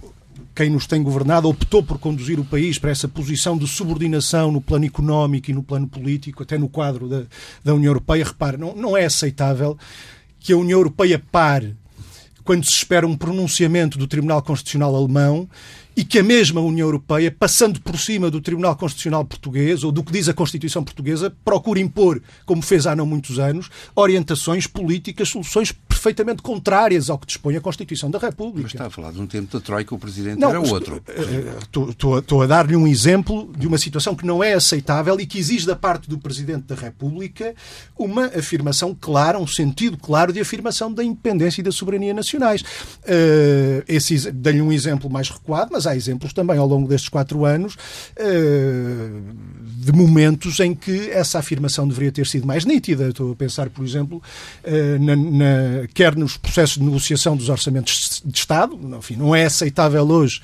quem 0.56 0.70
nos 0.70 0.88
tem 0.88 1.04
governado 1.04 1.50
optou 1.50 1.84
por 1.84 2.00
conduzir 2.00 2.40
o 2.40 2.46
país 2.46 2.80
para 2.80 2.90
essa 2.90 3.06
posição 3.06 3.58
de 3.58 3.68
subordinação 3.68 4.50
no 4.50 4.62
plano 4.62 4.86
económico 4.86 5.52
e 5.52 5.54
no 5.54 5.62
plano 5.62 5.88
político, 5.88 6.44
até 6.44 6.58
no 6.58 6.70
quadro 6.70 7.10
da, 7.10 7.24
da 7.64 7.76
União 7.76 7.90
Europeia. 7.90 8.24
Repare, 8.24 8.56
não, 8.56 8.74
não 8.74 8.96
é 8.96 9.06
aceitável 9.06 9.78
que 10.40 10.54
a 10.54 10.58
União 10.58 10.80
Europeia 10.80 11.22
pare 11.32 11.76
quando 12.46 12.64
se 12.64 12.72
espera 12.72 13.06
um 13.06 13.18
pronunciamento 13.18 13.98
do 13.98 14.08
Tribunal 14.08 14.42
Constitucional 14.42 14.96
Alemão 14.96 15.50
e 15.98 16.06
que 16.06 16.20
a 16.20 16.24
mesma 16.24 16.62
União 16.62 16.88
Europeia, 16.88 17.30
passando 17.30 17.82
por 17.82 18.00
cima 18.00 18.30
do 18.30 18.40
Tribunal 18.40 18.76
Constitucional 18.76 19.26
Português 19.26 19.84
ou 19.84 19.92
do 19.92 20.04
que 20.04 20.12
diz 20.12 20.30
a 20.30 20.34
Constituição 20.34 20.84
Portuguesa, 20.84 21.36
procura 21.44 21.80
impor, 21.80 22.22
como 22.46 22.62
fez 22.62 22.86
há 22.86 22.96
não 22.96 23.06
muitos 23.06 23.40
anos, 23.40 23.70
orientações 23.96 24.68
políticas, 24.68 25.30
soluções 25.30 25.72
perfeitamente 25.98 26.44
contrárias 26.44 27.10
ao 27.10 27.18
que 27.18 27.26
dispõe 27.26 27.56
a 27.56 27.62
Constituição 27.62 28.10
da 28.12 28.20
República. 28.20 28.62
Mas 28.64 28.74
está 28.74 28.86
a 28.86 28.90
falar 28.90 29.12
de 29.12 29.20
um 29.20 29.26
tempo 29.26 29.52
da 29.52 29.60
Troika, 29.60 29.96
o 29.96 30.00
Presidente 30.00 30.40
não, 30.40 30.50
era 30.50 30.60
outro. 30.62 31.02
Estou 31.90 32.42
a 32.42 32.46
dar-lhe 32.46 32.76
um 32.76 32.88
exemplo 32.88 33.52
de 33.58 33.68
uma 33.68 33.78
situação 33.78 34.16
que 34.16 34.26
não 34.26 34.44
é 34.44 34.54
aceitável 34.54 35.20
e 35.20 35.26
que 35.26 35.40
exige 35.40 35.66
da 35.66 35.76
parte 35.76 36.08
do 36.08 36.18
Presidente 36.20 36.66
da 36.68 36.76
República 36.76 37.56
uma 37.98 38.26
afirmação 38.28 38.96
clara, 39.00 39.40
um 39.40 39.48
sentido 39.48 39.98
claro 39.98 40.32
de 40.32 40.40
afirmação 40.40 40.94
da 40.94 41.04
independência 41.04 41.62
e 41.62 41.64
da 41.64 41.72
soberania 41.72 42.14
nacionais. 42.14 42.62
Uh, 42.62 44.32
Dei-lhe 44.34 44.62
um 44.62 44.72
exemplo 44.72 45.10
mais 45.10 45.30
recuado, 45.30 45.72
mas 45.72 45.88
há 45.88 45.96
exemplos 45.96 46.32
também 46.32 46.58
ao 46.58 46.68
longo 46.68 46.88
destes 46.88 47.10
quatro 47.10 47.44
anos 47.44 47.76
uh, 47.76 49.22
de 49.64 49.92
momentos 49.92 50.60
em 50.60 50.76
que 50.76 51.10
essa 51.10 51.40
afirmação 51.40 51.88
deveria 51.88 52.12
ter 52.12 52.28
sido 52.28 52.46
mais 52.46 52.66
nítida. 52.66 53.10
Estou 53.10 53.32
a 53.32 53.36
pensar, 53.36 53.70
por 53.70 53.84
exemplo, 53.84 54.22
uh, 54.64 55.04
na, 55.04 55.16
na, 55.16 55.87
quer 55.94 56.16
nos 56.16 56.38
processos 56.38 56.78
de 56.78 56.84
negociação 56.84 57.36
dos 57.36 57.50
orçamentos 57.50 58.22
de 58.24 58.38
Estado, 58.38 58.80
enfim, 58.98 59.16
não 59.16 59.36
é 59.36 59.46
aceitável 59.46 60.08
hoje 60.08 60.42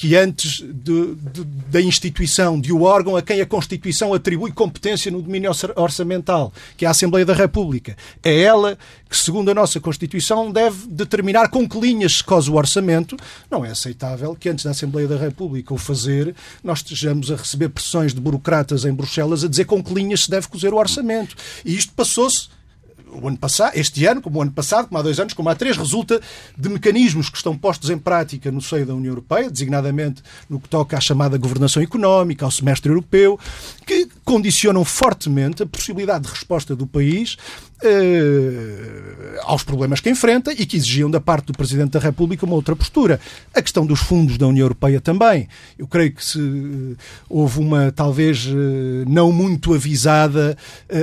que 0.00 0.16
antes 0.16 0.62
de, 0.62 1.14
de, 1.14 1.44
da 1.44 1.78
instituição 1.78 2.58
de 2.58 2.72
o 2.72 2.84
órgão 2.84 3.16
a 3.16 3.20
quem 3.20 3.38
a 3.42 3.44
Constituição 3.44 4.14
atribui 4.14 4.50
competência 4.50 5.12
no 5.12 5.20
domínio 5.20 5.50
orçamental, 5.76 6.54
que 6.74 6.86
é 6.86 6.88
a 6.88 6.92
Assembleia 6.92 7.26
da 7.26 7.34
República, 7.34 7.94
é 8.22 8.40
ela 8.40 8.78
que, 9.10 9.14
segundo 9.14 9.50
a 9.50 9.54
nossa 9.54 9.78
Constituição, 9.78 10.50
deve 10.50 10.86
determinar 10.86 11.50
com 11.50 11.68
que 11.68 11.78
linhas 11.78 12.14
se 12.14 12.24
cose 12.24 12.50
o 12.50 12.54
orçamento. 12.54 13.14
Não 13.50 13.62
é 13.62 13.72
aceitável 13.72 14.34
que 14.34 14.48
antes 14.48 14.64
da 14.64 14.70
Assembleia 14.70 15.06
da 15.06 15.18
República 15.18 15.74
o 15.74 15.76
fazer, 15.76 16.34
nós 16.64 16.78
estejamos 16.78 17.30
a 17.30 17.36
receber 17.36 17.68
pressões 17.68 18.14
de 18.14 18.22
burocratas 18.22 18.86
em 18.86 18.94
Bruxelas 18.94 19.44
a 19.44 19.48
dizer 19.48 19.66
com 19.66 19.84
que 19.84 19.92
linhas 19.92 20.24
se 20.24 20.30
deve 20.30 20.48
cozer 20.48 20.72
o 20.72 20.78
orçamento. 20.78 21.36
E 21.62 21.76
isto 21.76 21.92
passou-se 21.92 22.48
o 23.12 23.28
ano 23.28 23.36
passado, 23.36 23.72
este 23.74 24.06
ano, 24.06 24.20
como 24.20 24.38
o 24.38 24.42
ano 24.42 24.52
passado, 24.52 24.88
como 24.88 24.98
há 24.98 25.02
dois 25.02 25.18
anos, 25.18 25.32
como 25.32 25.48
há 25.48 25.54
três, 25.54 25.76
resulta 25.76 26.20
de 26.56 26.68
mecanismos 26.68 27.28
que 27.28 27.36
estão 27.36 27.56
postos 27.56 27.90
em 27.90 27.98
prática 27.98 28.50
no 28.50 28.60
seio 28.60 28.86
da 28.86 28.94
União 28.94 29.10
Europeia, 29.10 29.50
designadamente 29.50 30.22
no 30.48 30.60
que 30.60 30.68
toca 30.68 30.96
à 30.96 31.00
chamada 31.00 31.36
governação 31.36 31.82
económica, 31.82 32.44
ao 32.44 32.50
semestre 32.50 32.90
europeu, 32.90 33.38
que 33.86 34.08
condicionam 34.24 34.84
fortemente 34.84 35.62
a 35.62 35.66
possibilidade 35.66 36.24
de 36.24 36.30
resposta 36.30 36.76
do 36.76 36.86
país 36.86 37.36
uh, 37.84 39.40
aos 39.42 39.62
problemas 39.62 40.00
que 40.00 40.10
enfrenta 40.10 40.52
e 40.52 40.66
que 40.66 40.76
exigiam 40.76 41.10
da 41.10 41.20
parte 41.20 41.46
do 41.46 41.52
Presidente 41.52 41.90
da 41.90 42.00
República 42.00 42.44
uma 42.44 42.54
outra 42.54 42.76
postura. 42.76 43.20
A 43.54 43.62
questão 43.62 43.86
dos 43.86 44.00
fundos 44.00 44.36
da 44.38 44.46
União 44.46 44.64
Europeia 44.64 45.00
também. 45.00 45.48
Eu 45.78 45.86
creio 45.86 46.12
que 46.12 46.24
se 46.24 46.38
uh, 46.38 46.96
houve 47.28 47.60
uma, 47.60 47.90
talvez, 47.90 48.46
uh, 48.46 49.04
não 49.08 49.32
muito 49.32 49.74
avisada 49.74 50.56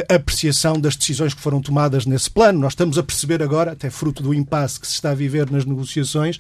apreciação 0.10 0.80
das 0.80 0.96
decisões 0.96 1.34
que 1.34 1.42
foram 1.42 1.62
tomadas 1.62 2.06
nesse 2.06 2.30
plano. 2.30 2.60
Nós 2.60 2.74
estamos 2.74 2.98
a 2.98 3.04
perceber 3.04 3.42
agora, 3.42 3.72
até 3.72 3.90
fruto 3.90 4.22
do 4.22 4.34
impasse 4.34 4.80
que 4.80 4.88
se 4.88 4.94
está 4.94 5.12
a 5.12 5.16
viver 5.16 5.50
nas 5.50 5.66
negociações, 5.66 6.40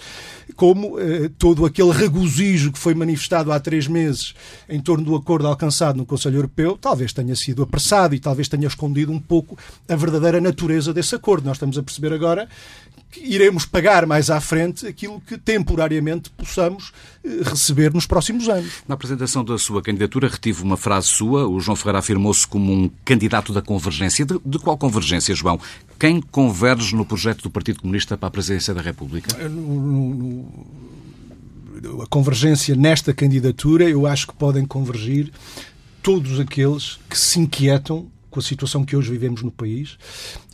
como 0.55 0.97
todo 1.37 1.65
aquele 1.65 1.91
regozijo 1.91 2.71
que 2.71 2.79
foi 2.79 2.93
manifestado 2.93 3.51
há 3.51 3.59
três 3.59 3.87
meses 3.87 4.33
em 4.67 4.79
torno 4.79 5.03
do 5.03 5.15
acordo 5.15 5.47
alcançado 5.47 5.97
no 5.97 6.05
Conselho 6.05 6.37
Europeu, 6.37 6.77
talvez 6.79 7.13
tenha 7.13 7.35
sido 7.35 7.63
apressado 7.63 8.15
e 8.15 8.19
talvez 8.19 8.47
tenha 8.47 8.67
escondido 8.67 9.11
um 9.11 9.19
pouco 9.19 9.57
a 9.87 9.95
verdadeira 9.95 10.26
verdadeira 10.27 10.41
natureza 10.41 10.93
desse 10.93 11.15
acordo. 11.15 11.45
Nós 11.45 11.55
estamos 11.55 11.77
a 11.77 11.83
perceber 11.83 12.13
agora 12.13 12.47
que 13.09 13.21
iremos 13.21 13.65
pagar 13.65 14.05
mais 14.05 14.29
à 14.29 14.41
frente 14.41 14.85
aquilo 14.85 15.21
que 15.21 15.37
temporariamente 15.37 16.29
possamos 16.31 16.91
eh, 17.23 17.39
receber 17.43 17.93
nos 17.93 18.05
próximos 18.05 18.49
anos. 18.49 18.83
Na 18.87 18.95
apresentação 18.95 19.45
da 19.45 19.57
sua 19.57 19.81
candidatura, 19.81 20.27
retive 20.27 20.61
uma 20.61 20.75
frase 20.75 21.07
sua. 21.07 21.47
O 21.47 21.59
João 21.59 21.75
Ferreira 21.75 21.99
afirmou-se 21.99 22.45
como 22.45 22.71
um 22.71 22.89
candidato 23.05 23.53
da 23.53 23.61
convergência. 23.61 24.25
De, 24.25 24.37
de, 24.45 24.59
qual 24.59 24.77
convergência, 24.77 25.33
João? 25.33 25.59
Quem 25.97 26.19
converge 26.19 26.95
no 26.95 27.05
projeto 27.05 27.43
do 27.43 27.49
Partido 27.49 27.79
Comunista 27.79 28.17
para 28.17 28.27
a 28.27 28.31
presidência 28.31 28.73
da 28.73 28.81
República? 28.81 29.47
No, 29.47 29.81
no, 29.81 30.13
no, 31.81 32.01
a 32.01 32.07
convergência 32.07 32.75
nesta 32.75 33.13
candidatura, 33.13 33.85
eu 33.85 34.05
acho 34.05 34.27
que 34.27 34.33
podem 34.33 34.65
convergir 34.65 35.31
todos 36.03 36.39
aqueles 36.41 36.99
que 37.09 37.17
se 37.17 37.39
inquietam 37.39 38.07
com 38.37 38.39
a 38.39 38.43
situação 38.43 38.85
que 38.85 38.95
hoje 38.95 39.09
vivemos 39.09 39.41
no 39.41 39.49
país 39.49 39.97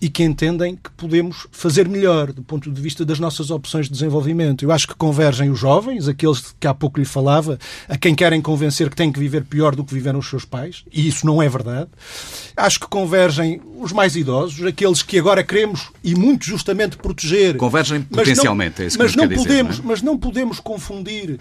e 0.01 0.09
que 0.09 0.23
entendem 0.23 0.75
que 0.75 0.89
podemos 0.91 1.47
fazer 1.51 1.89
melhor 1.89 2.31
do 2.31 2.41
ponto 2.41 2.71
de 2.71 2.81
vista 2.81 3.03
das 3.03 3.19
nossas 3.19 3.51
opções 3.51 3.87
de 3.87 3.91
desenvolvimento. 3.91 4.63
Eu 4.63 4.71
acho 4.71 4.87
que 4.87 4.95
convergem 4.95 5.49
os 5.49 5.59
jovens, 5.59 6.07
aqueles 6.07 6.55
que 6.57 6.65
há 6.65 6.73
pouco 6.73 6.97
lhe 6.97 7.05
falava, 7.05 7.59
a 7.89 7.97
quem 7.97 8.15
querem 8.15 8.41
convencer 8.41 8.89
que 8.89 8.95
têm 8.95 9.11
que 9.11 9.19
viver 9.19 9.43
pior 9.43 9.75
do 9.75 9.83
que 9.83 9.93
viveram 9.93 10.19
os 10.19 10.29
seus 10.29 10.45
pais, 10.45 10.85
e 10.93 11.05
isso 11.05 11.25
não 11.25 11.41
é 11.41 11.49
verdade. 11.49 11.89
Acho 12.55 12.79
que 12.79 12.87
convergem 12.87 13.59
os 13.77 13.91
mais 13.91 14.15
idosos, 14.15 14.65
aqueles 14.65 15.03
que 15.03 15.19
agora 15.19 15.43
queremos 15.43 15.89
e 16.01 16.15
muito 16.15 16.45
justamente 16.45 16.95
proteger. 16.95 17.57
Convergem 17.57 18.01
potencialmente, 18.01 18.75
mas 18.77 18.79
não, 18.79 18.85
é 18.85 18.87
isso 18.87 18.97
mas 18.99 19.15
não 19.15 19.27
podemos, 19.27 19.45
dizer, 19.45 19.63
não 19.63 19.71
é? 19.71 19.87
mas 19.87 20.01
não 20.01 20.17
podemos 20.17 20.59
confundir 20.61 21.37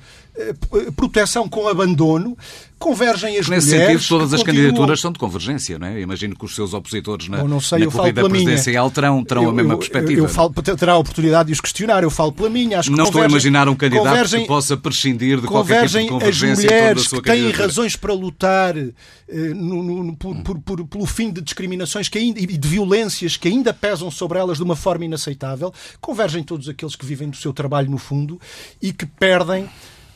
proteção 0.97 1.49
com 1.49 1.69
abandono. 1.69 2.37
Convergem 2.79 3.39
as 3.39 3.49
Nesse 3.49 3.69
mulheres. 3.69 4.03
sentido, 4.03 4.09
todas 4.09 4.35
as 4.35 4.41
continuam... 4.41 4.65
candidaturas 4.65 5.01
são 5.01 5.13
de 5.13 5.19
convergência, 5.19 5.79
não 5.79 5.87
é? 5.87 6.01
Imagino 6.01 6.35
que 6.35 6.45
os 6.45 6.53
seus 6.53 6.75
opositores 6.75 7.29
na, 7.29 7.39
Bom, 7.39 7.47
não 7.47 7.61
sei, 7.61 7.79
na 7.79 7.85
eu 7.85 7.93
corrida 7.93 8.15
pela 8.15 8.29
minha. 8.29 8.45
presidencial 8.45 8.91
terão, 8.91 9.25
terão 9.25 9.45
eu, 9.45 9.51
a 9.51 9.53
mesma 9.53 9.75
eu, 9.75 9.79
perspectiva. 9.79 10.21
Eu, 10.21 10.25
eu 10.25 10.29
falo, 10.29 10.51
terá 10.51 10.93
a 10.95 10.99
oportunidade 10.99 11.47
de 11.47 11.53
os 11.53 11.61
questionar. 11.61 12.03
Eu 12.03 12.11
falo 12.11 12.33
pela 12.33 12.51
minha. 12.51 12.81
Acho 12.81 12.91
que 12.91 12.97
não 12.97 13.05
estou 13.05 13.23
a 13.23 13.27
imaginar 13.27 13.69
um 13.69 13.77
candidato 13.77 14.31
que 14.31 14.47
possa 14.47 14.77
prescindir 14.77 15.41
de 15.41 15.47
qualquer 15.47 15.87
tipo 15.87 16.01
de 16.01 16.09
convergência 16.09 16.67
as 16.67 16.73
mulheres 16.73 17.07
que 17.07 17.23
têm 17.23 17.51
razões 17.53 17.95
para 17.95 18.13
lutar 18.13 18.77
eh, 18.77 18.93
no, 19.29 20.03
no, 20.03 20.17
por, 20.17 20.35
por, 20.43 20.59
por, 20.61 20.85
pelo 20.85 21.07
fim 21.07 21.31
de 21.31 21.41
discriminações 21.41 22.09
que 22.09 22.19
ainda, 22.19 22.41
e 22.41 22.47
de 22.47 22.69
violências 22.69 23.37
que 23.37 23.47
ainda 23.47 23.73
pesam 23.73 24.11
sobre 24.11 24.41
elas 24.41 24.57
de 24.57 24.65
uma 24.65 24.75
forma 24.75 25.05
inaceitável. 25.05 25.73
Convergem 26.01 26.43
todos 26.43 26.69
aqueles 26.69 26.97
que 26.97 27.07
vivem 27.07 27.31
do 27.31 27.37
seu 27.37 27.53
trabalho 27.53 27.89
no 27.89 27.99
fundo 27.99 28.41
e 28.81 28.93
que 28.93 29.07
perdem 29.07 29.69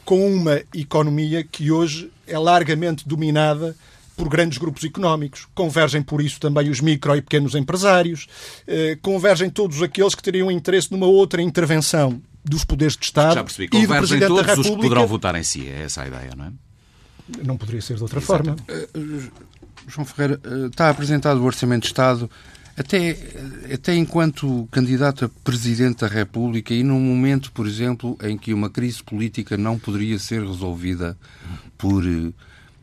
com 0.07 0.27
uma 0.27 0.63
economia 0.73 1.45
que 1.45 1.71
hoje 1.71 2.11
é 2.27 2.39
largamente 2.39 3.07
dominada 3.07 3.77
por 4.17 4.29
grandes 4.31 4.57
grupos 4.57 4.83
económicos. 4.85 5.47
Convergem 5.55 6.01
por 6.03 6.23
isso 6.23 6.41
também 6.41 6.71
os 6.71 6.81
micro 6.81 7.15
e 7.15 7.21
pequenos 7.21 7.55
empresários. 7.55 8.27
Eh, 8.67 8.97
convergem 9.03 9.51
todos 9.51 9.83
aqueles 9.83 10.15
que 10.15 10.23
teriam 10.23 10.51
interesse 10.51 10.91
numa 10.91 11.07
outra 11.07 11.43
intervenção 11.43 12.23
dos 12.43 12.65
poderes 12.65 12.97
de 12.97 13.05
Estado 13.05 13.35
Já 13.35 13.45
percebi. 13.45 13.65
e 13.65 13.69
do 13.69 13.73
Convergem 13.77 13.99
Presidente 13.99 14.29
todos 14.29 14.47
da 14.47 14.53
os 14.53 14.59
que 14.59 14.63
República. 14.63 14.89
poderão 14.89 15.07
votar 15.07 15.35
em 15.35 15.43
si. 15.43 15.69
É 15.69 15.83
essa 15.83 16.03
a 16.03 16.07
ideia, 16.07 16.31
não 16.37 16.45
é? 16.47 16.53
Não 17.45 17.57
poderia 17.59 17.83
ser 17.83 17.97
de 17.97 18.03
outra 18.03 18.21
forma. 18.21 18.57
João 19.89 20.07
Ferreira, 20.07 20.41
eh, 20.45 20.67
está 20.69 20.89
apresentado 20.89 21.39
o 21.41 21.45
Orçamento 21.45 21.83
de 21.83 21.89
Estado 21.89 22.31
até, 22.77 23.17
até 23.73 23.95
enquanto 23.95 24.69
candidato 24.71 25.25
a 25.25 25.29
Presidente 25.43 26.01
da 26.01 26.07
República 26.07 26.75
e 26.75 26.83
num 26.83 27.01
momento, 27.01 27.51
por 27.53 27.67
exemplo, 27.67 28.19
em 28.23 28.37
que 28.37 28.53
uma 28.53 28.69
crise 28.69 29.03
política 29.03 29.57
não 29.57 29.79
poderia 29.79 30.19
ser 30.19 30.43
resolvida 30.43 31.17
por 31.79 32.05
eh, 32.07 32.33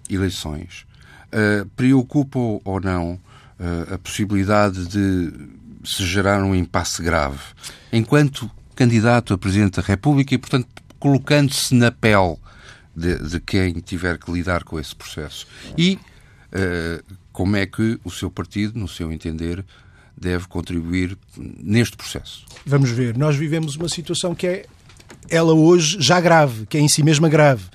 eleições. 0.10 0.86
Uh, 1.32 1.66
preocupa 1.76 2.38
ou 2.38 2.80
não 2.80 3.14
uh, 3.14 3.94
a 3.94 3.98
possibilidade 3.98 4.86
de 4.88 5.34
se 5.84 6.06
gerar 6.06 6.44
um 6.44 6.54
impasse 6.54 7.02
grave 7.02 7.40
enquanto 7.92 8.50
candidato 8.76 9.34
a 9.34 9.38
Presidente 9.38 9.78
da 9.78 9.82
República 9.82 10.36
e, 10.36 10.38
portanto, 10.38 10.68
colocando-se 11.00 11.74
na 11.74 11.92
pele 11.92 12.38
de, 12.96 13.18
de, 13.18 13.40
quem 13.40 13.74
tiver 13.74 14.18
que 14.18 14.32
lidar 14.32 14.64
com 14.64 14.80
esse 14.80 14.96
processo. 14.96 15.48
E 15.78 16.00
uh, 16.54 17.04
como 17.34 17.58
é 17.58 17.66
que 17.66 18.00
o 18.06 18.12
seu 18.12 18.30
partido, 18.32 18.80
no 18.80 18.88
seu 18.88 19.12
entender, 19.12 19.66
deve 20.16 20.48
contribuir 20.48 21.18
neste 21.36 21.98
processo? 21.98 22.46
Vamos 22.66 22.92
ver. 22.92 23.18
Nós 23.18 23.36
vivemos 23.36 23.76
uma 23.76 23.90
situação 23.90 24.36
que 24.36 24.48
é, 24.48 24.66
ela 25.28 25.54
hoje, 25.54 25.98
já 26.00 26.22
grave, 26.22 26.68
que 26.68 26.78
é 26.78 26.80
em 26.80 26.88
si 26.88 27.02
mesma 27.04 27.28
grave. 27.28 27.66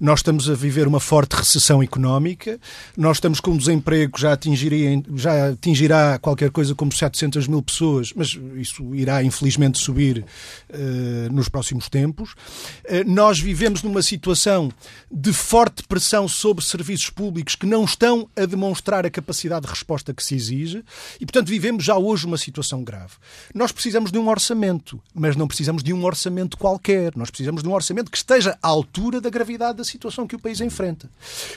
Nós 0.00 0.20
estamos 0.20 0.48
a 0.48 0.54
viver 0.54 0.88
uma 0.88 0.98
forte 0.98 1.34
recessão 1.36 1.82
económica, 1.82 2.58
nós 2.96 3.18
estamos 3.18 3.38
com 3.38 3.50
um 3.50 3.56
desemprego 3.58 4.14
que 4.14 4.20
já, 4.22 4.32
atingiria, 4.32 5.02
já 5.14 5.50
atingirá 5.50 6.18
qualquer 6.18 6.50
coisa 6.50 6.74
como 6.74 6.90
700 6.90 7.46
mil 7.46 7.60
pessoas, 7.60 8.10
mas 8.16 8.38
isso 8.56 8.94
irá 8.94 9.22
infelizmente 9.22 9.78
subir 9.78 10.24
uh, 10.70 11.30
nos 11.30 11.50
próximos 11.50 11.90
tempos. 11.90 12.32
Uh, 12.32 13.04
nós 13.06 13.38
vivemos 13.38 13.82
numa 13.82 14.00
situação 14.00 14.72
de 15.12 15.34
forte 15.34 15.82
pressão 15.82 16.26
sobre 16.26 16.64
serviços 16.64 17.10
públicos 17.10 17.54
que 17.54 17.66
não 17.66 17.84
estão 17.84 18.26
a 18.34 18.46
demonstrar 18.46 19.04
a 19.04 19.10
capacidade 19.10 19.66
de 19.66 19.70
resposta 19.70 20.14
que 20.14 20.24
se 20.24 20.34
exige 20.34 20.82
e, 21.20 21.26
portanto, 21.26 21.48
vivemos 21.48 21.84
já 21.84 21.98
hoje 21.98 22.24
uma 22.24 22.38
situação 22.38 22.82
grave. 22.82 23.12
Nós 23.54 23.70
precisamos 23.70 24.10
de 24.10 24.18
um 24.18 24.30
orçamento, 24.30 24.98
mas 25.14 25.36
não 25.36 25.46
precisamos 25.46 25.82
de 25.82 25.92
um 25.92 26.02
orçamento 26.06 26.56
qualquer. 26.56 27.12
Nós 27.14 27.28
precisamos 27.28 27.62
de 27.62 27.68
um 27.68 27.74
orçamento 27.74 28.10
que 28.10 28.16
esteja 28.16 28.56
à 28.62 28.68
altura 28.68 29.20
da 29.20 29.28
gravidade 29.28 29.76
da 29.76 29.89
situação 29.90 30.26
que 30.26 30.36
o 30.36 30.38
país 30.38 30.60
enfrenta. 30.60 31.10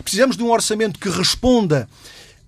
Precisamos 0.03 0.35
de 0.35 0.43
um 0.43 0.51
orçamento 0.51 0.99
que 0.99 1.09
responda 1.09 1.87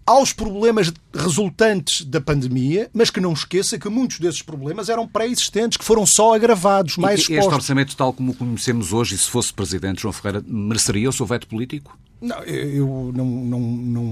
aos 0.06 0.32
problemas 0.32 0.94
resultantes 1.14 2.06
da 2.06 2.22
pandemia, 2.22 2.90
mas 2.94 3.10
que 3.10 3.20
não 3.20 3.34
esqueça 3.34 3.80
que 3.80 3.90
muitos 3.90 4.20
desses 4.20 4.42
problemas 4.42 4.88
eram 4.88 5.08
pré-existentes, 5.08 5.78
que 5.78 5.84
foram 5.84 6.06
só 6.06 6.36
agravados, 6.36 6.96
mais 6.98 7.20
e, 7.20 7.24
expostos. 7.24 7.46
Este 7.46 7.56
orçamento, 7.56 7.96
tal 7.96 8.14
como 8.14 8.32
o 8.32 8.36
conhecemos 8.36 8.94
hoje, 8.94 9.16
e 9.16 9.18
se 9.18 9.30
fosse 9.30 9.52
Presidente 9.52 10.04
João 10.04 10.14
Ferreira, 10.14 10.44
mereceria 10.48 11.10
o 11.10 11.14
seu 11.14 11.26
veto 11.26 11.48
político? 11.48 11.98
Não, 12.22 12.38
eu 12.44 13.12
não, 13.16 13.26
não, 13.26 13.60
não, 13.60 14.04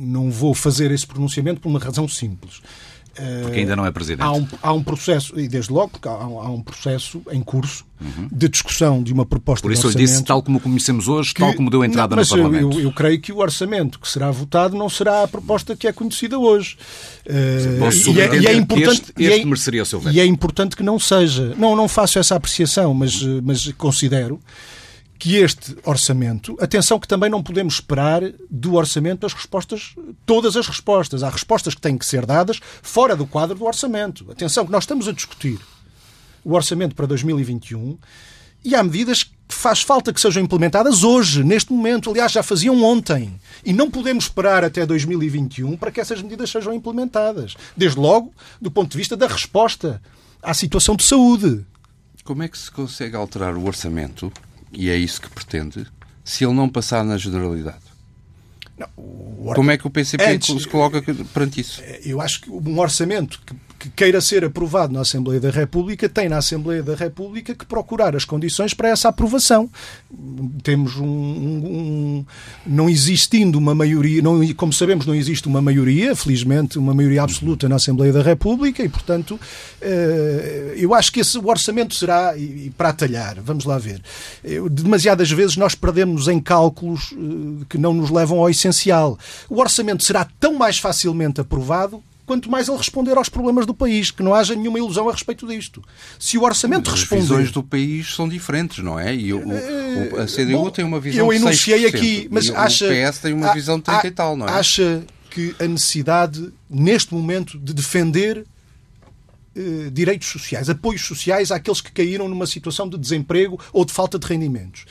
não 0.00 0.30
vou 0.30 0.54
fazer 0.54 0.90
esse 0.92 1.06
pronunciamento 1.06 1.60
por 1.60 1.68
uma 1.68 1.78
razão 1.78 2.06
simples. 2.06 2.60
Porque 3.42 3.60
ainda 3.60 3.76
não 3.76 3.84
é 3.84 3.90
Presidente. 3.90 4.22
Há 4.22 4.32
um, 4.32 4.46
há 4.62 4.72
um 4.72 4.82
processo, 4.82 5.38
e 5.38 5.46
desde 5.46 5.72
logo, 5.72 5.90
porque 5.90 6.08
há, 6.08 6.12
há 6.12 6.50
um 6.50 6.62
processo 6.62 7.22
em 7.30 7.42
curso 7.42 7.84
uhum. 8.00 8.28
de 8.32 8.48
discussão 8.48 9.02
de 9.02 9.12
uma 9.12 9.26
proposta 9.26 9.62
Por 9.62 9.72
isso 9.72 9.82
de 9.82 9.88
eu 9.88 9.90
lhe 9.90 10.06
disse, 10.06 10.22
tal 10.24 10.42
como 10.42 10.58
conhecemos 10.58 11.08
hoje, 11.08 11.34
que, 11.34 11.40
tal 11.40 11.54
como 11.54 11.70
deu 11.70 11.84
entrada 11.84 12.16
não, 12.16 12.22
no 12.22 12.28
Parlamento. 12.28 12.78
Eu, 12.78 12.84
eu, 12.84 12.92
creio 12.92 13.20
que 13.20 13.32
o 13.32 13.38
orçamento 13.38 14.00
que 14.00 14.08
será 14.08 14.30
votado 14.30 14.76
não 14.76 14.88
será 14.88 15.22
a 15.22 15.28
proposta 15.28 15.76
que 15.76 15.86
é 15.86 15.92
conhecida 15.92 16.38
hoje. 16.38 16.76
Uh, 17.26 18.10
e, 18.10 18.20
é, 18.20 18.36
e 18.36 18.46
é 18.46 18.54
importante. 18.54 19.02
Este, 19.02 19.22
este 19.22 19.40
é, 19.40 19.44
mereceria 19.44 19.82
o 19.82 19.86
seu 19.86 20.00
veto. 20.00 20.14
E 20.14 20.20
é 20.20 20.26
importante 20.26 20.76
que 20.76 20.82
não 20.82 20.98
seja. 20.98 21.54
Não, 21.56 21.76
não 21.76 21.88
faço 21.88 22.18
essa 22.18 22.34
apreciação, 22.34 22.94
mas, 22.94 23.22
mas 23.42 23.70
considero 23.72 24.40
que 25.22 25.36
este 25.36 25.76
orçamento, 25.84 26.56
atenção 26.60 26.98
que 26.98 27.06
também 27.06 27.30
não 27.30 27.44
podemos 27.44 27.74
esperar 27.74 28.22
do 28.50 28.74
orçamento 28.74 29.24
as 29.24 29.32
respostas, 29.32 29.94
todas 30.26 30.56
as 30.56 30.66
respostas. 30.66 31.22
Há 31.22 31.30
respostas 31.30 31.76
que 31.76 31.80
têm 31.80 31.96
que 31.96 32.04
ser 32.04 32.26
dadas 32.26 32.58
fora 32.82 33.14
do 33.14 33.24
quadro 33.24 33.56
do 33.56 33.64
orçamento. 33.64 34.28
Atenção 34.32 34.66
que 34.66 34.72
nós 34.72 34.82
estamos 34.82 35.06
a 35.06 35.12
discutir 35.12 35.60
o 36.44 36.54
orçamento 36.54 36.96
para 36.96 37.06
2021 37.06 37.96
e 38.64 38.74
há 38.74 38.82
medidas 38.82 39.22
que 39.22 39.30
faz 39.46 39.80
falta 39.80 40.12
que 40.12 40.20
sejam 40.20 40.42
implementadas 40.42 41.04
hoje, 41.04 41.44
neste 41.44 41.72
momento. 41.72 42.10
Aliás, 42.10 42.32
já 42.32 42.42
faziam 42.42 42.82
ontem. 42.82 43.32
E 43.64 43.72
não 43.72 43.88
podemos 43.88 44.24
esperar 44.24 44.64
até 44.64 44.84
2021 44.84 45.76
para 45.76 45.92
que 45.92 46.00
essas 46.00 46.20
medidas 46.20 46.50
sejam 46.50 46.74
implementadas. 46.74 47.54
Desde 47.76 47.96
logo, 47.96 48.34
do 48.60 48.72
ponto 48.72 48.90
de 48.90 48.98
vista 48.98 49.16
da 49.16 49.28
resposta 49.28 50.02
à 50.42 50.52
situação 50.52 50.96
de 50.96 51.04
saúde. 51.04 51.64
Como 52.24 52.42
é 52.42 52.48
que 52.48 52.58
se 52.58 52.72
consegue 52.72 53.14
alterar 53.14 53.54
o 53.54 53.64
orçamento 53.64 54.32
e 54.72 54.90
é 54.90 54.96
isso 54.96 55.20
que 55.20 55.28
pretende, 55.30 55.86
se 56.24 56.44
ele 56.44 56.54
não 56.54 56.68
passar 56.68 57.04
na 57.04 57.16
generalidade? 57.16 57.82
Não, 58.78 58.88
or... 58.96 59.54
Como 59.54 59.70
é 59.70 59.76
que 59.76 59.86
o 59.86 59.90
PCP 59.90 60.24
Antes, 60.24 60.62
se 60.62 60.68
coloca 60.68 61.02
perante 61.32 61.60
isso? 61.60 61.82
Eu 62.04 62.20
acho 62.20 62.40
que 62.40 62.50
um 62.50 62.78
orçamento 62.78 63.40
que, 63.44 63.54
que, 63.82 63.90
queira 63.90 64.20
ser 64.20 64.44
aprovado 64.44 64.92
na 64.92 65.00
Assembleia 65.00 65.40
da 65.40 65.50
República 65.50 66.08
tem 66.08 66.28
na 66.28 66.38
Assembleia 66.38 66.82
da 66.82 66.94
República 66.94 67.54
que 67.54 67.66
procurar 67.66 68.14
as 68.14 68.24
condições 68.24 68.72
para 68.72 68.88
essa 68.88 69.08
aprovação. 69.08 69.68
Temos 70.62 70.96
um. 70.96 71.06
um, 71.06 71.66
um 71.66 72.24
não 72.64 72.88
existindo 72.88 73.58
uma 73.58 73.74
maioria, 73.74 74.22
não, 74.22 74.46
como 74.54 74.72
sabemos, 74.72 75.06
não 75.06 75.14
existe 75.14 75.48
uma 75.48 75.60
maioria, 75.60 76.14
felizmente, 76.14 76.78
uma 76.78 76.94
maioria 76.94 77.22
absoluta 77.22 77.68
na 77.68 77.76
Assembleia 77.76 78.12
da 78.12 78.22
República 78.22 78.82
e, 78.82 78.88
portanto, 78.88 79.38
eu 80.76 80.94
acho 80.94 81.12
que 81.12 81.20
esse 81.20 81.38
orçamento 81.38 81.94
será, 81.94 82.36
e 82.36 82.70
para 82.76 82.90
atalhar, 82.90 83.38
vamos 83.42 83.64
lá 83.64 83.78
ver, 83.78 84.00
demasiadas 84.70 85.30
vezes 85.30 85.56
nós 85.56 85.74
perdemos 85.74 86.28
em 86.28 86.40
cálculos 86.40 87.14
que 87.68 87.78
não 87.78 87.92
nos 87.92 88.10
levam 88.10 88.38
ao 88.38 88.48
essencial. 88.48 89.18
O 89.48 89.60
orçamento 89.60 90.04
será 90.04 90.26
tão 90.38 90.54
mais 90.54 90.78
facilmente 90.78 91.40
aprovado 91.40 92.02
quanto 92.24 92.50
mais 92.50 92.68
ele 92.68 92.76
responder 92.76 93.16
aos 93.16 93.28
problemas 93.28 93.66
do 93.66 93.74
país, 93.74 94.10
que 94.10 94.22
não 94.22 94.34
haja 94.34 94.54
nenhuma 94.54 94.78
ilusão 94.78 95.08
a 95.08 95.12
respeito 95.12 95.46
disto. 95.46 95.82
Se 96.18 96.38
o 96.38 96.42
orçamento 96.42 96.90
As 96.90 97.00
responder... 97.00 97.22
As 97.22 97.28
visões 97.28 97.52
do 97.52 97.62
país 97.62 98.14
são 98.14 98.28
diferentes, 98.28 98.82
não 98.82 98.98
é? 98.98 99.14
E 99.14 99.32
o, 99.32 99.40
o, 99.40 100.20
a 100.20 100.26
CDU 100.26 100.52
Bom, 100.52 100.70
tem 100.70 100.84
uma 100.84 101.00
visão 101.00 101.26
eu 101.26 101.32
enunciei 101.32 101.80
de 101.80 101.86
6%, 101.86 101.94
aqui, 101.94 102.28
mas 102.30 102.46
e 102.46 102.54
acha... 102.54 102.86
o 102.86 103.10
PS 103.10 103.18
tem 103.18 103.32
uma 103.32 103.52
visão 103.52 103.76
de 103.78 103.84
30 103.84 104.06
e 104.06 104.10
tal, 104.10 104.36
não 104.36 104.46
é? 104.46 104.52
Acha 104.52 105.04
que 105.30 105.54
a 105.58 105.66
necessidade, 105.66 106.52
neste 106.68 107.14
momento, 107.14 107.58
de 107.58 107.72
defender 107.72 108.44
eh, 109.56 109.90
direitos 109.90 110.28
sociais, 110.28 110.70
apoios 110.70 111.02
sociais 111.02 111.50
àqueles 111.50 111.80
que 111.80 111.90
caíram 111.90 112.28
numa 112.28 112.46
situação 112.46 112.88
de 112.88 112.98
desemprego 112.98 113.58
ou 113.72 113.84
de 113.84 113.92
falta 113.92 114.18
de 114.18 114.26
rendimentos. 114.26 114.84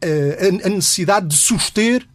Eh, 0.00 0.60
a, 0.64 0.66
a 0.66 0.70
necessidade 0.70 1.26
de 1.26 1.36
suster 1.36 2.06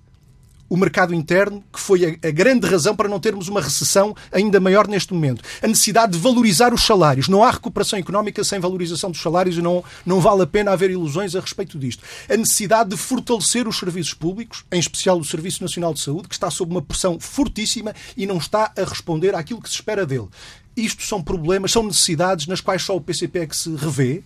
o 0.71 0.77
mercado 0.77 1.13
interno, 1.13 1.61
que 1.69 1.81
foi 1.81 2.05
a, 2.05 2.27
a, 2.29 2.31
grande 2.31 2.65
razão 2.65 2.95
para 2.95 3.09
não 3.09 3.19
termos 3.19 3.49
uma 3.49 3.59
recessão 3.59 4.15
ainda 4.31 4.57
maior 4.57 4.87
neste 4.87 5.13
momento. 5.13 5.43
A 5.61 5.67
necessidade 5.67 6.13
de 6.13 6.17
valorizar 6.17 6.73
os 6.73 6.85
salários. 6.85 7.27
Não 7.27 7.43
há 7.43 7.51
recuperação 7.51 7.99
económica 7.99 8.41
sem 8.41 8.57
valorização 8.57 9.11
dos 9.11 9.21
salários 9.21 9.57
e 9.57 9.61
não, 9.61 9.83
não 10.05 10.21
vale 10.21 10.43
a 10.43 10.47
pena 10.47 10.71
haver 10.71 10.89
ilusões 10.89 11.35
a 11.35 11.41
respeito 11.41 11.77
disto. 11.77 12.05
A 12.29 12.37
necessidade 12.37 12.91
de 12.91 12.95
fortalecer 12.95 13.67
os 13.67 13.77
serviços 13.77 14.13
públicos, 14.13 14.63
em 14.71 14.79
especial 14.79 15.19
o 15.19 15.25
Serviço 15.25 15.61
Nacional 15.61 15.93
de 15.93 15.99
Saúde, 15.99 16.29
que 16.29 16.35
está 16.35 16.49
sob 16.49 16.71
uma 16.71 16.81
pressão 16.81 17.19
fortíssima 17.19 17.93
e 18.15 18.25
não 18.25 18.37
está 18.37 18.71
a 18.77 18.83
responder 18.85 19.35
àquilo 19.35 19.61
que 19.61 19.67
se 19.67 19.75
espera 19.75 20.05
dele. 20.05 20.29
Isto 20.77 21.03
são 21.03 21.21
problemas, 21.21 21.73
são 21.73 21.83
necessidades 21.83 22.47
nas 22.47 22.61
quais 22.61 22.81
só 22.81 22.95
o 22.95 23.01
PCP 23.01 23.39
é 23.39 23.45
que 23.45 23.57
se 23.57 23.75
revê. 23.75 24.23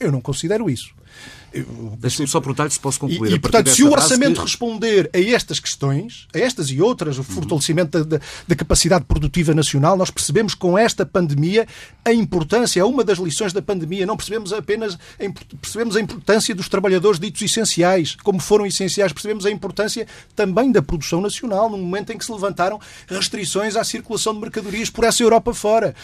Eu 0.00 0.10
não 0.10 0.22
considero 0.22 0.70
isso. 0.70 0.94
Deixa-me 1.98 2.28
só 2.28 2.40
perguntar 2.40 2.70
se 2.70 2.80
posso 2.80 2.98
concluir. 2.98 3.32
E, 3.32 3.34
e 3.34 3.38
portanto, 3.38 3.70
se 3.70 3.82
o 3.82 3.90
orçamento 3.90 4.36
que... 4.36 4.46
responder 4.46 5.10
a 5.12 5.20
estas 5.20 5.60
questões, 5.60 6.26
a 6.34 6.38
estas 6.38 6.70
e 6.70 6.80
outras, 6.80 7.18
o 7.18 7.22
fortalecimento 7.22 7.98
uhum. 7.98 8.04
da, 8.04 8.20
da, 8.48 8.56
capacidade 8.56 9.04
produtiva 9.04 9.54
nacional, 9.54 9.96
nós 9.96 10.10
percebemos 10.10 10.54
com 10.54 10.78
esta 10.78 11.04
pandemia 11.04 11.66
a 12.04 12.12
importância, 12.12 12.80
é 12.80 12.84
uma 12.84 13.04
das 13.04 13.18
lições 13.18 13.52
da 13.52 13.60
pandemia. 13.60 14.06
Não 14.06 14.16
percebemos 14.16 14.52
apenas 14.52 14.98
percebemos 15.60 15.96
a 15.96 16.00
importância 16.00 16.54
dos 16.54 16.68
trabalhadores 16.68 17.20
ditos 17.20 17.42
essenciais, 17.42 18.16
como 18.16 18.40
foram 18.40 18.64
essenciais, 18.66 19.12
percebemos 19.12 19.44
a 19.44 19.50
importância 19.50 20.06
também 20.34 20.72
da 20.72 20.82
produção 20.82 21.20
nacional, 21.20 21.68
no 21.68 21.78
momento 21.78 22.12
em 22.12 22.18
que 22.18 22.24
se 22.24 22.32
levantaram 22.32 22.80
restrições 23.06 23.76
à 23.76 23.84
circulação 23.84 24.34
de 24.34 24.40
mercadorias 24.40 24.88
por 24.88 25.04
essa 25.04 25.22
Europa 25.22 25.52
fora 25.52 25.94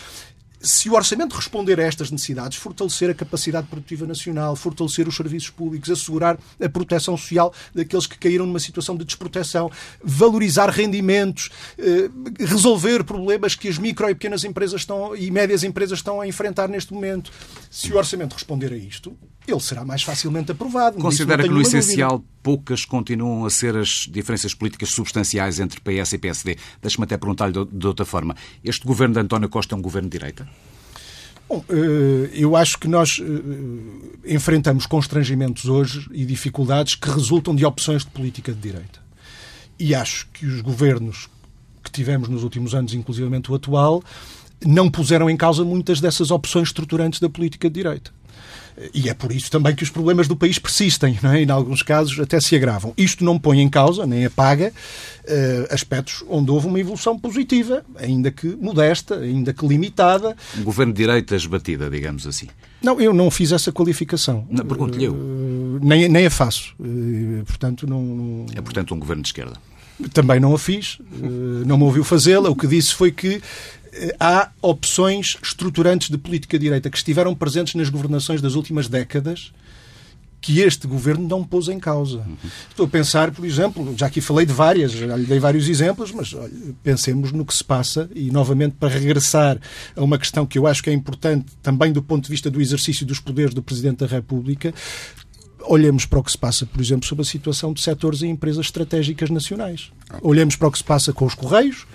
se 0.61 0.90
o 0.90 0.94
orçamento 0.94 1.34
responder 1.34 1.78
a 1.80 1.84
estas 1.84 2.11
necessidades, 2.11 2.59
fortalecer 2.59 3.11
a 3.11 3.14
capacidade 3.14 3.66
produtiva 3.68 4.06
nacional, 4.06 4.56
fortalecer 4.56 5.06
os 5.06 5.16
serviços 5.16 5.50
públicos, 5.50 5.90
assegurar 5.90 6.38
a 6.61 6.68
proteção 6.68 7.16
social 7.16 7.52
daqueles 7.74 8.06
que 8.06 8.18
caíram 8.18 8.46
numa 8.46 8.59
situação 8.59 8.96
de 8.96 9.04
desproteção, 9.04 9.70
valorizar 10.02 10.68
rendimentos, 10.70 11.50
eh, 11.78 12.11
resolver 12.40 13.04
problemas 13.04 13.54
que 13.54 13.68
as 13.68 13.78
micro 13.78 14.09
e 14.11 14.14
pequenas 14.14 14.44
empresas 14.44 14.80
estão, 14.80 15.14
e 15.14 15.30
médias 15.30 15.62
empresas 15.62 15.98
estão 15.98 16.20
a 16.20 16.26
enfrentar 16.26 16.68
neste 16.68 16.92
momento. 16.92 17.30
Se 17.70 17.92
o 17.92 17.96
orçamento 17.96 18.34
responder 18.34 18.72
a 18.72 18.76
isto, 18.76 19.16
ele 19.46 19.61
será 19.61 19.84
mais 19.84 20.02
facilmente 20.02 20.52
aprovado. 20.52 20.98
Considera 20.98 21.42
que 21.42 21.48
no 21.48 21.62
essencial 21.62 22.18
dúvida. 22.18 22.38
Poucas 22.49 22.86
continuam 22.86 23.44
a 23.44 23.51
ser 23.51 23.76
as 23.76 24.09
diferenças 24.11 24.55
políticas 24.55 24.88
substanciais 24.88 25.61
entre 25.61 25.78
PS 25.80 26.14
e 26.14 26.18
PSD. 26.18 26.57
Deixe-me 26.80 27.05
até 27.05 27.18
perguntar-lhe 27.18 27.53
de 27.53 27.86
outra 27.86 28.07
forma. 28.07 28.34
Este 28.64 28.86
governo 28.86 29.12
de 29.12 29.20
António 29.20 29.51
Costa 29.51 29.74
é 29.74 29.78
um 29.78 29.82
governo 29.82 30.09
de 30.09 30.16
direita? 30.16 30.49
Bom, 31.46 31.62
eh, 31.68 32.30
eu 32.32 32.57
acho 32.57 32.78
que 32.78 32.88
nós 32.88 33.20
eh, 33.20 34.34
enfrentamos 34.34 34.86
constrangimentos 34.86 35.66
hoje 35.66 36.09
e 36.11 36.24
dificuldades 36.24 36.94
que 36.94 37.11
resultam 37.11 37.55
de 37.55 37.66
opções 37.66 38.03
de 38.03 38.11
política 38.12 38.51
de 38.51 38.61
direita. 38.61 38.99
E 39.78 39.94
acho 39.94 40.26
que 40.32 40.46
os 40.46 40.62
governos 40.62 41.28
que 41.84 41.90
tivemos 41.90 42.30
nos 42.30 42.42
últimos 42.44 42.74
anos, 42.74 42.94
inclusivamente 42.94 43.53
o 43.53 43.55
atual, 43.57 44.03
não 44.64 44.90
puseram 44.90 45.28
em 45.28 45.36
causa 45.36 45.66
muitas 45.66 46.01
dessas 46.01 46.30
opções 46.30 46.68
estruturantes 46.68 47.20
da 47.20 47.28
política 47.28 47.68
de 47.68 47.74
direita. 47.74 48.11
E 48.95 49.09
é 49.09 49.14
por 49.14 49.33
isso 49.33 49.51
também 49.51 49.74
que 49.74 49.83
os 49.83 49.91
problemas 49.91 50.29
do 50.29 50.37
país 50.37 50.59
persistem, 50.59 51.18
não 51.22 51.33
é? 51.33 51.43
e, 51.43 51.45
em 51.45 51.51
alguns 51.51 51.83
casos, 51.83 52.18
até 52.20 52.41
se 52.41 52.55
agravam. 52.55 52.93
Isto 52.97 53.24
não 53.24 53.39
põe 53.39 53.61
em 53.61 53.68
causa, 53.68 54.07
nem 54.07 54.24
apaga, 54.24 54.72
uh, 55.24 55.74
aspectos 55.74 56.24
onde 56.29 56.51
houve 56.51 56.66
uma 56.66 56.79
evolução 56.79 57.18
positiva, 57.18 57.85
ainda 57.97 58.31
que 58.31 58.47
modesta, 58.47 59.16
ainda 59.16 59.53
que 59.53 59.66
limitada. 59.66 60.37
Um 60.57 60.62
governo 60.62 60.93
de 60.93 60.99
direita 60.99 61.35
esbatida, 61.35 61.91
digamos 61.91 62.26
assim. 62.26 62.47
Não, 62.81 63.01
eu 63.01 63.12
não 63.12 63.31
fiz 63.31 63.51
essa 63.51 63.72
qualificação. 63.72 64.47
Pergunto-lhe 64.68 65.05
eu. 65.05 65.12
Uh, 65.12 65.81
nem, 65.83 66.09
nem 66.09 66.26
a 66.26 66.31
faço. 66.31 66.74
Uh, 66.79 67.45
portanto, 67.45 67.87
não, 67.87 68.03
não, 68.03 68.47
É, 68.55 68.61
portanto, 68.61 68.95
um 68.95 68.99
governo 68.99 69.22
de 69.22 69.29
esquerda. 69.29 69.55
Também 70.12 70.39
não 70.39 70.55
a 70.55 70.59
fiz, 70.61 70.99
não 71.66 71.76
me 71.76 71.83
ouviu 71.83 72.05
fazê-la. 72.05 72.49
O 72.49 72.55
que 72.55 72.68
disse 72.68 72.95
foi 72.95 73.11
que 73.11 73.43
há 74.18 74.51
opções 74.62 75.36
estruturantes 75.43 76.11
de 76.11 76.18
política 76.18 76.59
direita 76.59 76.91
que 76.91 76.97
estiveram 76.97 77.34
presentes 77.34 77.74
nas 77.74 77.89
governações 77.89 78.41
das 78.41 78.55
últimas 78.55 78.89
décadas 78.89 79.53
que 80.41 80.61
este 80.61 80.86
governo 80.86 81.26
não 81.26 81.43
pôs 81.43 81.68
em 81.68 81.78
causa. 81.78 82.18
Uhum. 82.18 82.36
Estou 82.70 82.86
a 82.86 82.89
pensar, 82.89 83.30
por 83.32 83.45
exemplo, 83.45 83.95
já 83.97 84.07
aqui 84.07 84.20
falei 84.20 84.47
de 84.47 84.53
várias, 84.53 84.93
já 84.93 85.16
lhe 85.16 85.26
dei 85.26 85.39
vários 85.39 85.68
exemplos, 85.68 86.12
mas 86.12 86.32
olha, 86.32 86.53
pensemos 86.82 87.32
no 87.32 87.45
que 87.45 87.55
se 87.55 87.64
passa 87.64 88.09
e, 88.14 88.30
novamente, 88.30 88.76
para 88.78 88.89
regressar 88.89 89.59
a 89.97 90.03
uma 90.03 90.18
questão 90.18 90.47
que 90.47 90.59
eu 90.59 90.66
acho 90.66 90.82
que 90.82 90.91
é 90.91 90.93
importante 90.93 91.47
também 91.62 91.93
do 91.93 92.03
ponto 92.03 92.24
de 92.24 92.30
vista 92.30 92.51
do 92.51 92.61
exercício 92.61 93.05
dos 93.05 93.18
poderes 93.18 93.53
do 93.53 93.62
Presidente 93.62 93.99
da 93.99 94.07
República, 94.07 94.72
olhemos 95.62 96.07
para 96.07 96.18
o 96.18 96.22
que 96.22 96.30
se 96.30 96.39
passa, 96.39 96.64
por 96.64 96.80
exemplo, 96.80 97.07
sobre 97.07 97.22
a 97.22 97.26
situação 97.26 97.72
de 97.72 97.80
setores 97.80 98.22
e 98.22 98.26
empresas 98.26 98.66
estratégicas 98.66 99.30
nacionais. 99.30 99.91
Olhemos 100.22 100.57
para 100.57 100.68
o 100.68 100.72
que 100.72 100.78
se 100.78 100.84
passa 100.84 101.12
com 101.12 101.24
os 101.24 101.34
Correios, 101.34 101.86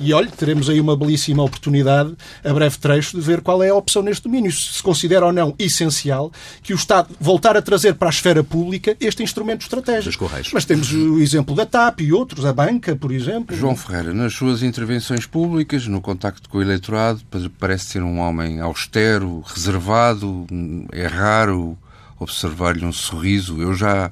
e 0.00 0.14
olhe, 0.14 0.30
teremos 0.30 0.70
aí 0.70 0.80
uma 0.80 0.96
belíssima 0.96 1.42
oportunidade, 1.42 2.14
a 2.42 2.52
breve 2.52 2.78
trecho, 2.78 3.16
de 3.16 3.22
ver 3.22 3.40
qual 3.40 3.62
é 3.62 3.68
a 3.68 3.74
opção 3.74 4.02
neste 4.02 4.22
domínio. 4.24 4.50
Se 4.50 4.78
se 4.78 4.82
considera 4.82 5.26
ou 5.26 5.32
não 5.32 5.54
essencial 5.58 6.32
que 6.62 6.72
o 6.72 6.76
Estado 6.76 7.14
voltar 7.20 7.56
a 7.56 7.62
trazer 7.62 7.94
para 7.94 8.08
a 8.08 8.10
esfera 8.10 8.42
pública 8.42 8.96
este 9.00 9.22
instrumento 9.22 9.62
estratégico. 9.62 10.30
Mas 10.52 10.64
temos 10.64 10.92
o 10.92 11.18
exemplo 11.18 11.54
da 11.54 11.66
TAP 11.66 12.00
e 12.00 12.12
outros, 12.12 12.44
a 12.44 12.52
banca, 12.52 12.94
por 12.96 13.12
exemplo. 13.12 13.56
João 13.56 13.76
Ferreira, 13.76 14.14
nas 14.14 14.34
suas 14.34 14.62
intervenções 14.62 15.26
públicas, 15.26 15.86
no 15.86 16.00
contacto 16.00 16.48
com 16.48 16.58
o 16.58 16.62
eleitorado, 16.62 17.20
parece 17.58 17.86
ser 17.86 18.02
um 18.02 18.18
homem 18.20 18.60
austero, 18.60 19.42
reservado, 19.46 20.46
é 20.92 21.06
raro 21.06 21.76
observar-lhe 22.18 22.84
um 22.84 22.92
sorriso. 22.92 23.60
Eu 23.60 23.74
já 23.74 24.10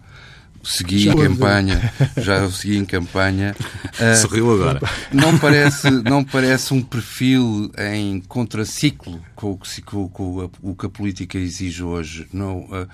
segui 0.67 0.99
já 0.99 1.13
em 1.13 1.17
campanha, 1.17 1.93
já 2.19 2.45
o 2.45 2.51
segui 2.51 2.77
em 2.77 2.85
campanha. 2.85 3.55
Uh, 4.01 4.17
Sorriu 4.21 4.53
agora. 4.53 4.81
Não 5.13 5.39
parece, 5.39 5.91
não 5.91 6.25
parece 6.25 6.75
um 6.75 6.83
perfil 6.83 7.71
em 7.79 8.21
contraciclo 8.21 9.21
com 9.35 9.53
o 9.53 9.59
que, 9.59 9.83
com, 9.83 10.09
com 10.09 10.51
o 10.63 10.75
que 10.75 10.87
a 10.87 10.89
política 10.89 11.39
exige 11.39 11.83
hoje. 11.83 12.27
Não, 12.33 12.61
uh, 12.65 12.89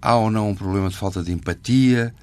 há 0.00 0.16
ou 0.16 0.30
não 0.30 0.50
um 0.50 0.54
problema 0.54 0.88
de 0.88 0.96
falta 0.96 1.22
de 1.22 1.32
empatia? 1.32 2.14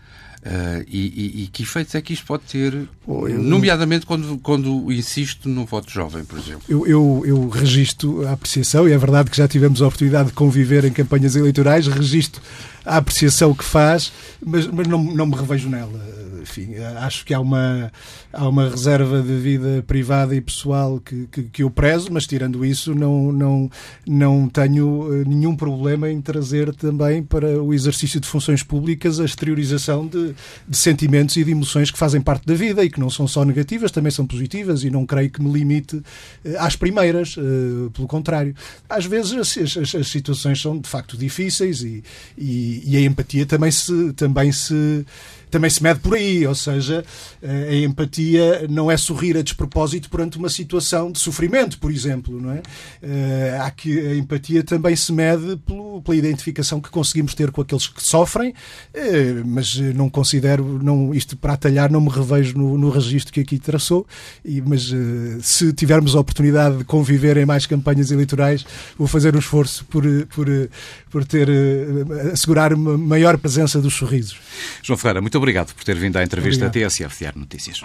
Uh, 0.46 0.84
e, 0.90 1.00
e, 1.00 1.44
e, 1.44 1.48
que 1.48 1.64
efeitos 1.64 1.96
é 1.96 2.02
que 2.02 2.12
isto 2.12 2.26
pode 2.26 2.44
ter, 2.44 2.90
oh, 3.08 3.30
eu, 3.30 3.42
nomeadamente 3.42 4.06
quando, 4.06 4.38
quando 4.40 4.92
insisto 4.92 5.48
no 5.48 5.66
voto 5.66 5.90
jovem, 5.90 6.26
por 6.26 6.38
exemplo? 6.38 6.64
Eu, 6.68 6.86
eu, 6.86 7.24
eu 7.26 7.48
registro 7.48 8.28
a 8.28 8.34
apreciação, 8.34 8.86
e 8.86 8.92
é 8.92 8.98
verdade 8.98 9.32
que 9.32 9.38
já 9.38 9.48
tivemos 9.48 9.82
a 9.82 9.88
oportunidade 9.88 10.28
de 10.30 10.34
conviver 10.34 10.84
em 10.84 10.92
campanhas 10.92 11.38
eleitorais, 11.38 11.88
registro 11.88 12.42
a 12.86 12.98
apreciação 12.98 13.54
que 13.54 13.64
faz, 13.64 14.12
mas, 14.44 14.68
mas 14.68 14.88
não, 14.88 15.04
não 15.04 15.26
me 15.26 15.36
revejo 15.36 15.70
nela 15.70 16.14
enfim, 16.44 16.76
acho 17.00 17.26
que 17.26 17.34
há 17.34 17.40
uma, 17.40 17.92
há 18.32 18.48
uma 18.48 18.70
reserva 18.70 19.22
de 19.22 19.36
vida 19.38 19.84
privada 19.88 20.36
e 20.36 20.42
pessoal 20.42 21.00
que, 21.00 21.26
que, 21.28 21.44
que 21.44 21.64
eu 21.64 21.70
prezo, 21.70 22.10
mas 22.12 22.28
tirando 22.28 22.64
isso, 22.66 22.94
não, 22.94 23.32
não, 23.32 23.72
não 24.06 24.50
tenho 24.50 25.10
eh, 25.14 25.24
nenhum 25.26 25.56
problema 25.56 26.10
em 26.10 26.22
trazer 26.22 26.76
também 26.76 27.24
para 27.24 27.62
o 27.64 27.74
exercício 27.74 28.20
de 28.20 28.28
funções 28.28 28.62
públicas 28.62 29.20
a 29.20 29.26
exteriorização 29.26 30.06
de, 30.06 30.36
de 30.68 30.78
sentimentos 30.78 31.38
e 31.38 31.44
de 31.44 31.52
emoções 31.52 31.90
que 31.90 31.98
fazem 31.98 32.22
parte 32.22 32.46
da 32.46 32.54
vida 32.54 32.84
e 32.84 32.90
que 32.90 33.00
não 33.00 33.10
são 33.10 33.28
só 33.28 33.46
negativas, 33.46 33.92
também 33.92 34.12
são 34.12 34.28
positivas 34.28 34.84
e 34.84 34.90
não 34.90 35.06
creio 35.06 35.30
que 35.30 35.42
me 35.42 35.52
limite 35.52 36.02
eh, 36.44 36.56
às 36.60 36.76
primeiras, 36.76 37.36
eh, 37.38 37.90
pelo 37.94 38.08
contrário. 38.08 38.54
Às 38.90 39.06
vezes 39.06 39.34
as, 39.34 39.78
as, 39.78 39.96
as 39.96 40.08
situações 40.08 40.62
são 40.62 40.78
de 40.78 40.90
facto 40.90 41.18
difíceis 41.18 41.82
e, 41.82 42.04
e, 42.38 42.73
e 42.86 42.98
a 42.98 43.02
empatia 43.02 43.46
também 43.46 43.72
se, 43.72 44.14
também 44.14 44.52
se 44.52 45.06
também 45.54 45.70
se 45.70 45.84
mede 45.84 46.00
por 46.00 46.16
aí, 46.16 46.48
ou 46.48 46.56
seja, 46.56 47.06
eh, 47.40 47.70
a 47.70 47.76
empatia 47.76 48.66
não 48.68 48.90
é 48.90 48.98
sorrir 48.98 49.38
a 49.38 49.44
despropósito 49.44 50.10
perante 50.10 50.36
uma 50.36 50.50
situação 50.50 51.12
de 51.12 51.20
sofrimento, 51.20 51.78
por 51.78 51.92
exemplo, 51.92 52.42
não 52.42 52.54
é? 52.54 52.64
Eh, 53.04 53.60
há 53.62 53.70
que 53.70 54.00
a 54.00 54.16
empatia 54.16 54.64
também 54.64 54.96
se 54.96 55.14
mede 55.14 55.60
pela 56.04 56.18
identificação 56.18 56.82
que 56.82 56.90
conseguimos 56.90 57.36
ter 57.36 57.52
com 57.52 57.62
aqueles 57.62 57.86
que 57.86 58.02
sofrem, 58.02 58.56
eh, 58.96 59.44
mas 59.46 59.78
não 59.78 60.10
considero, 60.10 60.80
não, 60.82 61.14
isto 61.14 61.38
para 61.38 61.54
atalhar, 61.54 61.92
não 61.92 62.02
me 62.02 62.10
revejo 62.10 62.58
no, 62.58 62.76
no 62.76 62.90
registro 62.90 63.32
que 63.32 63.42
aqui 63.42 63.60
traçou, 63.60 64.08
mas 64.66 64.92
se 65.44 65.72
tivermos 65.74 66.16
a 66.16 66.20
oportunidade 66.20 66.78
de 66.78 66.84
conviver 66.84 67.38
em 67.38 67.46
mais 67.46 67.68
campanhas 67.68 68.10
eleitorais, 68.10 68.66
vou 68.98 69.08
fazer 69.08 69.36
um 69.36 69.40
esforço 69.40 69.86
por, 69.86 70.04
por, 70.34 70.48
por 71.12 71.24
ter, 71.26 71.48
assegurar 72.32 72.74
uma 72.74 72.98
maior 72.98 73.38
presença 73.38 73.80
dos 73.80 73.94
sorrisos. 73.94 74.38
João 74.82 74.98
Ferreira, 74.98 75.22
muito 75.22 75.38
obrigado 75.44 75.74
por 75.74 75.84
ter 75.84 75.96
vindo 75.96 76.18
à 76.18 76.24
entrevista 76.24 76.66
obrigado. 76.66 76.90
TSF 76.90 77.20
Diário 77.20 77.40
Notícias. 77.40 77.82